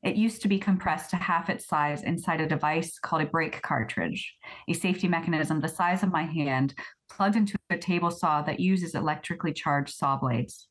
It 0.04 0.18
used 0.18 0.42
to 0.42 0.50
be 0.50 0.60
compressed 0.60 1.10
to 1.12 1.16
half 1.16 1.50
its 1.50 1.66
size 1.66 2.04
inside 2.04 2.42
a 2.42 2.48
device 2.48 3.00
called 3.00 3.22
a 3.22 3.26
brake 3.26 3.62
cartridge, 3.62 4.36
a 4.68 4.74
safety 4.74 5.08
mechanism 5.08 5.62
the 5.62 5.70
size 5.70 6.04
of 6.04 6.12
my 6.12 6.24
hand, 6.24 6.76
plugged 7.10 7.38
into 7.38 7.58
a 7.70 7.78
table 7.78 8.12
saw 8.12 8.42
that 8.42 8.60
uses 8.60 8.94
electrically 8.94 9.54
charged 9.54 9.96
saw 9.96 10.18
blades. 10.18 10.68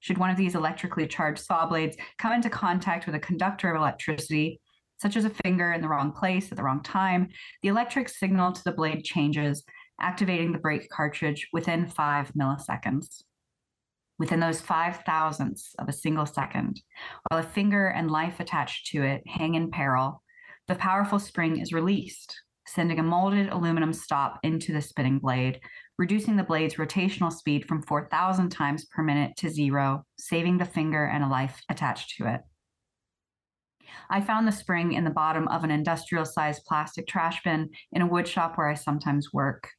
Should 0.00 0.18
one 0.18 0.30
of 0.30 0.36
these 0.36 0.54
electrically 0.54 1.06
charged 1.06 1.40
saw 1.40 1.66
blades 1.66 1.96
come 2.18 2.32
into 2.32 2.50
contact 2.50 3.06
with 3.06 3.14
a 3.14 3.20
conductor 3.20 3.70
of 3.70 3.76
electricity, 3.76 4.60
such 4.98 5.16
as 5.16 5.24
a 5.24 5.30
finger 5.30 5.72
in 5.72 5.80
the 5.80 5.88
wrong 5.88 6.12
place 6.12 6.50
at 6.50 6.56
the 6.56 6.62
wrong 6.62 6.82
time, 6.82 7.28
the 7.62 7.68
electric 7.68 8.08
signal 8.08 8.52
to 8.52 8.64
the 8.64 8.72
blade 8.72 9.04
changes, 9.04 9.64
activating 10.00 10.52
the 10.52 10.58
brake 10.58 10.88
cartridge 10.90 11.48
within 11.52 11.86
five 11.86 12.32
milliseconds. 12.32 13.22
Within 14.18 14.40
those 14.40 14.60
five 14.60 15.04
thousandths 15.04 15.74
of 15.78 15.88
a 15.88 15.92
single 15.92 16.26
second, 16.26 16.82
while 17.28 17.40
a 17.40 17.44
finger 17.44 17.86
and 17.86 18.10
life 18.10 18.40
attached 18.40 18.88
to 18.88 19.02
it 19.04 19.22
hang 19.26 19.54
in 19.54 19.70
peril, 19.70 20.22
the 20.66 20.74
powerful 20.74 21.20
spring 21.20 21.60
is 21.60 21.72
released, 21.72 22.42
sending 22.66 22.98
a 22.98 23.02
molded 23.02 23.48
aluminum 23.48 23.92
stop 23.92 24.40
into 24.42 24.72
the 24.72 24.82
spinning 24.82 25.18
blade, 25.20 25.60
reducing 25.98 26.36
the 26.36 26.44
blade's 26.44 26.76
rotational 26.76 27.32
speed 27.32 27.66
from 27.66 27.82
4,000 27.82 28.50
times 28.50 28.84
per 28.86 29.02
minute 29.02 29.32
to 29.38 29.50
zero, 29.50 30.04
saving 30.16 30.58
the 30.58 30.64
finger 30.64 31.04
and 31.04 31.24
a 31.24 31.28
life 31.28 31.60
attached 31.68 32.16
to 32.16 32.32
it. 32.32 32.40
I 34.08 34.20
found 34.20 34.46
the 34.46 34.52
spring 34.52 34.92
in 34.92 35.04
the 35.04 35.10
bottom 35.10 35.48
of 35.48 35.64
an 35.64 35.70
industrial 35.70 36.24
sized 36.24 36.64
plastic 36.66 37.06
trash 37.08 37.42
bin 37.42 37.70
in 37.92 38.02
a 38.02 38.06
wood 38.06 38.28
shop 38.28 38.56
where 38.56 38.68
I 38.68 38.74
sometimes 38.74 39.32
work. 39.32 39.70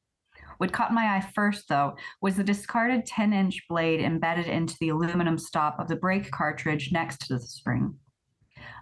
What 0.57 0.74
caught 0.74 0.93
my 0.93 1.15
eye 1.15 1.26
first, 1.34 1.70
though, 1.70 1.95
was 2.22 2.36
the 2.36 2.43
discarded 2.43 3.05
10 3.05 3.32
inch 3.32 3.63
blade 3.70 4.01
embedded 4.01 4.47
into 4.47 4.76
the 4.82 4.89
aluminum 4.89 5.38
stop 5.38 5.80
of 5.80 5.88
the 5.88 5.95
brake 5.95 6.30
cartridge 6.32 6.91
next 6.91 7.28
to 7.28 7.36
the 7.36 7.39
spring. 7.39 7.95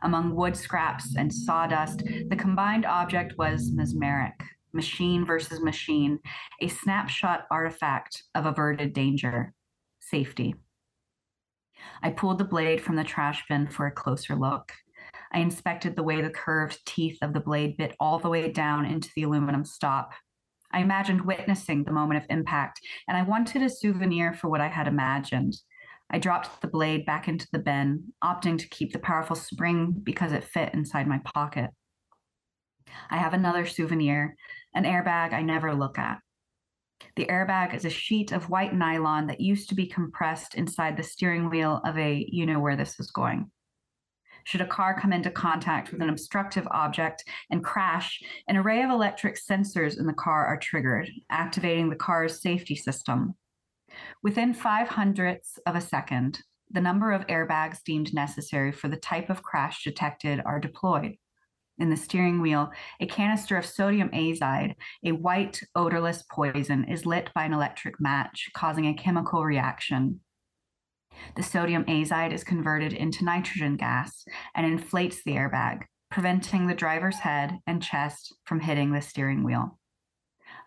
Among 0.01 0.35
wood 0.35 0.57
scraps 0.57 1.15
and 1.15 1.31
sawdust, 1.31 2.03
the 2.29 2.35
combined 2.35 2.85
object 2.85 3.35
was 3.37 3.71
mesmeric 3.71 4.33
machine 4.73 5.25
versus 5.25 5.61
machine, 5.61 6.19
a 6.61 6.67
snapshot 6.67 7.45
artifact 7.49 8.23
of 8.35 8.45
averted 8.45 8.93
danger, 8.93 9.53
safety. 9.99 10.55
I 12.01 12.09
pulled 12.09 12.37
the 12.37 12.45
blade 12.45 12.81
from 12.81 12.95
the 12.95 13.03
trash 13.03 13.43
bin 13.47 13.67
for 13.67 13.85
a 13.85 13.91
closer 13.91 14.35
look. 14.35 14.73
I 15.31 15.39
inspected 15.39 15.95
the 15.95 16.03
way 16.03 16.21
the 16.21 16.29
curved 16.29 16.79
teeth 16.85 17.17
of 17.21 17.33
the 17.33 17.39
blade 17.39 17.77
bit 17.77 17.95
all 17.99 18.19
the 18.19 18.29
way 18.29 18.51
down 18.51 18.85
into 18.85 19.09
the 19.15 19.23
aluminum 19.23 19.65
stop. 19.65 20.11
I 20.71 20.79
imagined 20.79 21.25
witnessing 21.25 21.83
the 21.83 21.91
moment 21.91 22.23
of 22.23 22.29
impact, 22.29 22.81
and 23.07 23.17
I 23.17 23.23
wanted 23.23 23.61
a 23.61 23.69
souvenir 23.69 24.33
for 24.33 24.49
what 24.49 24.61
I 24.61 24.67
had 24.67 24.87
imagined. 24.87 25.55
I 26.09 26.19
dropped 26.19 26.61
the 26.61 26.67
blade 26.67 27.05
back 27.05 27.27
into 27.27 27.47
the 27.51 27.59
bin, 27.59 28.13
opting 28.23 28.57
to 28.57 28.69
keep 28.69 28.93
the 28.93 28.99
powerful 28.99 29.35
spring 29.35 29.93
because 30.03 30.31
it 30.31 30.43
fit 30.43 30.73
inside 30.73 31.07
my 31.07 31.19
pocket. 31.19 31.71
I 33.09 33.17
have 33.17 33.33
another 33.33 33.65
souvenir, 33.65 34.35
an 34.73 34.83
airbag 34.83 35.33
I 35.33 35.41
never 35.41 35.73
look 35.73 35.97
at. 35.97 36.19
The 37.15 37.25
airbag 37.25 37.75
is 37.75 37.85
a 37.85 37.89
sheet 37.89 38.31
of 38.31 38.49
white 38.49 38.73
nylon 38.73 39.27
that 39.27 39.39
used 39.39 39.69
to 39.69 39.75
be 39.75 39.87
compressed 39.87 40.55
inside 40.55 40.97
the 40.97 41.03
steering 41.03 41.49
wheel 41.49 41.81
of 41.83 41.97
a 41.97 42.25
you 42.29 42.45
know 42.45 42.59
where 42.59 42.75
this 42.75 42.99
is 42.99 43.11
going. 43.11 43.51
Should 44.43 44.61
a 44.61 44.67
car 44.67 44.99
come 44.99 45.11
into 45.11 45.29
contact 45.29 45.91
with 45.91 46.01
an 46.01 46.09
obstructive 46.09 46.67
object 46.71 47.23
and 47.49 47.63
crash, 47.63 48.21
an 48.47 48.55
array 48.55 48.81
of 48.81 48.89
electric 48.89 49.35
sensors 49.35 49.99
in 49.99 50.07
the 50.07 50.13
car 50.13 50.45
are 50.45 50.57
triggered, 50.57 51.09
activating 51.29 51.89
the 51.89 51.95
car's 51.95 52.41
safety 52.41 52.75
system. 52.75 53.35
Within 54.23 54.53
five 54.53 54.87
hundredths 54.87 55.59
of 55.65 55.75
a 55.75 55.81
second, 55.81 56.41
the 56.69 56.81
number 56.81 57.11
of 57.11 57.27
airbags 57.27 57.83
deemed 57.83 58.13
necessary 58.13 58.71
for 58.71 58.87
the 58.87 58.97
type 58.97 59.29
of 59.29 59.43
crash 59.43 59.83
detected 59.83 60.41
are 60.45 60.59
deployed. 60.59 61.17
In 61.79 61.91
the 61.91 61.97
steering 61.97 62.41
wheel, 62.41 62.71
a 62.99 63.05
canister 63.05 63.55
of 63.55 63.65
sodium 63.65 64.09
azide, 64.09 64.73
a 65.03 65.11
white, 65.11 65.61
odorless 65.75 66.23
poison, 66.23 66.85
is 66.85 67.05
lit 67.05 67.29
by 67.35 67.43
an 67.43 67.53
electric 67.53 68.01
match, 68.01 68.49
causing 68.53 68.87
a 68.87 68.95
chemical 68.95 69.45
reaction. 69.45 70.21
The 71.35 71.43
sodium 71.43 71.83
azide 71.85 72.33
is 72.33 72.43
converted 72.43 72.93
into 72.93 73.23
nitrogen 73.23 73.75
gas 73.75 74.25
and 74.55 74.65
inflates 74.65 75.23
the 75.23 75.33
airbag, 75.33 75.83
preventing 76.09 76.65
the 76.65 76.73
driver's 76.73 77.19
head 77.19 77.59
and 77.67 77.81
chest 77.81 78.35
from 78.45 78.59
hitting 78.59 78.91
the 78.91 79.01
steering 79.01 79.43
wheel. 79.43 79.77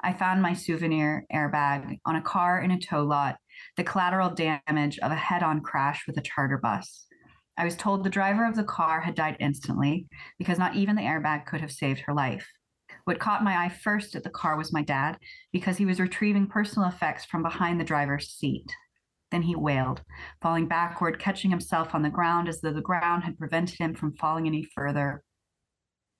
I 0.02 0.12
found 0.12 0.40
my 0.42 0.54
souvenir 0.54 1.26
airbag 1.32 1.98
on 2.06 2.16
a 2.16 2.22
car 2.22 2.60
in 2.60 2.70
a 2.70 2.78
tow 2.78 3.02
lot, 3.02 3.36
the 3.76 3.84
collateral 3.84 4.30
damage 4.30 4.98
of 5.00 5.10
a 5.10 5.16
head 5.16 5.42
on 5.42 5.60
crash 5.60 6.06
with 6.06 6.16
a 6.16 6.22
charter 6.22 6.58
bus. 6.58 7.06
I 7.60 7.64
was 7.64 7.76
told 7.76 8.04
the 8.04 8.08
driver 8.08 8.46
of 8.46 8.56
the 8.56 8.64
car 8.64 9.02
had 9.02 9.14
died 9.14 9.36
instantly 9.38 10.08
because 10.38 10.58
not 10.58 10.76
even 10.76 10.96
the 10.96 11.02
airbag 11.02 11.44
could 11.44 11.60
have 11.60 11.70
saved 11.70 12.00
her 12.00 12.14
life. 12.14 12.48
What 13.04 13.18
caught 13.18 13.44
my 13.44 13.54
eye 13.62 13.68
first 13.68 14.14
at 14.14 14.24
the 14.24 14.30
car 14.30 14.56
was 14.56 14.72
my 14.72 14.80
dad 14.80 15.18
because 15.52 15.76
he 15.76 15.84
was 15.84 16.00
retrieving 16.00 16.46
personal 16.46 16.88
effects 16.88 17.26
from 17.26 17.42
behind 17.42 17.78
the 17.78 17.84
driver's 17.84 18.30
seat. 18.30 18.74
Then 19.30 19.42
he 19.42 19.56
wailed, 19.56 20.00
falling 20.40 20.68
backward, 20.68 21.18
catching 21.18 21.50
himself 21.50 21.94
on 21.94 22.00
the 22.00 22.08
ground 22.08 22.48
as 22.48 22.62
though 22.62 22.72
the 22.72 22.80
ground 22.80 23.24
had 23.24 23.38
prevented 23.38 23.78
him 23.78 23.94
from 23.94 24.14
falling 24.14 24.46
any 24.46 24.62
further. 24.62 25.22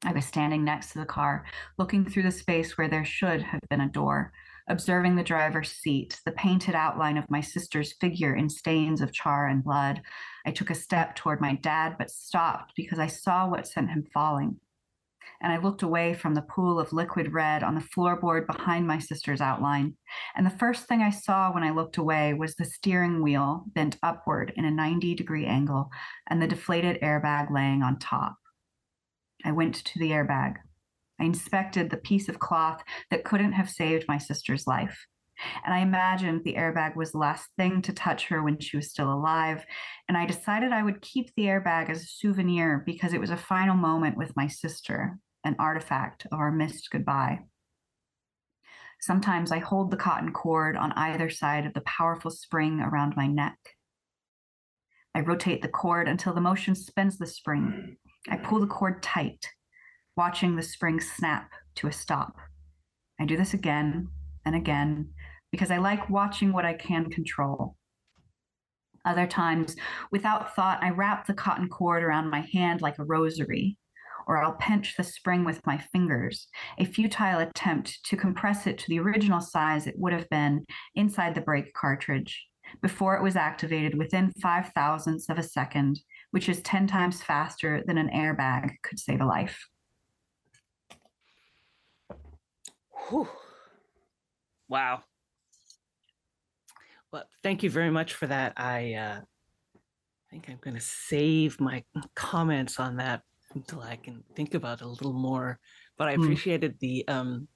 I 0.04 0.12
was 0.12 0.26
standing 0.26 0.62
next 0.62 0.92
to 0.92 0.98
the 0.98 1.06
car, 1.06 1.46
looking 1.78 2.04
through 2.04 2.24
the 2.24 2.32
space 2.32 2.76
where 2.76 2.88
there 2.88 3.06
should 3.06 3.40
have 3.40 3.60
been 3.70 3.80
a 3.80 3.88
door, 3.88 4.30
observing 4.70 5.16
the 5.16 5.22
driver's 5.22 5.72
seat, 5.72 6.20
the 6.24 6.32
painted 6.32 6.74
outline 6.74 7.16
of 7.18 7.30
my 7.30 7.40
sister's 7.40 7.92
figure 7.94 8.34
in 8.34 8.48
stains 8.48 9.00
of 9.00 9.12
char 9.12 9.48
and 9.48 9.64
blood. 9.64 10.00
I 10.46 10.52
took 10.52 10.70
a 10.70 10.74
step 10.74 11.16
toward 11.16 11.40
my 11.40 11.54
dad, 11.56 11.96
but 11.98 12.10
stopped 12.10 12.72
because 12.76 12.98
I 12.98 13.08
saw 13.08 13.48
what 13.48 13.66
sent 13.66 13.90
him 13.90 14.06
falling. 14.14 14.60
and 15.42 15.52
I 15.52 15.56
looked 15.56 15.82
away 15.82 16.12
from 16.14 16.34
the 16.34 16.42
pool 16.42 16.78
of 16.78 16.92
liquid 16.92 17.32
red 17.32 17.62
on 17.62 17.74
the 17.74 17.80
floorboard 17.80 18.46
behind 18.46 18.86
my 18.86 18.98
sister's 18.98 19.40
outline. 19.40 19.96
And 20.36 20.44
the 20.44 20.50
first 20.50 20.86
thing 20.86 21.02
I 21.02 21.10
saw 21.10 21.52
when 21.52 21.62
I 21.62 21.70
looked 21.70 21.96
away 21.96 22.34
was 22.34 22.54
the 22.54 22.64
steering 22.64 23.22
wheel 23.22 23.64
bent 23.74 23.96
upward 24.02 24.52
in 24.56 24.64
a 24.66 24.70
90 24.70 25.14
degree 25.14 25.46
angle 25.46 25.90
and 26.28 26.42
the 26.42 26.46
deflated 26.46 27.00
airbag 27.00 27.50
laying 27.50 27.82
on 27.82 27.98
top. 27.98 28.36
I 29.44 29.52
went 29.52 29.76
to 29.76 29.98
the 29.98 30.10
airbag. 30.10 30.56
I 31.20 31.24
inspected 31.24 31.90
the 31.90 31.96
piece 31.96 32.28
of 32.28 32.38
cloth 32.38 32.82
that 33.10 33.24
couldn't 33.24 33.52
have 33.52 33.68
saved 33.68 34.06
my 34.08 34.18
sister's 34.18 34.66
life. 34.66 35.06
And 35.64 35.74
I 35.74 35.78
imagined 35.78 36.42
the 36.44 36.54
airbag 36.54 36.96
was 36.96 37.12
the 37.12 37.18
last 37.18 37.48
thing 37.56 37.82
to 37.82 37.92
touch 37.92 38.28
her 38.28 38.42
when 38.42 38.58
she 38.58 38.76
was 38.76 38.90
still 38.90 39.12
alive. 39.12 39.64
And 40.08 40.16
I 40.16 40.26
decided 40.26 40.72
I 40.72 40.82
would 40.82 41.00
keep 41.00 41.32
the 41.34 41.44
airbag 41.44 41.88
as 41.88 42.02
a 42.02 42.06
souvenir 42.06 42.82
because 42.84 43.12
it 43.12 43.20
was 43.20 43.30
a 43.30 43.36
final 43.36 43.74
moment 43.74 44.16
with 44.16 44.36
my 44.36 44.48
sister, 44.48 45.18
an 45.44 45.56
artifact 45.58 46.26
of 46.30 46.38
our 46.38 46.50
missed 46.50 46.90
goodbye. 46.90 47.40
Sometimes 49.00 49.50
I 49.50 49.60
hold 49.60 49.90
the 49.90 49.96
cotton 49.96 50.32
cord 50.32 50.76
on 50.76 50.92
either 50.92 51.30
side 51.30 51.64
of 51.64 51.72
the 51.72 51.80
powerful 51.82 52.30
spring 52.30 52.80
around 52.80 53.16
my 53.16 53.26
neck. 53.26 53.58
I 55.14 55.20
rotate 55.20 55.62
the 55.62 55.68
cord 55.68 56.06
until 56.06 56.34
the 56.34 56.40
motion 56.40 56.74
spins 56.74 57.16
the 57.16 57.26
spring. 57.26 57.96
I 58.28 58.36
pull 58.36 58.60
the 58.60 58.66
cord 58.66 59.02
tight, 59.02 59.48
watching 60.16 60.56
the 60.56 60.62
spring 60.62 61.00
snap 61.00 61.50
to 61.76 61.86
a 61.86 61.92
stop. 61.92 62.36
I 63.20 63.24
do 63.26 63.36
this 63.36 63.54
again 63.54 64.08
and 64.44 64.54
again 64.54 65.10
because 65.50 65.70
I 65.70 65.78
like 65.78 66.10
watching 66.10 66.52
what 66.52 66.64
I 66.64 66.74
can 66.74 67.10
control. 67.10 67.76
Other 69.04 69.26
times, 69.26 69.76
without 70.12 70.54
thought, 70.54 70.82
I 70.82 70.90
wrap 70.90 71.26
the 71.26 71.34
cotton 71.34 71.68
cord 71.68 72.02
around 72.02 72.30
my 72.30 72.46
hand 72.52 72.82
like 72.82 72.98
a 72.98 73.04
rosary, 73.04 73.78
or 74.26 74.42
I'll 74.42 74.54
pinch 74.54 74.96
the 74.96 75.04
spring 75.04 75.44
with 75.44 75.66
my 75.66 75.78
fingers, 75.78 76.48
a 76.78 76.84
futile 76.84 77.40
attempt 77.40 78.04
to 78.04 78.16
compress 78.16 78.66
it 78.66 78.78
to 78.78 78.88
the 78.88 79.00
original 79.00 79.40
size 79.40 79.86
it 79.86 79.98
would 79.98 80.12
have 80.12 80.28
been 80.28 80.66
inside 80.94 81.34
the 81.34 81.40
brake 81.40 81.72
cartridge 81.72 82.46
before 82.82 83.16
it 83.16 83.22
was 83.22 83.36
activated 83.36 83.96
within 83.96 84.32
five 84.40 84.70
thousandths 84.74 85.28
of 85.28 85.38
a 85.38 85.42
second, 85.42 86.00
which 86.30 86.48
is 86.48 86.60
10 86.62 86.86
times 86.86 87.22
faster 87.22 87.82
than 87.86 87.98
an 87.98 88.10
airbag 88.14 88.70
could 88.82 88.98
save 88.98 89.20
a 89.20 89.26
life. 89.26 89.66
Whew. 93.08 93.28
Wow. 94.68 95.02
Well, 97.12 97.24
thank 97.42 97.62
you 97.62 97.70
very 97.70 97.90
much 97.90 98.14
for 98.14 98.26
that. 98.28 98.52
I 98.56 98.94
uh, 98.94 99.20
think 100.30 100.48
I'm 100.48 100.58
going 100.60 100.76
to 100.76 100.80
save 100.80 101.60
my 101.60 101.82
comments 102.14 102.78
on 102.78 102.96
that 102.96 103.22
until 103.54 103.80
I 103.80 103.96
can 103.96 104.22
think 104.36 104.54
about 104.54 104.80
it 104.80 104.84
a 104.84 104.88
little 104.88 105.12
more. 105.12 105.58
But 105.98 106.08
I 106.08 106.14
Hmm. 106.14 106.22
appreciated 106.22 106.78
the 106.80 107.06
um, 107.08 107.48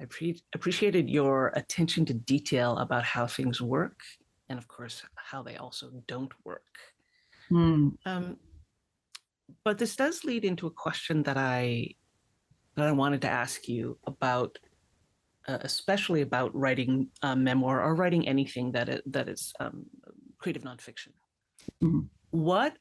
I 0.00 0.06
pre- 0.06 0.42
appreciated 0.54 1.10
your 1.10 1.48
attention 1.54 2.06
to 2.06 2.14
detail 2.14 2.78
about 2.78 3.04
how 3.04 3.26
things 3.26 3.60
work, 3.60 4.00
and 4.48 4.58
of 4.58 4.66
course 4.66 5.02
how 5.14 5.42
they 5.42 5.56
also 5.56 5.90
don't 6.06 6.32
work. 6.44 6.64
Hmm. 7.50 7.88
Um, 8.06 8.38
but 9.64 9.76
this 9.76 9.96
does 9.96 10.24
lead 10.24 10.46
into 10.46 10.66
a 10.66 10.70
question 10.70 11.22
that 11.24 11.36
I 11.36 11.96
that 12.80 12.88
I 12.88 12.92
wanted 12.92 13.20
to 13.22 13.28
ask 13.28 13.68
you 13.68 13.98
about, 14.06 14.58
uh, 15.46 15.58
especially 15.60 16.22
about 16.22 16.54
writing 16.54 17.10
a 17.22 17.36
memoir 17.36 17.82
or 17.82 17.94
writing 17.94 18.26
anything 18.26 18.72
that 18.72 18.88
is, 18.88 19.02
that 19.06 19.28
is 19.28 19.52
um, 19.60 19.86
creative 20.38 20.62
nonfiction. 20.62 21.12
Mhm. 21.82 22.08
What 22.30 22.76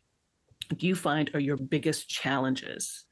do 0.76 0.88
you 0.88 0.96
find 0.96 1.30
are 1.34 1.40
your 1.40 1.58
biggest 1.58 2.10
challenges? 2.10 3.06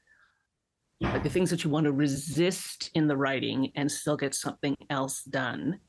Like 1.02 1.24
the 1.24 1.30
things 1.30 1.50
that 1.50 1.64
you 1.64 1.70
want 1.70 1.86
to 1.86 1.92
resist 1.92 2.90
in 2.94 3.08
the 3.08 3.18
writing 3.18 3.72
and 3.76 3.92
still 3.92 4.18
get 4.18 4.34
something 4.34 4.76
else 4.90 5.24
done. 5.24 5.80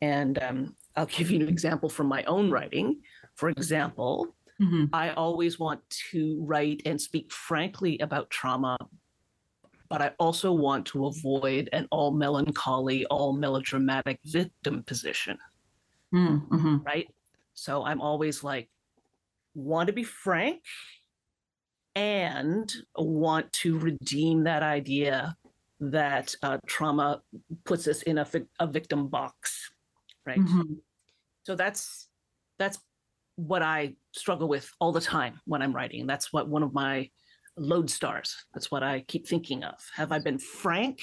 And 0.00 0.42
um, 0.42 0.76
I'll 0.96 1.06
give 1.06 1.30
you 1.30 1.40
an 1.40 1.48
example 1.48 1.88
from 1.88 2.06
my 2.06 2.24
own 2.24 2.50
writing. 2.50 3.02
For 3.36 3.48
example, 3.50 4.34
Mhm. 4.60 4.90
I 4.92 5.10
always 5.10 5.58
want 5.58 5.80
to 6.10 6.42
write 6.44 6.82
and 6.84 7.00
speak 7.00 7.32
frankly 7.32 7.98
about 8.00 8.28
trauma, 8.30 8.76
but 9.90 10.00
I 10.00 10.12
also 10.18 10.52
want 10.52 10.86
to 10.86 11.06
avoid 11.06 11.68
an 11.72 11.88
all 11.90 12.12
melancholy, 12.12 13.04
all 13.06 13.32
melodramatic 13.32 14.20
victim 14.24 14.82
position, 14.84 15.36
Hmm. 16.12 16.38
Mhm. 16.48 16.86
right? 16.86 17.12
So 17.54 17.84
I'm 17.84 18.00
always 18.00 18.42
like, 18.44 18.70
want 19.54 19.88
to 19.88 19.92
be 19.92 20.04
frank 20.04 20.62
and 21.96 22.72
want 22.96 23.52
to 23.52 23.78
redeem 23.78 24.44
that 24.44 24.62
idea 24.62 25.36
that 25.80 26.34
uh, 26.42 26.58
trauma 26.66 27.20
puts 27.64 27.88
us 27.88 28.02
in 28.02 28.18
a, 28.18 28.24
vic- 28.24 28.46
a 28.60 28.66
victim 28.66 29.08
box, 29.08 29.72
right? 30.24 30.38
Mhm. 30.38 30.80
so 31.42 31.56
that's 31.56 32.08
that's 32.58 32.78
what 33.36 33.62
i 33.62 33.96
struggle 34.12 34.46
with 34.46 34.70
all 34.78 34.92
the 34.92 35.00
time 35.00 35.40
when 35.46 35.62
i'm 35.62 35.72
writing 35.74 36.06
that's 36.06 36.30
what 36.34 36.46
one 36.48 36.62
of 36.62 36.74
my 36.74 37.08
lodestars 37.58 38.32
that's 38.54 38.70
what 38.70 38.82
i 38.82 39.00
keep 39.00 39.26
thinking 39.26 39.64
of 39.64 39.74
have 39.94 40.12
i 40.12 40.18
been 40.18 40.38
frank 40.38 41.00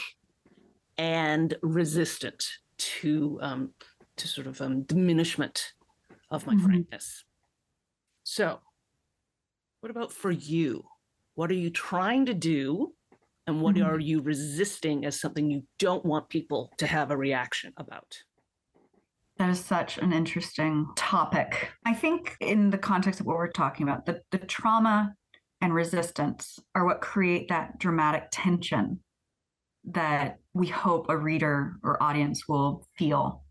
and 0.97 1.55
resistant 1.61 2.45
to 2.77 3.37
um, 3.41 3.73
to 4.17 4.27
sort 4.27 4.47
of 4.47 4.59
um, 4.61 4.83
diminishment 4.83 5.73
of 6.31 6.45
my 6.47 6.55
Mhm. 6.55 6.65
frankness 6.65 7.23
so 8.23 8.59
what 9.81 9.89
about 9.91 10.11
for 10.11 10.31
you 10.31 10.83
what 11.35 11.51
are 11.51 11.55
you 11.55 11.69
trying 11.69 12.25
to 12.25 12.33
do 12.33 12.93
and 13.45 13.61
what 13.61 13.75
Mhm. 13.75 13.85
are 13.85 13.99
you 13.99 14.21
resisting 14.21 15.05
as 15.05 15.19
something 15.19 15.49
you 15.49 15.63
don't 15.79 16.03
want 16.05 16.29
people 16.29 16.73
to 16.77 16.87
have 16.87 17.11
a 17.11 17.17
reaction 17.17 17.73
about 17.77 18.17
That 19.37 19.49
is 19.49 19.63
such 19.63 19.99
an 19.99 20.13
interesting 20.13 20.87
topic. 20.95 21.71
I 21.85 21.93
think, 21.93 22.35
in 22.39 22.71
the 22.71 22.77
context 22.79 23.19
of 23.19 23.27
what 23.27 23.37
we're 23.37 23.51
talking 23.51 23.87
about, 23.87 24.07
the, 24.07 24.23
the 24.31 24.39
trauma 24.39 25.13
and 25.61 25.73
resistance 25.73 26.59
are 26.75 26.85
what 26.85 27.01
create 27.01 27.49
that 27.49 27.79
dramatic 27.79 28.27
tension 28.31 28.99
that 29.85 30.37
we 30.53 30.67
hope 30.67 31.07
a 31.09 31.17
reader 31.17 31.77
or 31.83 32.01
audience 32.01 32.47
will 32.47 32.87
feel, 32.97 33.43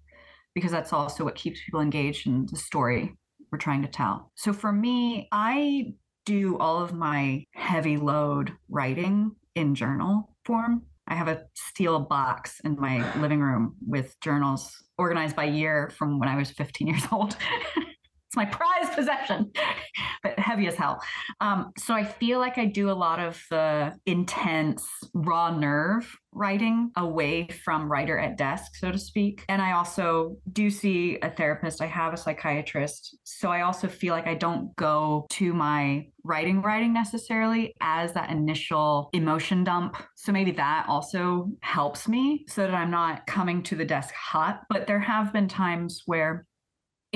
because 0.54 0.70
that's 0.70 0.92
also 0.92 1.24
what 1.24 1.34
keeps 1.34 1.64
people 1.64 1.80
engaged 1.80 2.26
in 2.26 2.46
the 2.50 2.56
story 2.56 3.16
we're 3.50 3.58
trying 3.58 3.82
to 3.82 3.88
tell. 3.88 4.32
So 4.34 4.52
for 4.52 4.72
me, 4.72 5.28
I 5.32 5.94
do 6.24 6.58
all 6.58 6.82
of 6.82 6.92
my 6.92 7.44
heavy 7.54 7.96
load 7.96 8.52
writing 8.68 9.32
in 9.54 9.74
journal 9.74 10.34
form. 10.44 10.82
I 11.08 11.14
have 11.14 11.28
a 11.28 11.44
steel 11.54 12.00
box 12.00 12.60
in 12.64 12.76
my 12.78 13.18
living 13.20 13.40
room 13.40 13.76
with 13.86 14.18
journals 14.20 14.76
organized 14.98 15.36
by 15.36 15.44
year 15.44 15.90
from 15.96 16.18
when 16.18 16.28
I 16.28 16.36
was 16.36 16.50
15 16.50 16.88
years 16.88 17.04
old. 17.12 17.36
it's 18.26 18.36
my 18.36 18.44
prized 18.44 18.92
possession, 18.92 19.52
but 20.22 20.38
heavy 20.38 20.66
as 20.66 20.74
hell. 20.74 21.00
Um, 21.40 21.72
so 21.78 21.94
I 21.94 22.04
feel 22.04 22.38
like 22.38 22.58
I 22.58 22.66
do 22.66 22.90
a 22.90 22.92
lot 22.92 23.20
of 23.20 23.40
the 23.50 23.94
intense, 24.04 24.86
raw 25.14 25.56
nerve 25.56 26.12
writing 26.32 26.90
away 26.96 27.48
from 27.64 27.90
writer 27.90 28.18
at 28.18 28.36
desk, 28.36 28.72
so 28.76 28.90
to 28.92 28.98
speak. 28.98 29.44
And 29.48 29.62
I 29.62 29.72
also 29.72 30.36
do 30.52 30.70
see 30.70 31.18
a 31.22 31.30
therapist, 31.30 31.80
I 31.80 31.86
have 31.86 32.12
a 32.12 32.16
psychiatrist. 32.16 33.16
So 33.24 33.50
I 33.50 33.62
also 33.62 33.88
feel 33.88 34.12
like 34.12 34.26
I 34.26 34.34
don't 34.34 34.74
go 34.76 35.26
to 35.30 35.54
my 35.54 36.06
writing, 36.24 36.60
writing 36.60 36.92
necessarily 36.92 37.74
as 37.80 38.12
that 38.12 38.30
initial 38.30 39.08
emotion 39.12 39.64
dump. 39.64 39.96
So 40.16 40.32
maybe 40.32 40.50
that 40.52 40.86
also 40.88 41.50
helps 41.62 42.08
me 42.08 42.44
so 42.48 42.62
that 42.62 42.74
I'm 42.74 42.90
not 42.90 43.26
coming 43.26 43.62
to 43.64 43.76
the 43.76 43.84
desk 43.84 44.12
hot. 44.14 44.62
But 44.68 44.86
there 44.86 45.00
have 45.00 45.32
been 45.32 45.48
times 45.48 46.02
where 46.06 46.44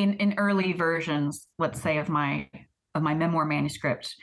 in, 0.00 0.14
in 0.14 0.34
early 0.38 0.72
versions, 0.72 1.46
let's 1.58 1.80
say 1.80 1.98
of 1.98 2.08
my 2.08 2.48
of 2.94 3.02
my 3.02 3.14
memoir 3.14 3.44
manuscript, 3.44 4.16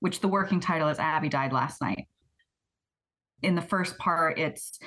which 0.00 0.20
the 0.20 0.28
working 0.28 0.60
title 0.60 0.88
is 0.88 0.98
Abby 0.98 1.28
Died 1.28 1.52
Last 1.52 1.80
Night. 1.80 2.06
In 3.42 3.54
the 3.54 3.62
first 3.62 3.98
part, 3.98 4.38
it's 4.38 4.78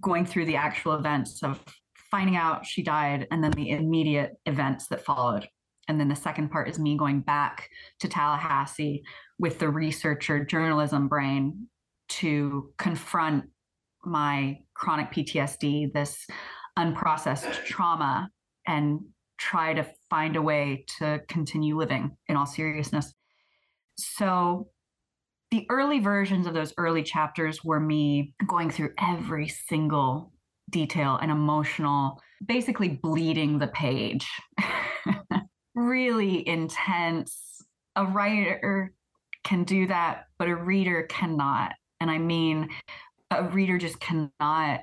going 0.00 0.26
through 0.26 0.46
the 0.46 0.56
actual 0.56 0.94
events 0.94 1.42
of 1.42 1.62
finding 2.10 2.36
out 2.36 2.66
she 2.66 2.82
died 2.82 3.28
and 3.30 3.44
then 3.44 3.52
the 3.52 3.70
immediate 3.70 4.32
events 4.46 4.88
that 4.88 5.04
followed. 5.04 5.46
And 5.86 6.00
then 6.00 6.08
the 6.08 6.16
second 6.16 6.50
part 6.50 6.68
is 6.68 6.78
me 6.78 6.96
going 6.96 7.20
back 7.20 7.68
to 8.00 8.08
Tallahassee 8.08 9.04
with 9.38 9.58
the 9.58 9.68
researcher 9.68 10.44
journalism 10.44 11.06
brain 11.06 11.68
to 12.08 12.72
confront 12.78 13.44
my 14.04 14.58
chronic 14.74 15.12
PTSD, 15.12 15.92
this 15.92 16.26
unprocessed 16.78 17.64
trauma, 17.64 18.30
and 18.66 19.00
try 19.40 19.72
to 19.72 19.86
find 20.10 20.36
a 20.36 20.42
way 20.42 20.84
to 20.98 21.20
continue 21.26 21.76
living 21.76 22.16
in 22.28 22.36
all 22.36 22.46
seriousness. 22.46 23.12
So, 23.96 24.68
the 25.50 25.66
early 25.68 25.98
versions 25.98 26.46
of 26.46 26.54
those 26.54 26.72
early 26.78 27.02
chapters 27.02 27.64
were 27.64 27.80
me 27.80 28.34
going 28.46 28.70
through 28.70 28.92
every 29.00 29.48
single 29.48 30.32
detail 30.70 31.18
and 31.20 31.30
emotional, 31.30 32.20
basically 32.46 32.88
bleeding 32.88 33.58
the 33.58 33.66
page. 33.66 34.28
really 35.74 36.46
intense. 36.46 37.64
A 37.96 38.04
writer 38.04 38.92
can 39.42 39.64
do 39.64 39.88
that, 39.88 40.26
but 40.38 40.46
a 40.46 40.54
reader 40.54 41.02
cannot. 41.04 41.72
And 42.00 42.10
I 42.10 42.18
mean, 42.18 42.68
a 43.32 43.42
reader 43.44 43.78
just 43.78 43.98
cannot 43.98 44.82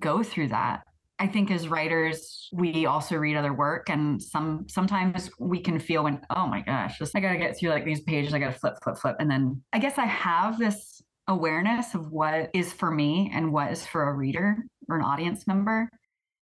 go 0.00 0.22
through 0.22 0.48
that. 0.48 0.85
I 1.18 1.26
think 1.26 1.50
as 1.50 1.68
writers, 1.68 2.48
we 2.52 2.84
also 2.84 3.16
read 3.16 3.36
other 3.36 3.54
work, 3.54 3.88
and 3.88 4.22
some 4.22 4.66
sometimes 4.68 5.30
we 5.38 5.60
can 5.60 5.78
feel 5.78 6.04
when, 6.04 6.20
oh 6.34 6.46
my 6.46 6.60
gosh, 6.60 6.98
just 6.98 7.16
I 7.16 7.20
gotta 7.20 7.38
get 7.38 7.58
through 7.58 7.70
like 7.70 7.84
these 7.84 8.02
pages, 8.02 8.34
I 8.34 8.38
gotta 8.38 8.58
flip, 8.58 8.74
flip, 8.82 8.98
flip, 8.98 9.16
and 9.18 9.30
then 9.30 9.62
I 9.72 9.78
guess 9.78 9.96
I 9.96 10.04
have 10.04 10.58
this 10.58 11.00
awareness 11.26 11.94
of 11.94 12.12
what 12.12 12.50
is 12.54 12.72
for 12.72 12.90
me 12.90 13.30
and 13.34 13.52
what 13.52 13.72
is 13.72 13.84
for 13.86 14.08
a 14.08 14.14
reader 14.14 14.56
or 14.88 14.96
an 14.96 15.04
audience 15.04 15.46
member. 15.46 15.88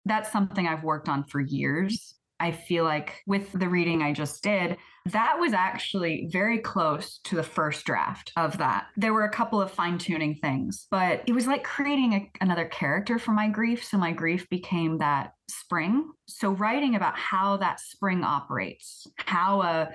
That's 0.04 0.30
something 0.30 0.66
I've 0.66 0.84
worked 0.84 1.08
on 1.08 1.24
for 1.24 1.40
years. 1.40 2.14
I 2.38 2.52
feel 2.52 2.84
like 2.84 3.22
with 3.26 3.52
the 3.52 3.68
reading 3.68 4.02
I 4.02 4.12
just 4.12 4.42
did, 4.42 4.76
that 5.06 5.36
was 5.38 5.52
actually 5.52 6.28
very 6.30 6.58
close 6.58 7.18
to 7.24 7.36
the 7.36 7.42
first 7.42 7.84
draft 7.86 8.32
of 8.36 8.58
that. 8.58 8.88
There 8.96 9.14
were 9.14 9.24
a 9.24 9.30
couple 9.30 9.60
of 9.60 9.70
fine 9.70 9.98
tuning 9.98 10.34
things, 10.34 10.86
but 10.90 11.22
it 11.26 11.32
was 11.32 11.46
like 11.46 11.64
creating 11.64 12.12
a, 12.12 12.30
another 12.42 12.66
character 12.66 13.18
for 13.18 13.32
my 13.32 13.48
grief. 13.48 13.84
So 13.84 13.96
my 13.96 14.12
grief 14.12 14.48
became 14.50 14.98
that 14.98 15.32
spring. 15.48 16.10
So 16.26 16.50
writing 16.50 16.94
about 16.94 17.16
how 17.16 17.56
that 17.58 17.80
spring 17.80 18.22
operates, 18.24 19.06
how 19.16 19.62
a 19.62 19.88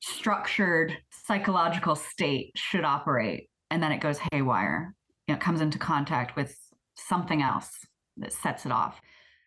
structured 0.00 0.96
psychological 1.10 1.96
state 1.96 2.52
should 2.54 2.84
operate, 2.84 3.48
and 3.70 3.82
then 3.82 3.92
it 3.92 4.00
goes 4.00 4.18
haywire. 4.30 4.94
You 5.26 5.34
know, 5.34 5.38
it 5.38 5.42
comes 5.42 5.60
into 5.60 5.78
contact 5.78 6.36
with 6.36 6.56
something 6.96 7.42
else 7.42 7.70
that 8.18 8.32
sets 8.32 8.66
it 8.66 8.72
off, 8.72 9.00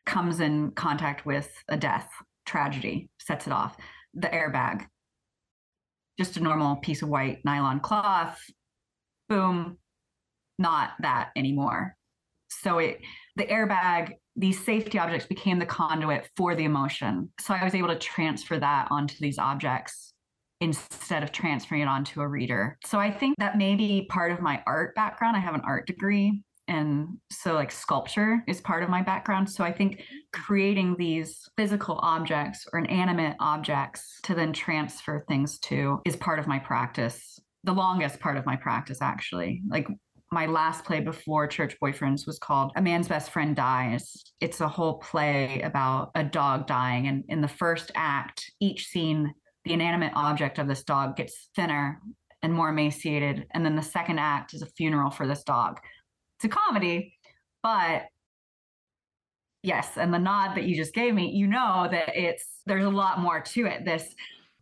comes 0.05 0.39
in 0.39 0.71
contact 0.71 1.25
with 1.25 1.51
a 1.67 1.77
death, 1.77 2.09
tragedy, 2.45 3.09
sets 3.19 3.47
it 3.47 3.53
off. 3.53 3.77
The 4.13 4.27
airbag, 4.27 4.85
just 6.19 6.37
a 6.37 6.43
normal 6.43 6.77
piece 6.77 7.01
of 7.01 7.09
white 7.09 7.39
nylon 7.43 7.79
cloth, 7.79 8.39
boom, 9.29 9.77
not 10.59 10.91
that 11.01 11.31
anymore. 11.35 11.95
So 12.49 12.77
it 12.77 12.99
the 13.35 13.45
airbag, 13.45 14.13
these 14.35 14.63
safety 14.63 14.99
objects 14.99 15.25
became 15.25 15.59
the 15.59 15.65
conduit 15.65 16.29
for 16.37 16.55
the 16.55 16.65
emotion. 16.65 17.29
So 17.39 17.53
I 17.53 17.63
was 17.63 17.73
able 17.73 17.87
to 17.87 17.97
transfer 17.97 18.59
that 18.59 18.87
onto 18.91 19.15
these 19.19 19.39
objects 19.39 20.13
instead 20.61 21.23
of 21.23 21.31
transferring 21.31 21.81
it 21.81 21.87
onto 21.87 22.21
a 22.21 22.27
reader. 22.27 22.77
So 22.85 22.99
I 22.99 23.11
think 23.11 23.35
that 23.39 23.57
maybe 23.57 24.07
part 24.09 24.31
of 24.31 24.39
my 24.39 24.63
art 24.65 24.95
background, 24.95 25.35
I 25.35 25.39
have 25.39 25.55
an 25.55 25.61
art 25.65 25.87
degree. 25.87 26.41
And 26.67 27.17
so, 27.31 27.53
like, 27.53 27.71
sculpture 27.71 28.43
is 28.47 28.61
part 28.61 28.83
of 28.83 28.89
my 28.89 29.01
background. 29.01 29.49
So, 29.49 29.63
I 29.63 29.71
think 29.71 29.93
mm-hmm. 29.93 30.41
creating 30.41 30.95
these 30.97 31.49
physical 31.57 31.99
objects 32.01 32.65
or 32.71 32.79
inanimate 32.79 33.35
objects 33.39 34.19
to 34.23 34.35
then 34.35 34.53
transfer 34.53 35.25
things 35.27 35.59
to 35.59 36.01
is 36.05 36.15
part 36.15 36.39
of 36.39 36.47
my 36.47 36.59
practice. 36.59 37.39
The 37.65 37.73
longest 37.73 38.19
part 38.19 38.37
of 38.37 38.45
my 38.45 38.55
practice, 38.55 39.01
actually. 39.01 39.61
Like, 39.67 39.87
my 40.31 40.47
last 40.47 40.83
play 40.83 40.99
before 40.99 41.47
Church 41.47 41.77
Boyfriends 41.81 42.25
was 42.25 42.39
called 42.39 42.71
A 42.75 42.81
Man's 42.81 43.07
Best 43.07 43.29
Friend 43.29 43.55
Dies. 43.55 44.33
It's 44.41 44.61
a 44.61 44.67
whole 44.67 44.95
play 44.97 45.61
about 45.61 46.09
a 46.15 46.23
dog 46.23 46.65
dying. 46.65 47.07
And 47.07 47.23
in 47.27 47.41
the 47.41 47.47
first 47.47 47.91
act, 47.95 48.51
each 48.59 48.87
scene 48.87 49.33
the 49.63 49.73
inanimate 49.73 50.11
object 50.15 50.59
of 50.59 50.67
this 50.67 50.83
dog 50.83 51.15
gets 51.15 51.49
thinner 51.55 52.01
and 52.41 52.53
more 52.53 52.69
emaciated. 52.69 53.45
And 53.53 53.65
then 53.65 53.75
the 53.75 53.81
second 53.81 54.19
act 54.19 54.53
is 54.53 54.61
a 54.61 54.67
funeral 54.67 55.09
for 55.09 55.27
this 55.27 55.43
dog. 55.43 55.79
A 56.43 56.49
comedy, 56.49 57.17
but 57.61 58.03
yes, 59.61 59.97
and 59.97 60.13
the 60.13 60.19
nod 60.19 60.55
that 60.55 60.65
you 60.65 60.75
just 60.75 60.93
gave 60.93 61.13
me, 61.13 61.31
you 61.31 61.47
know 61.47 61.87
that 61.89 62.15
it's 62.15 62.61
there's 62.65 62.85
a 62.85 62.89
lot 62.89 63.19
more 63.19 63.41
to 63.41 63.65
it. 63.65 63.85
This 63.85 64.13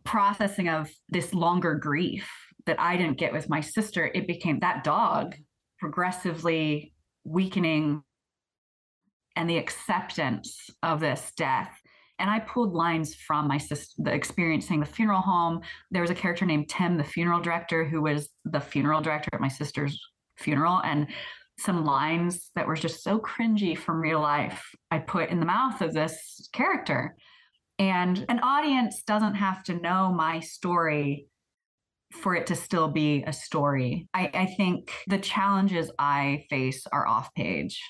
processing 0.04 0.68
of 0.68 0.90
this 1.08 1.32
longer 1.34 1.74
grief 1.74 2.28
that 2.66 2.80
I 2.80 2.96
didn't 2.96 3.18
get 3.18 3.32
with 3.32 3.48
my 3.48 3.60
sister, 3.60 4.10
it 4.14 4.26
became 4.26 4.60
that 4.60 4.84
dog 4.84 5.34
progressively 5.78 6.92
weakening 7.24 8.02
and 9.34 9.48
the 9.48 9.58
acceptance 9.58 10.70
of 10.82 11.00
this 11.00 11.32
death 11.36 11.76
and 12.22 12.30
I 12.30 12.38
pulled 12.38 12.72
lines 12.72 13.16
from 13.16 13.48
my 13.48 13.58
sister, 13.58 13.94
the 13.98 14.12
experiencing 14.12 14.78
the 14.78 14.86
funeral 14.86 15.20
home. 15.20 15.60
There 15.90 16.02
was 16.02 16.10
a 16.10 16.14
character 16.14 16.46
named 16.46 16.68
Tim, 16.68 16.96
the 16.96 17.02
funeral 17.02 17.40
director, 17.40 17.84
who 17.84 18.00
was 18.00 18.28
the 18.44 18.60
funeral 18.60 19.00
director 19.00 19.28
at 19.32 19.40
my 19.40 19.48
sister's 19.48 20.00
funeral, 20.38 20.80
and 20.84 21.08
some 21.62 21.84
lines 21.84 22.50
that 22.54 22.66
were 22.66 22.76
just 22.76 23.02
so 23.02 23.18
cringy 23.18 23.76
from 23.76 24.00
real 24.00 24.20
life. 24.20 24.64
I 24.90 24.98
put 24.98 25.30
in 25.30 25.40
the 25.40 25.46
mouth 25.46 25.80
of 25.80 25.94
this 25.94 26.48
character, 26.52 27.16
and 27.78 28.24
an 28.28 28.40
audience 28.40 29.02
doesn't 29.02 29.34
have 29.34 29.62
to 29.64 29.74
know 29.74 30.12
my 30.12 30.40
story 30.40 31.26
for 32.12 32.34
it 32.34 32.46
to 32.48 32.54
still 32.54 32.88
be 32.88 33.24
a 33.26 33.32
story. 33.32 34.08
I, 34.12 34.30
I 34.34 34.46
think 34.46 34.92
the 35.06 35.18
challenges 35.18 35.90
I 35.98 36.44
face 36.50 36.86
are 36.92 37.06
off 37.06 37.32
page 37.34 37.80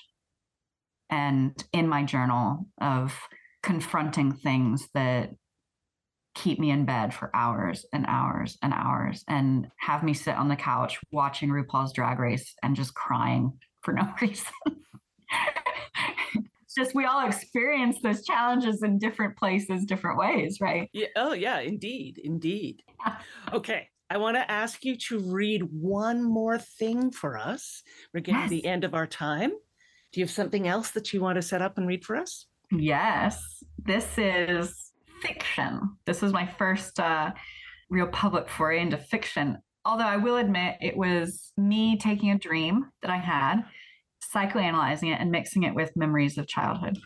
and 1.09 1.61
in 1.73 1.87
my 1.87 2.03
journal 2.03 2.67
of 2.81 3.13
confronting 3.61 4.33
things 4.33 4.87
that 4.93 5.31
keep 6.35 6.59
me 6.59 6.71
in 6.71 6.85
bed 6.85 7.13
for 7.13 7.29
hours 7.35 7.85
and 7.93 8.05
hours 8.07 8.57
and 8.61 8.73
hours 8.73 9.23
and 9.27 9.67
have 9.77 10.03
me 10.03 10.13
sit 10.13 10.35
on 10.35 10.47
the 10.49 10.55
couch 10.55 10.99
watching 11.11 11.49
RuPaul's 11.49 11.93
Drag 11.93 12.17
Race 12.19 12.55
and 12.63 12.75
just 12.75 12.93
crying 12.95 13.53
for 13.81 13.93
no 13.93 14.11
reason. 14.21 14.51
it's 16.65 16.75
just 16.75 16.95
we 16.95 17.05
all 17.05 17.27
experience 17.27 17.99
those 18.01 18.25
challenges 18.25 18.81
in 18.83 18.97
different 18.97 19.37
places, 19.37 19.85
different 19.85 20.17
ways, 20.17 20.59
right? 20.61 20.89
Yeah. 20.93 21.07
Oh, 21.15 21.33
yeah, 21.33 21.59
indeed. 21.59 22.19
Indeed. 22.23 22.81
Okay. 23.53 23.89
I 24.09 24.17
want 24.17 24.37
to 24.37 24.49
ask 24.51 24.83
you 24.85 24.95
to 25.09 25.19
read 25.19 25.63
one 25.71 26.23
more 26.23 26.57
thing 26.59 27.11
for 27.11 27.37
us. 27.37 27.81
We're 28.13 28.19
getting 28.21 28.41
Yes. 28.41 28.49
the 28.49 28.65
end 28.65 28.83
of 28.83 28.93
our 28.93 29.07
time. 29.07 29.49
Do 30.11 30.19
you 30.19 30.25
have 30.25 30.31
something 30.31 30.67
else 30.67 30.91
that 30.91 31.13
you 31.13 31.21
want 31.21 31.37
to 31.37 31.41
set 31.41 31.61
up 31.61 31.77
and 31.77 31.87
read 31.87 32.05
for 32.05 32.15
us? 32.15 32.45
Yes, 32.71 33.63
this 33.83 34.07
is 34.17 34.92
fiction. 35.23 35.97
This 36.05 36.21
was 36.21 36.33
my 36.33 36.45
first 36.45 36.99
uh, 36.99 37.31
real 37.89 38.07
public 38.07 38.49
foray 38.49 38.81
into 38.81 38.97
fiction. 38.97 39.57
Although 39.85 40.05
I 40.05 40.17
will 40.17 40.37
admit 40.37 40.75
it 40.81 40.95
was 40.95 41.51
me 41.57 41.97
taking 41.97 42.31
a 42.31 42.37
dream 42.37 42.85
that 43.01 43.11
I 43.11 43.17
had, 43.17 43.63
psychoanalyzing 44.33 45.13
it, 45.13 45.19
and 45.19 45.31
mixing 45.31 45.63
it 45.63 45.75
with 45.75 45.95
memories 45.95 46.37
of 46.37 46.47
childhood. 46.47 46.99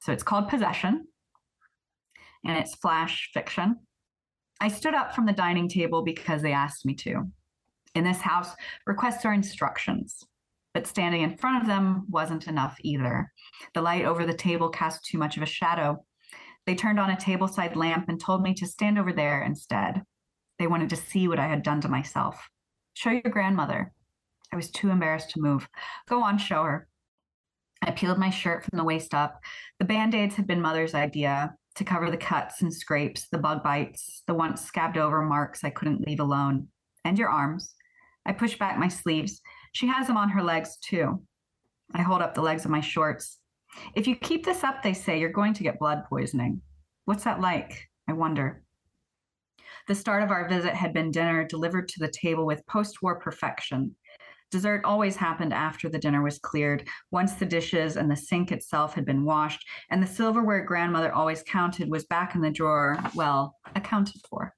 So 0.00 0.12
it's 0.12 0.22
called 0.22 0.48
Possession, 0.48 1.06
and 2.44 2.58
it's 2.58 2.74
flash 2.74 3.30
fiction. 3.32 3.76
I 4.60 4.68
stood 4.68 4.94
up 4.94 5.14
from 5.14 5.26
the 5.26 5.32
dining 5.32 5.68
table 5.68 6.02
because 6.02 6.42
they 6.42 6.52
asked 6.52 6.86
me 6.86 6.94
to. 6.96 7.30
In 7.94 8.04
this 8.04 8.20
house, 8.20 8.50
requests 8.86 9.24
are 9.24 9.32
instructions, 9.32 10.24
but 10.72 10.86
standing 10.86 11.22
in 11.22 11.36
front 11.36 11.62
of 11.62 11.68
them 11.68 12.04
wasn't 12.10 12.48
enough 12.48 12.76
either. 12.80 13.30
The 13.74 13.82
light 13.82 14.04
over 14.04 14.26
the 14.26 14.34
table 14.34 14.68
cast 14.68 15.04
too 15.04 15.18
much 15.18 15.36
of 15.36 15.42
a 15.42 15.46
shadow. 15.46 16.04
They 16.66 16.74
turned 16.74 16.98
on 16.98 17.10
a 17.10 17.16
tableside 17.16 17.76
lamp 17.76 18.08
and 18.08 18.20
told 18.20 18.42
me 18.42 18.54
to 18.54 18.66
stand 18.66 18.98
over 18.98 19.12
there 19.12 19.42
instead. 19.42 20.02
They 20.58 20.66
wanted 20.66 20.90
to 20.90 20.96
see 20.96 21.28
what 21.28 21.38
I 21.38 21.46
had 21.46 21.62
done 21.62 21.80
to 21.82 21.88
myself. 21.88 22.48
Show 22.94 23.10
your 23.10 23.22
grandmother. 23.22 23.92
I 24.52 24.56
was 24.56 24.70
too 24.70 24.90
embarrassed 24.90 25.30
to 25.30 25.40
move. 25.40 25.68
Go 26.08 26.22
on, 26.22 26.38
show 26.38 26.62
her. 26.62 26.88
I 27.82 27.90
peeled 27.90 28.18
my 28.18 28.30
shirt 28.30 28.64
from 28.64 28.78
the 28.78 28.84
waist 28.84 29.12
up. 29.12 29.40
The 29.78 29.84
band 29.84 30.14
aids 30.14 30.36
had 30.36 30.46
been 30.46 30.62
Mother's 30.62 30.94
idea 30.94 31.54
to 31.74 31.84
cover 31.84 32.10
the 32.10 32.16
cuts 32.16 32.62
and 32.62 32.72
scrapes, 32.72 33.28
the 33.28 33.38
bug 33.38 33.62
bites, 33.62 34.22
the 34.26 34.34
once 34.34 34.62
scabbed 34.62 34.96
over 34.96 35.22
marks 35.22 35.64
I 35.64 35.70
couldn't 35.70 36.06
leave 36.06 36.20
alone. 36.20 36.68
And 37.04 37.18
your 37.18 37.28
arms. 37.28 37.74
I 38.24 38.32
pushed 38.32 38.58
back 38.58 38.78
my 38.78 38.88
sleeves. 38.88 39.42
She 39.72 39.86
has 39.88 40.06
them 40.06 40.16
on 40.16 40.30
her 40.30 40.42
legs, 40.42 40.78
too. 40.78 41.22
I 41.94 42.02
hold 42.02 42.22
up 42.22 42.34
the 42.34 42.40
legs 42.40 42.64
of 42.64 42.70
my 42.70 42.80
shorts. 42.80 43.38
If 43.94 44.06
you 44.06 44.16
keep 44.16 44.44
this 44.44 44.64
up, 44.64 44.82
they 44.82 44.94
say, 44.94 45.18
you're 45.18 45.30
going 45.30 45.54
to 45.54 45.62
get 45.62 45.78
blood 45.78 46.04
poisoning. 46.08 46.60
What's 47.04 47.24
that 47.24 47.40
like? 47.40 47.88
I 48.08 48.12
wonder. 48.12 48.62
The 49.86 49.94
start 49.94 50.22
of 50.22 50.30
our 50.30 50.48
visit 50.48 50.74
had 50.74 50.94
been 50.94 51.10
dinner 51.10 51.44
delivered 51.44 51.88
to 51.88 52.00
the 52.00 52.08
table 52.08 52.46
with 52.46 52.66
post 52.66 53.02
war 53.02 53.18
perfection. 53.18 53.94
Dessert 54.50 54.84
always 54.84 55.16
happened 55.16 55.52
after 55.52 55.88
the 55.88 55.98
dinner 55.98 56.22
was 56.22 56.38
cleared, 56.38 56.88
once 57.10 57.34
the 57.34 57.44
dishes 57.44 57.96
and 57.96 58.10
the 58.10 58.16
sink 58.16 58.52
itself 58.52 58.94
had 58.94 59.04
been 59.04 59.24
washed, 59.24 59.66
and 59.90 60.02
the 60.02 60.06
silverware 60.06 60.64
grandmother 60.64 61.12
always 61.12 61.42
counted 61.42 61.90
was 61.90 62.04
back 62.04 62.34
in 62.34 62.40
the 62.40 62.50
drawer, 62.50 62.98
well, 63.14 63.56
accounted 63.74 64.22
for. 64.30 64.54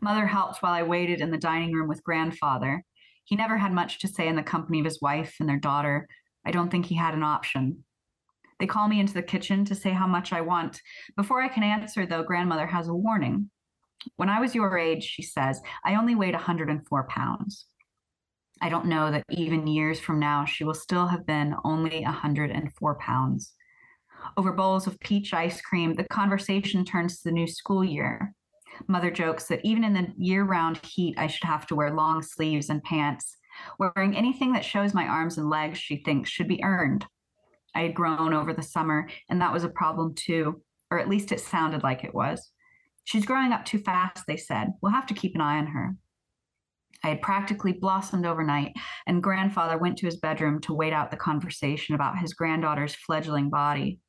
Mother 0.00 0.26
helped 0.26 0.60
while 0.60 0.72
I 0.72 0.82
waited 0.82 1.20
in 1.20 1.30
the 1.30 1.38
dining 1.38 1.72
room 1.72 1.88
with 1.88 2.02
grandfather. 2.02 2.82
He 3.24 3.36
never 3.36 3.56
had 3.56 3.72
much 3.72 4.00
to 4.00 4.08
say 4.08 4.28
in 4.28 4.36
the 4.36 4.42
company 4.42 4.80
of 4.80 4.84
his 4.84 5.00
wife 5.00 5.36
and 5.40 5.48
their 5.48 5.58
daughter. 5.58 6.08
I 6.44 6.50
don't 6.50 6.70
think 6.70 6.86
he 6.86 6.96
had 6.96 7.14
an 7.14 7.22
option. 7.22 7.84
They 8.58 8.66
call 8.66 8.88
me 8.88 9.00
into 9.00 9.14
the 9.14 9.22
kitchen 9.22 9.64
to 9.66 9.74
say 9.74 9.90
how 9.90 10.06
much 10.06 10.32
I 10.32 10.40
want. 10.40 10.80
Before 11.16 11.42
I 11.42 11.48
can 11.48 11.62
answer, 11.62 12.06
though, 12.06 12.22
grandmother 12.22 12.66
has 12.66 12.88
a 12.88 12.94
warning. 12.94 13.50
When 14.16 14.28
I 14.28 14.40
was 14.40 14.54
your 14.54 14.78
age, 14.78 15.04
she 15.04 15.22
says, 15.22 15.60
I 15.84 15.94
only 15.96 16.14
weighed 16.14 16.34
104 16.34 17.08
pounds. 17.08 17.66
I 18.62 18.68
don't 18.68 18.86
know 18.86 19.10
that 19.10 19.24
even 19.30 19.66
years 19.66 20.00
from 20.00 20.18
now, 20.18 20.44
she 20.44 20.64
will 20.64 20.74
still 20.74 21.06
have 21.06 21.26
been 21.26 21.54
only 21.64 22.02
104 22.02 22.98
pounds. 22.98 23.52
Over 24.36 24.52
bowls 24.52 24.86
of 24.86 24.98
peach 25.00 25.34
ice 25.34 25.60
cream, 25.60 25.94
the 25.94 26.04
conversation 26.04 26.84
turns 26.84 27.18
to 27.18 27.28
the 27.28 27.34
new 27.34 27.46
school 27.46 27.84
year. 27.84 28.32
Mother 28.88 29.10
jokes 29.10 29.46
that 29.48 29.60
even 29.64 29.84
in 29.84 29.92
the 29.92 30.08
year 30.16 30.44
round 30.44 30.78
heat, 30.78 31.14
I 31.18 31.26
should 31.26 31.46
have 31.46 31.66
to 31.66 31.74
wear 31.74 31.94
long 31.94 32.22
sleeves 32.22 32.70
and 32.70 32.82
pants. 32.82 33.36
Wearing 33.78 34.16
anything 34.16 34.52
that 34.52 34.64
shows 34.64 34.94
my 34.94 35.06
arms 35.06 35.38
and 35.38 35.48
legs, 35.48 35.78
she 35.78 35.96
thinks, 35.96 36.30
should 36.30 36.48
be 36.48 36.62
earned. 36.62 37.06
I 37.76 37.82
had 37.82 37.94
grown 37.94 38.32
over 38.32 38.54
the 38.54 38.62
summer, 38.62 39.06
and 39.28 39.40
that 39.42 39.52
was 39.52 39.62
a 39.62 39.68
problem 39.68 40.14
too, 40.14 40.62
or 40.90 40.98
at 40.98 41.10
least 41.10 41.30
it 41.30 41.40
sounded 41.40 41.82
like 41.82 42.04
it 42.04 42.14
was. 42.14 42.50
She's 43.04 43.26
growing 43.26 43.52
up 43.52 43.66
too 43.66 43.78
fast, 43.78 44.24
they 44.26 44.38
said. 44.38 44.72
We'll 44.80 44.92
have 44.92 45.06
to 45.08 45.14
keep 45.14 45.34
an 45.34 45.42
eye 45.42 45.58
on 45.58 45.66
her. 45.66 45.94
I 47.04 47.08
had 47.10 47.20
practically 47.20 47.72
blossomed 47.72 48.24
overnight, 48.24 48.72
and 49.06 49.22
grandfather 49.22 49.76
went 49.76 49.98
to 49.98 50.06
his 50.06 50.16
bedroom 50.16 50.58
to 50.62 50.72
wait 50.72 50.94
out 50.94 51.10
the 51.10 51.18
conversation 51.18 51.94
about 51.94 52.18
his 52.18 52.32
granddaughter's 52.32 52.94
fledgling 52.94 53.50
body. 53.50 54.00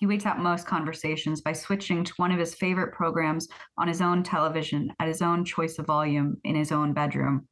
He 0.00 0.06
waits 0.06 0.26
out 0.26 0.40
most 0.40 0.66
conversations 0.66 1.42
by 1.42 1.52
switching 1.52 2.02
to 2.02 2.12
one 2.16 2.32
of 2.32 2.40
his 2.40 2.56
favorite 2.56 2.92
programs 2.92 3.46
on 3.78 3.86
his 3.86 4.02
own 4.02 4.24
television 4.24 4.92
at 4.98 5.06
his 5.06 5.22
own 5.22 5.44
choice 5.44 5.78
of 5.78 5.86
volume 5.86 6.38
in 6.42 6.56
his 6.56 6.72
own 6.72 6.92
bedroom. 6.92 7.46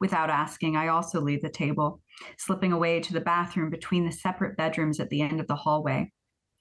Without 0.00 0.30
asking, 0.30 0.76
I 0.76 0.88
also 0.88 1.20
leave 1.20 1.42
the 1.42 1.48
table, 1.48 2.02
slipping 2.38 2.72
away 2.72 3.00
to 3.00 3.12
the 3.12 3.20
bathroom 3.20 3.70
between 3.70 4.04
the 4.04 4.12
separate 4.12 4.56
bedrooms 4.56 5.00
at 5.00 5.08
the 5.10 5.22
end 5.22 5.40
of 5.40 5.46
the 5.46 5.56
hallway. 5.56 6.12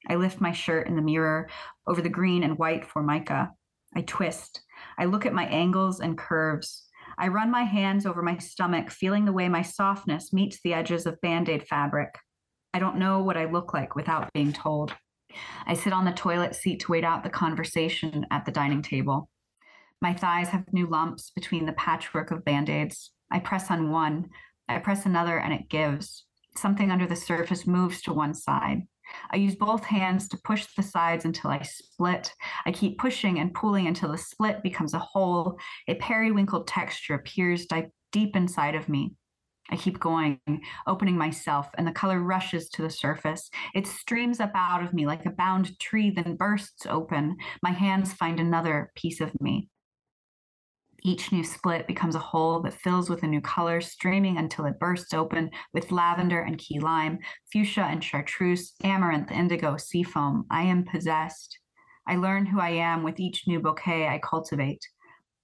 I 0.08 0.16
lift 0.16 0.40
my 0.40 0.52
shirt 0.52 0.88
in 0.88 0.96
the 0.96 1.02
mirror 1.02 1.50
over 1.88 2.02
the 2.02 2.10
green 2.10 2.44
and 2.44 2.58
white 2.58 2.86
formica. 2.86 3.52
I 3.96 4.02
twist. 4.02 4.62
I 4.98 5.06
look 5.06 5.26
at 5.26 5.34
my 5.34 5.46
angles 5.46 6.00
and 6.00 6.18
curves. 6.18 6.86
I 7.18 7.28
run 7.28 7.52
my 7.52 7.64
hands 7.64 8.06
over 8.06 8.22
my 8.22 8.38
stomach, 8.38 8.92
feeling 8.92 9.26
the 9.26 9.34
way 9.34 9.50
my 9.50 9.62
softness 9.62 10.32
meets 10.32 10.60
the 10.62 10.74
edges 10.74 11.06
of 11.06 11.20
band 11.22 11.50
aid 11.50 11.68
fabric. 11.68 12.16
I 12.74 12.80
don't 12.80 12.98
know 12.98 13.20
what 13.20 13.38
I 13.38 13.46
look 13.46 13.74
like 13.74 13.96
without 13.96 14.32
being 14.34 14.54
told. 14.54 14.94
I 15.66 15.74
sit 15.74 15.94
on 15.94 16.06
the 16.06 16.12
toilet 16.12 16.56
seat 16.56 16.80
to 16.82 16.92
wait 16.92 17.04
out 17.04 17.24
the 17.24 17.30
conversation 17.30 18.26
at 18.32 18.46
the 18.46 18.52
dining 18.52 18.82
table. 18.82 19.30
My 20.02 20.14
thighs 20.14 20.50
have 20.50 20.72
new 20.72 20.88
lumps 20.88 21.32
between 21.36 21.66
the 21.66 21.74
patchwork 21.74 22.32
of 22.32 22.46
band 22.46 22.70
aids. 22.70 23.12
I 23.32 23.40
press 23.40 23.70
on 23.70 23.92
one, 23.92 24.30
I 24.70 24.80
press 24.80 25.06
another, 25.06 25.40
and 25.40 25.54
it 25.54 25.70
gives. 25.70 26.26
Something 26.56 26.92
under 26.92 27.08
the 27.08 27.16
surface 27.16 27.68
moves 27.68 28.02
to 28.04 28.14
one 28.14 28.34
side. 28.34 28.84
I 29.32 29.38
use 29.38 29.56
both 29.56 29.84
hands 29.84 30.28
to 30.30 30.38
push 30.44 30.68
the 30.76 30.84
sides 30.84 31.26
until 31.26 31.50
I 31.50 31.62
split. 31.64 32.32
I 32.66 32.72
keep 32.72 33.00
pushing 33.00 33.40
and 33.40 33.54
pulling 33.54 33.88
until 33.88 34.12
the 34.12 34.18
split 34.18 34.62
becomes 34.62 34.94
a 34.94 35.00
hole. 35.00 35.58
A 35.88 35.96
periwinkle 35.96 36.64
texture 36.66 37.16
appears 37.16 37.68
deep 38.12 38.36
inside 38.36 38.76
of 38.76 38.88
me. 38.88 39.16
I 39.72 39.78
keep 39.78 40.00
going, 40.00 40.40
opening 40.88 41.18
myself, 41.18 41.70
and 41.78 41.88
the 41.88 41.92
color 41.92 42.22
rushes 42.22 42.70
to 42.70 42.82
the 42.82 42.90
surface. 42.90 43.50
It 43.76 43.86
streams 43.86 44.40
up 44.40 44.52
out 44.56 44.84
of 44.84 44.94
me 44.94 45.06
like 45.06 45.26
a 45.26 45.32
bound 45.32 45.80
tree, 45.80 46.10
then 46.10 46.36
bursts 46.36 46.88
open. 46.88 47.38
My 47.62 47.72
hands 47.72 48.14
find 48.14 48.40
another 48.40 48.92
piece 48.96 49.22
of 49.22 49.40
me. 49.40 49.70
Each 51.04 51.32
new 51.32 51.44
split 51.44 51.88
becomes 51.88 52.16
a 52.16 52.20
hole 52.20 52.60
that 52.62 52.74
fills 52.74 53.10
with 53.10 53.24
a 53.24 53.28
new 53.28 53.42
color, 53.42 53.80
streaming 53.82 54.38
until 54.38 54.66
it 54.66 54.80
bursts 54.80 55.14
open 55.14 55.50
with 55.74 55.92
lavender 55.92 56.42
and 56.42 56.58
key 56.58 56.80
lime, 56.80 57.20
fuchsia 57.52 57.84
and 57.84 58.04
chartreuse, 58.04 58.74
amaranth, 58.84 59.32
indigo, 59.32 59.78
seafoam. 59.78 60.46
I 60.52 60.64
am 60.64 60.84
possessed. 60.84 61.58
I 62.08 62.16
learn 62.16 62.46
who 62.46 62.60
I 62.60 62.72
am 62.72 63.04
with 63.04 63.20
each 63.20 63.48
new 63.48 63.60
bouquet 63.60 64.08
I 64.08 64.20
cultivate. 64.20 64.86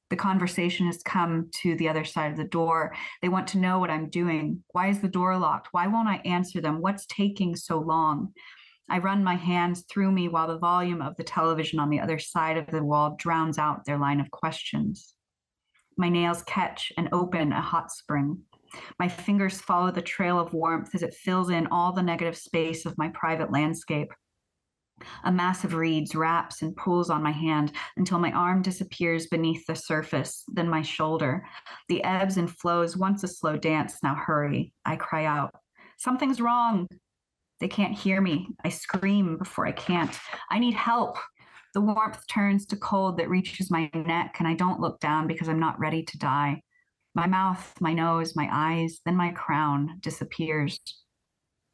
The 0.10 0.16
conversation 0.16 0.86
has 0.86 1.02
come 1.02 1.50
to 1.62 1.76
the 1.78 1.90
other 1.90 2.04
side 2.04 2.32
of 2.32 2.38
the 2.38 2.44
door. 2.44 2.94
They 3.22 3.30
want 3.30 3.48
to 3.50 3.58
know 3.58 3.80
what 3.80 3.90
I'm 3.90 4.10
doing. 4.10 4.64
Why 4.72 4.90
is 4.90 5.00
the 5.00 5.08
door 5.08 5.38
locked? 5.38 5.70
Why 5.72 5.88
won't 5.88 6.08
I 6.08 6.22
answer 6.26 6.62
them? 6.62 6.82
What's 6.82 7.06
taking 7.08 7.56
so 7.56 7.80
long? 7.80 8.34
I 8.88 9.00
run 9.00 9.24
my 9.24 9.36
hands 9.36 9.84
through 9.90 10.12
me 10.12 10.28
while 10.28 10.48
the 10.48 10.60
volume 10.60 11.02
of 11.02 11.16
the 11.16 11.24
television 11.24 11.80
on 11.80 11.90
the 11.90 12.00
other 12.00 12.20
side 12.20 12.58
of 12.58 12.68
the 12.68 12.84
wall 12.84 13.16
drowns 13.18 13.58
out 13.58 13.86
their 13.86 13.98
line 13.98 14.20
of 14.20 14.30
questions. 14.30 15.15
My 15.98 16.10
nails 16.10 16.44
catch 16.44 16.92
and 16.98 17.10
open 17.12 17.52
a 17.52 17.62
hot 17.62 17.92
spring. 17.92 18.42
My 19.00 19.08
fingers 19.08 19.62
follow 19.62 19.92
the 19.92 20.02
trail 20.02 20.40
of 20.40 20.54
warmth 20.54 20.94
as 20.94 21.04
it 21.04 21.14
fills 21.14 21.50
in 21.50 21.68
all 21.68 21.94
the 21.94 22.04
negative 22.04 22.38
space 22.38 22.86
of 22.86 22.98
my 22.98 23.10
private 23.10 23.52
landscape. 23.52 24.12
A 25.26 25.32
mass 25.32 25.64
of 25.64 25.74
reeds 25.74 26.16
wraps 26.16 26.62
and 26.62 26.76
pulls 26.76 27.10
on 27.10 27.22
my 27.22 27.32
hand 27.32 27.74
until 27.98 28.20
my 28.20 28.32
arm 28.32 28.62
disappears 28.62 29.28
beneath 29.28 29.66
the 29.66 29.76
surface, 29.76 30.44
then 30.48 30.70
my 30.70 30.82
shoulder. 30.82 31.46
The 31.90 32.04
ebbs 32.04 32.38
and 32.38 32.50
flows, 32.50 32.96
once 32.96 33.24
a 33.24 33.28
slow 33.28 33.58
dance, 33.58 34.00
now 34.04 34.16
hurry. 34.16 34.74
I 34.86 34.96
cry 34.96 35.26
out, 35.26 35.54
Something's 35.98 36.42
wrong. 36.42 36.88
They 37.60 37.68
can't 37.68 37.98
hear 37.98 38.20
me. 38.20 38.50
I 38.64 38.70
scream 38.70 39.38
before 39.38 39.66
I 39.66 39.72
can't. 39.72 40.18
I 40.52 40.60
need 40.60 40.74
help. 40.74 41.18
The 41.76 41.82
warmth 41.82 42.26
turns 42.28 42.66
to 42.68 42.78
cold 42.78 43.18
that 43.18 43.30
reaches 43.30 43.70
my 43.70 43.92
neck, 43.94 44.38
and 44.40 44.48
I 44.48 44.54
don't 44.54 44.80
look 44.80 45.02
down 45.02 45.28
because 45.28 45.50
I'm 45.50 45.60
not 45.60 45.78
ready 45.78 46.04
to 46.04 46.18
die. 46.18 46.62
My 47.14 47.28
mouth, 47.28 47.74
my 47.82 47.92
nose, 47.92 48.34
my 48.34 48.48
eyes, 48.50 49.02
then 49.04 49.18
my 49.18 49.32
crown 49.32 49.98
disappears. 50.00 50.80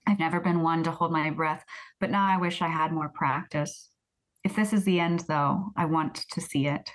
I've 0.08 0.18
never 0.18 0.40
been 0.40 0.64
one 0.64 0.82
to 0.86 0.92
hold 0.92 1.12
my 1.12 1.30
breath, 1.30 1.64
but 2.00 2.10
now 2.10 2.26
I 2.26 2.38
wish 2.38 2.64
I 2.64 2.68
had 2.68 2.92
more 2.92 3.12
practice. 3.14 3.90
If 4.44 4.56
this 4.56 4.74
is 4.74 4.86
the 4.86 5.00
end, 5.00 5.26
though, 5.28 5.66
I 5.78 5.86
want 5.86 6.26
to 6.32 6.42
see 6.42 6.66
it. 6.66 6.90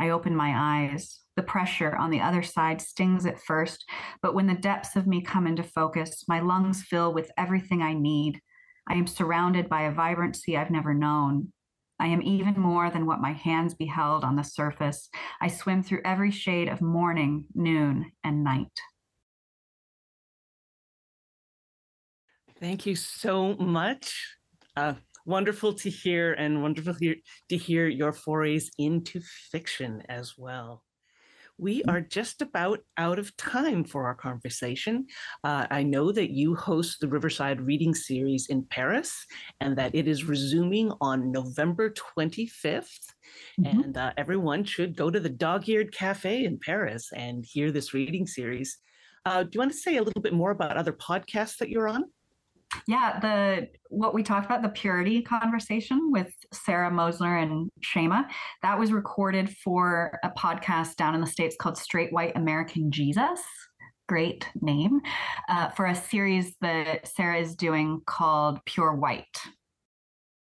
I 0.00 0.08
open 0.08 0.34
my 0.34 0.54
eyes. 0.56 1.20
The 1.36 1.42
pressure 1.42 1.94
on 1.96 2.08
the 2.08 2.22
other 2.22 2.42
side 2.42 2.80
stings 2.80 3.26
at 3.26 3.42
first, 3.42 3.84
but 4.22 4.34
when 4.34 4.46
the 4.46 4.54
depths 4.54 4.96
of 4.96 5.06
me 5.06 5.20
come 5.20 5.46
into 5.46 5.62
focus, 5.62 6.24
my 6.28 6.40
lungs 6.40 6.82
fill 6.82 7.12
with 7.12 7.30
everything 7.36 7.82
I 7.82 7.92
need. 7.92 8.40
I 8.88 8.94
am 8.94 9.06
surrounded 9.06 9.68
by 9.68 9.82
a 9.82 9.92
vibrancy 9.92 10.56
I've 10.56 10.70
never 10.70 10.94
known. 10.94 11.52
I 11.98 12.08
am 12.08 12.22
even 12.22 12.54
more 12.58 12.90
than 12.90 13.06
what 13.06 13.20
my 13.20 13.32
hands 13.32 13.74
beheld 13.74 14.24
on 14.24 14.36
the 14.36 14.42
surface. 14.42 15.08
I 15.40 15.48
swim 15.48 15.82
through 15.82 16.02
every 16.04 16.30
shade 16.30 16.68
of 16.68 16.80
morning, 16.80 17.46
noon, 17.54 18.12
and 18.24 18.42
night. 18.42 18.80
Thank 22.58 22.86
you 22.86 22.94
so 22.94 23.54
much. 23.54 24.36
Uh, 24.76 24.94
wonderful 25.26 25.74
to 25.74 25.90
hear, 25.90 26.32
and 26.34 26.62
wonderful 26.62 26.94
to 26.94 27.56
hear 27.56 27.88
your 27.88 28.12
forays 28.12 28.70
into 28.78 29.20
fiction 29.50 30.02
as 30.08 30.34
well. 30.38 30.82
We 31.62 31.84
are 31.84 32.00
just 32.00 32.42
about 32.42 32.80
out 32.98 33.20
of 33.20 33.36
time 33.36 33.84
for 33.84 34.06
our 34.06 34.16
conversation. 34.16 35.06
Uh, 35.44 35.68
I 35.70 35.84
know 35.84 36.10
that 36.10 36.32
you 36.32 36.56
host 36.56 36.98
the 36.98 37.06
Riverside 37.06 37.60
Reading 37.60 37.94
Series 37.94 38.48
in 38.48 38.64
Paris 38.64 39.24
and 39.60 39.78
that 39.78 39.94
it 39.94 40.08
is 40.08 40.24
resuming 40.24 40.90
on 41.00 41.30
November 41.30 41.90
25th. 41.90 42.88
Mm-hmm. 43.60 43.64
And 43.64 43.96
uh, 43.96 44.12
everyone 44.16 44.64
should 44.64 44.96
go 44.96 45.08
to 45.08 45.20
the 45.20 45.28
Dog 45.28 45.68
Eared 45.68 45.92
Cafe 45.92 46.44
in 46.44 46.58
Paris 46.58 47.10
and 47.14 47.44
hear 47.46 47.70
this 47.70 47.94
reading 47.94 48.26
series. 48.26 48.78
Uh, 49.24 49.44
do 49.44 49.50
you 49.52 49.60
want 49.60 49.70
to 49.70 49.78
say 49.78 49.98
a 49.98 50.02
little 50.02 50.20
bit 50.20 50.34
more 50.34 50.50
about 50.50 50.76
other 50.76 50.92
podcasts 50.92 51.58
that 51.58 51.68
you're 51.68 51.86
on? 51.86 52.06
Yeah, 52.86 53.18
the 53.20 53.68
what 53.90 54.14
we 54.14 54.22
talked 54.22 54.46
about 54.46 54.62
the 54.62 54.68
purity 54.68 55.22
conversation 55.22 56.10
with 56.10 56.32
Sara 56.52 56.90
Moslener 56.90 57.42
and 57.42 57.70
Sheima 57.84 58.26
that 58.62 58.78
was 58.78 58.92
recorded 58.92 59.50
for 59.56 60.18
a 60.22 60.30
podcast 60.30 60.96
down 60.96 61.14
in 61.14 61.20
the 61.20 61.26
states 61.26 61.56
called 61.58 61.76
Straight 61.76 62.12
White 62.12 62.36
American 62.36 62.90
Jesus. 62.90 63.40
Great 64.08 64.48
name 64.60 65.00
uh, 65.48 65.68
for 65.70 65.86
a 65.86 65.94
series 65.94 66.54
that 66.60 67.06
Sara 67.06 67.38
is 67.38 67.54
doing 67.54 68.00
called 68.06 68.58
Pure 68.64 68.96
White, 68.96 69.38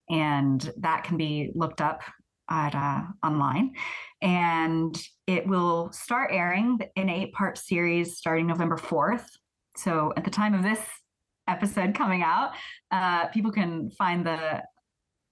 and 0.09 0.71
that 0.77 1.03
can 1.03 1.17
be 1.17 1.51
looked 1.53 1.81
up 1.81 2.01
at 2.49 2.75
uh, 2.75 3.01
online. 3.25 3.73
And 4.21 4.95
it 5.27 5.47
will 5.47 5.91
start 5.91 6.31
airing 6.33 6.79
in 6.95 7.09
eight 7.09 7.33
part 7.33 7.57
series 7.57 8.17
starting 8.17 8.47
November 8.47 8.77
fourth. 8.77 9.29
So 9.77 10.11
at 10.17 10.25
the 10.25 10.31
time 10.31 10.53
of 10.53 10.63
this 10.63 10.79
episode 11.47 11.95
coming 11.95 12.23
out, 12.23 12.51
uh, 12.91 13.27
people 13.27 13.51
can 13.51 13.89
find 13.91 14.25
the 14.25 14.63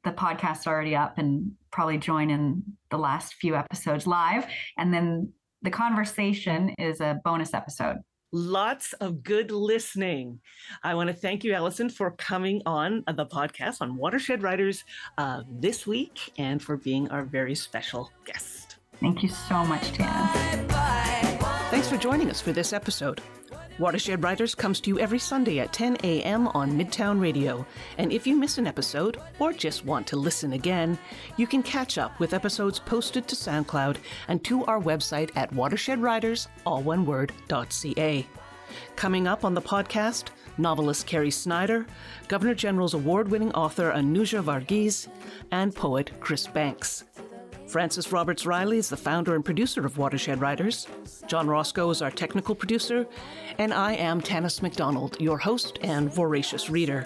the 0.05 0.11
podcast 0.11 0.65
already 0.65 0.95
up 0.95 1.17
and 1.17 1.51
probably 1.71 1.97
join 1.97 2.29
in 2.29 2.63
the 2.89 2.97
last 2.97 3.33
few 3.33 3.55
episodes 3.55 4.07
live. 4.07 4.45
And 4.77 4.93
then 4.93 5.33
the 5.61 5.69
conversation 5.69 6.69
is 6.79 7.01
a 7.01 7.19
bonus 7.25 7.53
episode. 7.53 7.97
Lots 8.31 8.93
of 8.93 9.23
good 9.23 9.51
listening. 9.51 10.39
I 10.83 10.93
want 10.93 11.09
to 11.09 11.13
thank 11.13 11.43
you, 11.43 11.53
Alison, 11.53 11.89
for 11.89 12.11
coming 12.11 12.61
on 12.65 13.03
the 13.07 13.25
podcast 13.25 13.81
on 13.81 13.97
Watershed 13.97 14.43
Writers 14.43 14.83
uh, 15.17 15.41
this 15.49 15.87
week 15.87 16.31
and 16.37 16.61
for 16.61 16.77
being 16.77 17.09
our 17.09 17.23
very 17.23 17.55
special 17.55 18.11
guest. 18.25 18.77
Thank 18.99 19.23
you 19.23 19.29
so 19.29 19.65
much, 19.65 19.91
Tanis. 19.93 20.69
Thanks 21.71 21.89
for 21.89 21.97
joining 21.97 22.29
us 22.29 22.39
for 22.39 22.51
this 22.51 22.71
episode. 22.71 23.21
Watershed 23.79 24.21
Writers 24.21 24.53
comes 24.55 24.81
to 24.81 24.89
you 24.89 24.99
every 24.99 25.19
Sunday 25.19 25.59
at 25.59 25.71
10 25.71 25.99
a.m. 26.03 26.49
on 26.49 26.77
Midtown 26.77 27.21
Radio. 27.21 27.65
And 27.97 28.11
if 28.11 28.27
you 28.27 28.35
miss 28.35 28.57
an 28.57 28.67
episode 28.67 29.15
or 29.39 29.53
just 29.53 29.85
want 29.85 30.05
to 30.07 30.17
listen 30.17 30.51
again, 30.51 30.99
you 31.37 31.47
can 31.47 31.63
catch 31.63 31.97
up 31.97 32.19
with 32.19 32.33
episodes 32.33 32.77
posted 32.77 33.25
to 33.29 33.37
SoundCloud 33.37 33.95
and 34.27 34.43
to 34.43 34.65
our 34.65 34.81
website 34.81 35.31
at 35.37 35.53
watershedwriters, 35.53 36.47
all 36.65 36.81
one 36.83 37.05
word, 37.05 37.31
.ca. 37.47 38.27
Coming 38.97 39.27
up 39.27 39.45
on 39.45 39.53
the 39.53 39.61
podcast, 39.61 40.25
novelist 40.57 41.07
Carrie 41.07 41.31
Snyder, 41.31 41.85
Governor 42.27 42.55
General's 42.55 42.95
award 42.95 43.31
winning 43.31 43.53
author 43.53 43.93
Anuja 43.93 44.43
Varghese, 44.43 45.07
and 45.51 45.73
poet 45.73 46.11
Chris 46.19 46.47
Banks. 46.47 47.05
Francis 47.69 48.11
Roberts 48.11 48.47
Riley 48.47 48.79
is 48.79 48.89
the 48.89 48.97
founder 48.97 49.35
and 49.35 49.45
producer 49.45 49.85
of 49.85 49.99
Watershed 49.99 50.41
Writers. 50.41 50.87
John 51.27 51.47
Roscoe 51.47 51.91
is 51.91 52.01
our 52.01 52.09
technical 52.09 52.55
producer. 52.55 53.05
And 53.59 53.71
I 53.71 53.93
am 53.93 54.21
Tanis 54.21 54.63
MacDonald, 54.63 55.21
your 55.21 55.37
host 55.37 55.77
and 55.83 56.11
voracious 56.11 56.71
reader. 56.71 57.05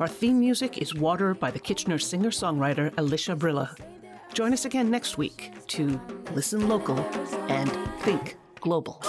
Our 0.00 0.08
theme 0.08 0.40
music 0.40 0.78
is 0.78 0.94
Water 0.94 1.34
by 1.34 1.50
the 1.50 1.58
Kitchener 1.58 1.98
singer 1.98 2.30
songwriter 2.30 2.94
Alicia 2.96 3.36
Brilla. 3.36 3.76
Join 4.32 4.54
us 4.54 4.64
again 4.64 4.90
next 4.90 5.18
week 5.18 5.52
to 5.68 6.00
listen 6.32 6.66
local 6.66 6.98
and 7.50 7.70
think 8.00 8.38
global. 8.60 9.02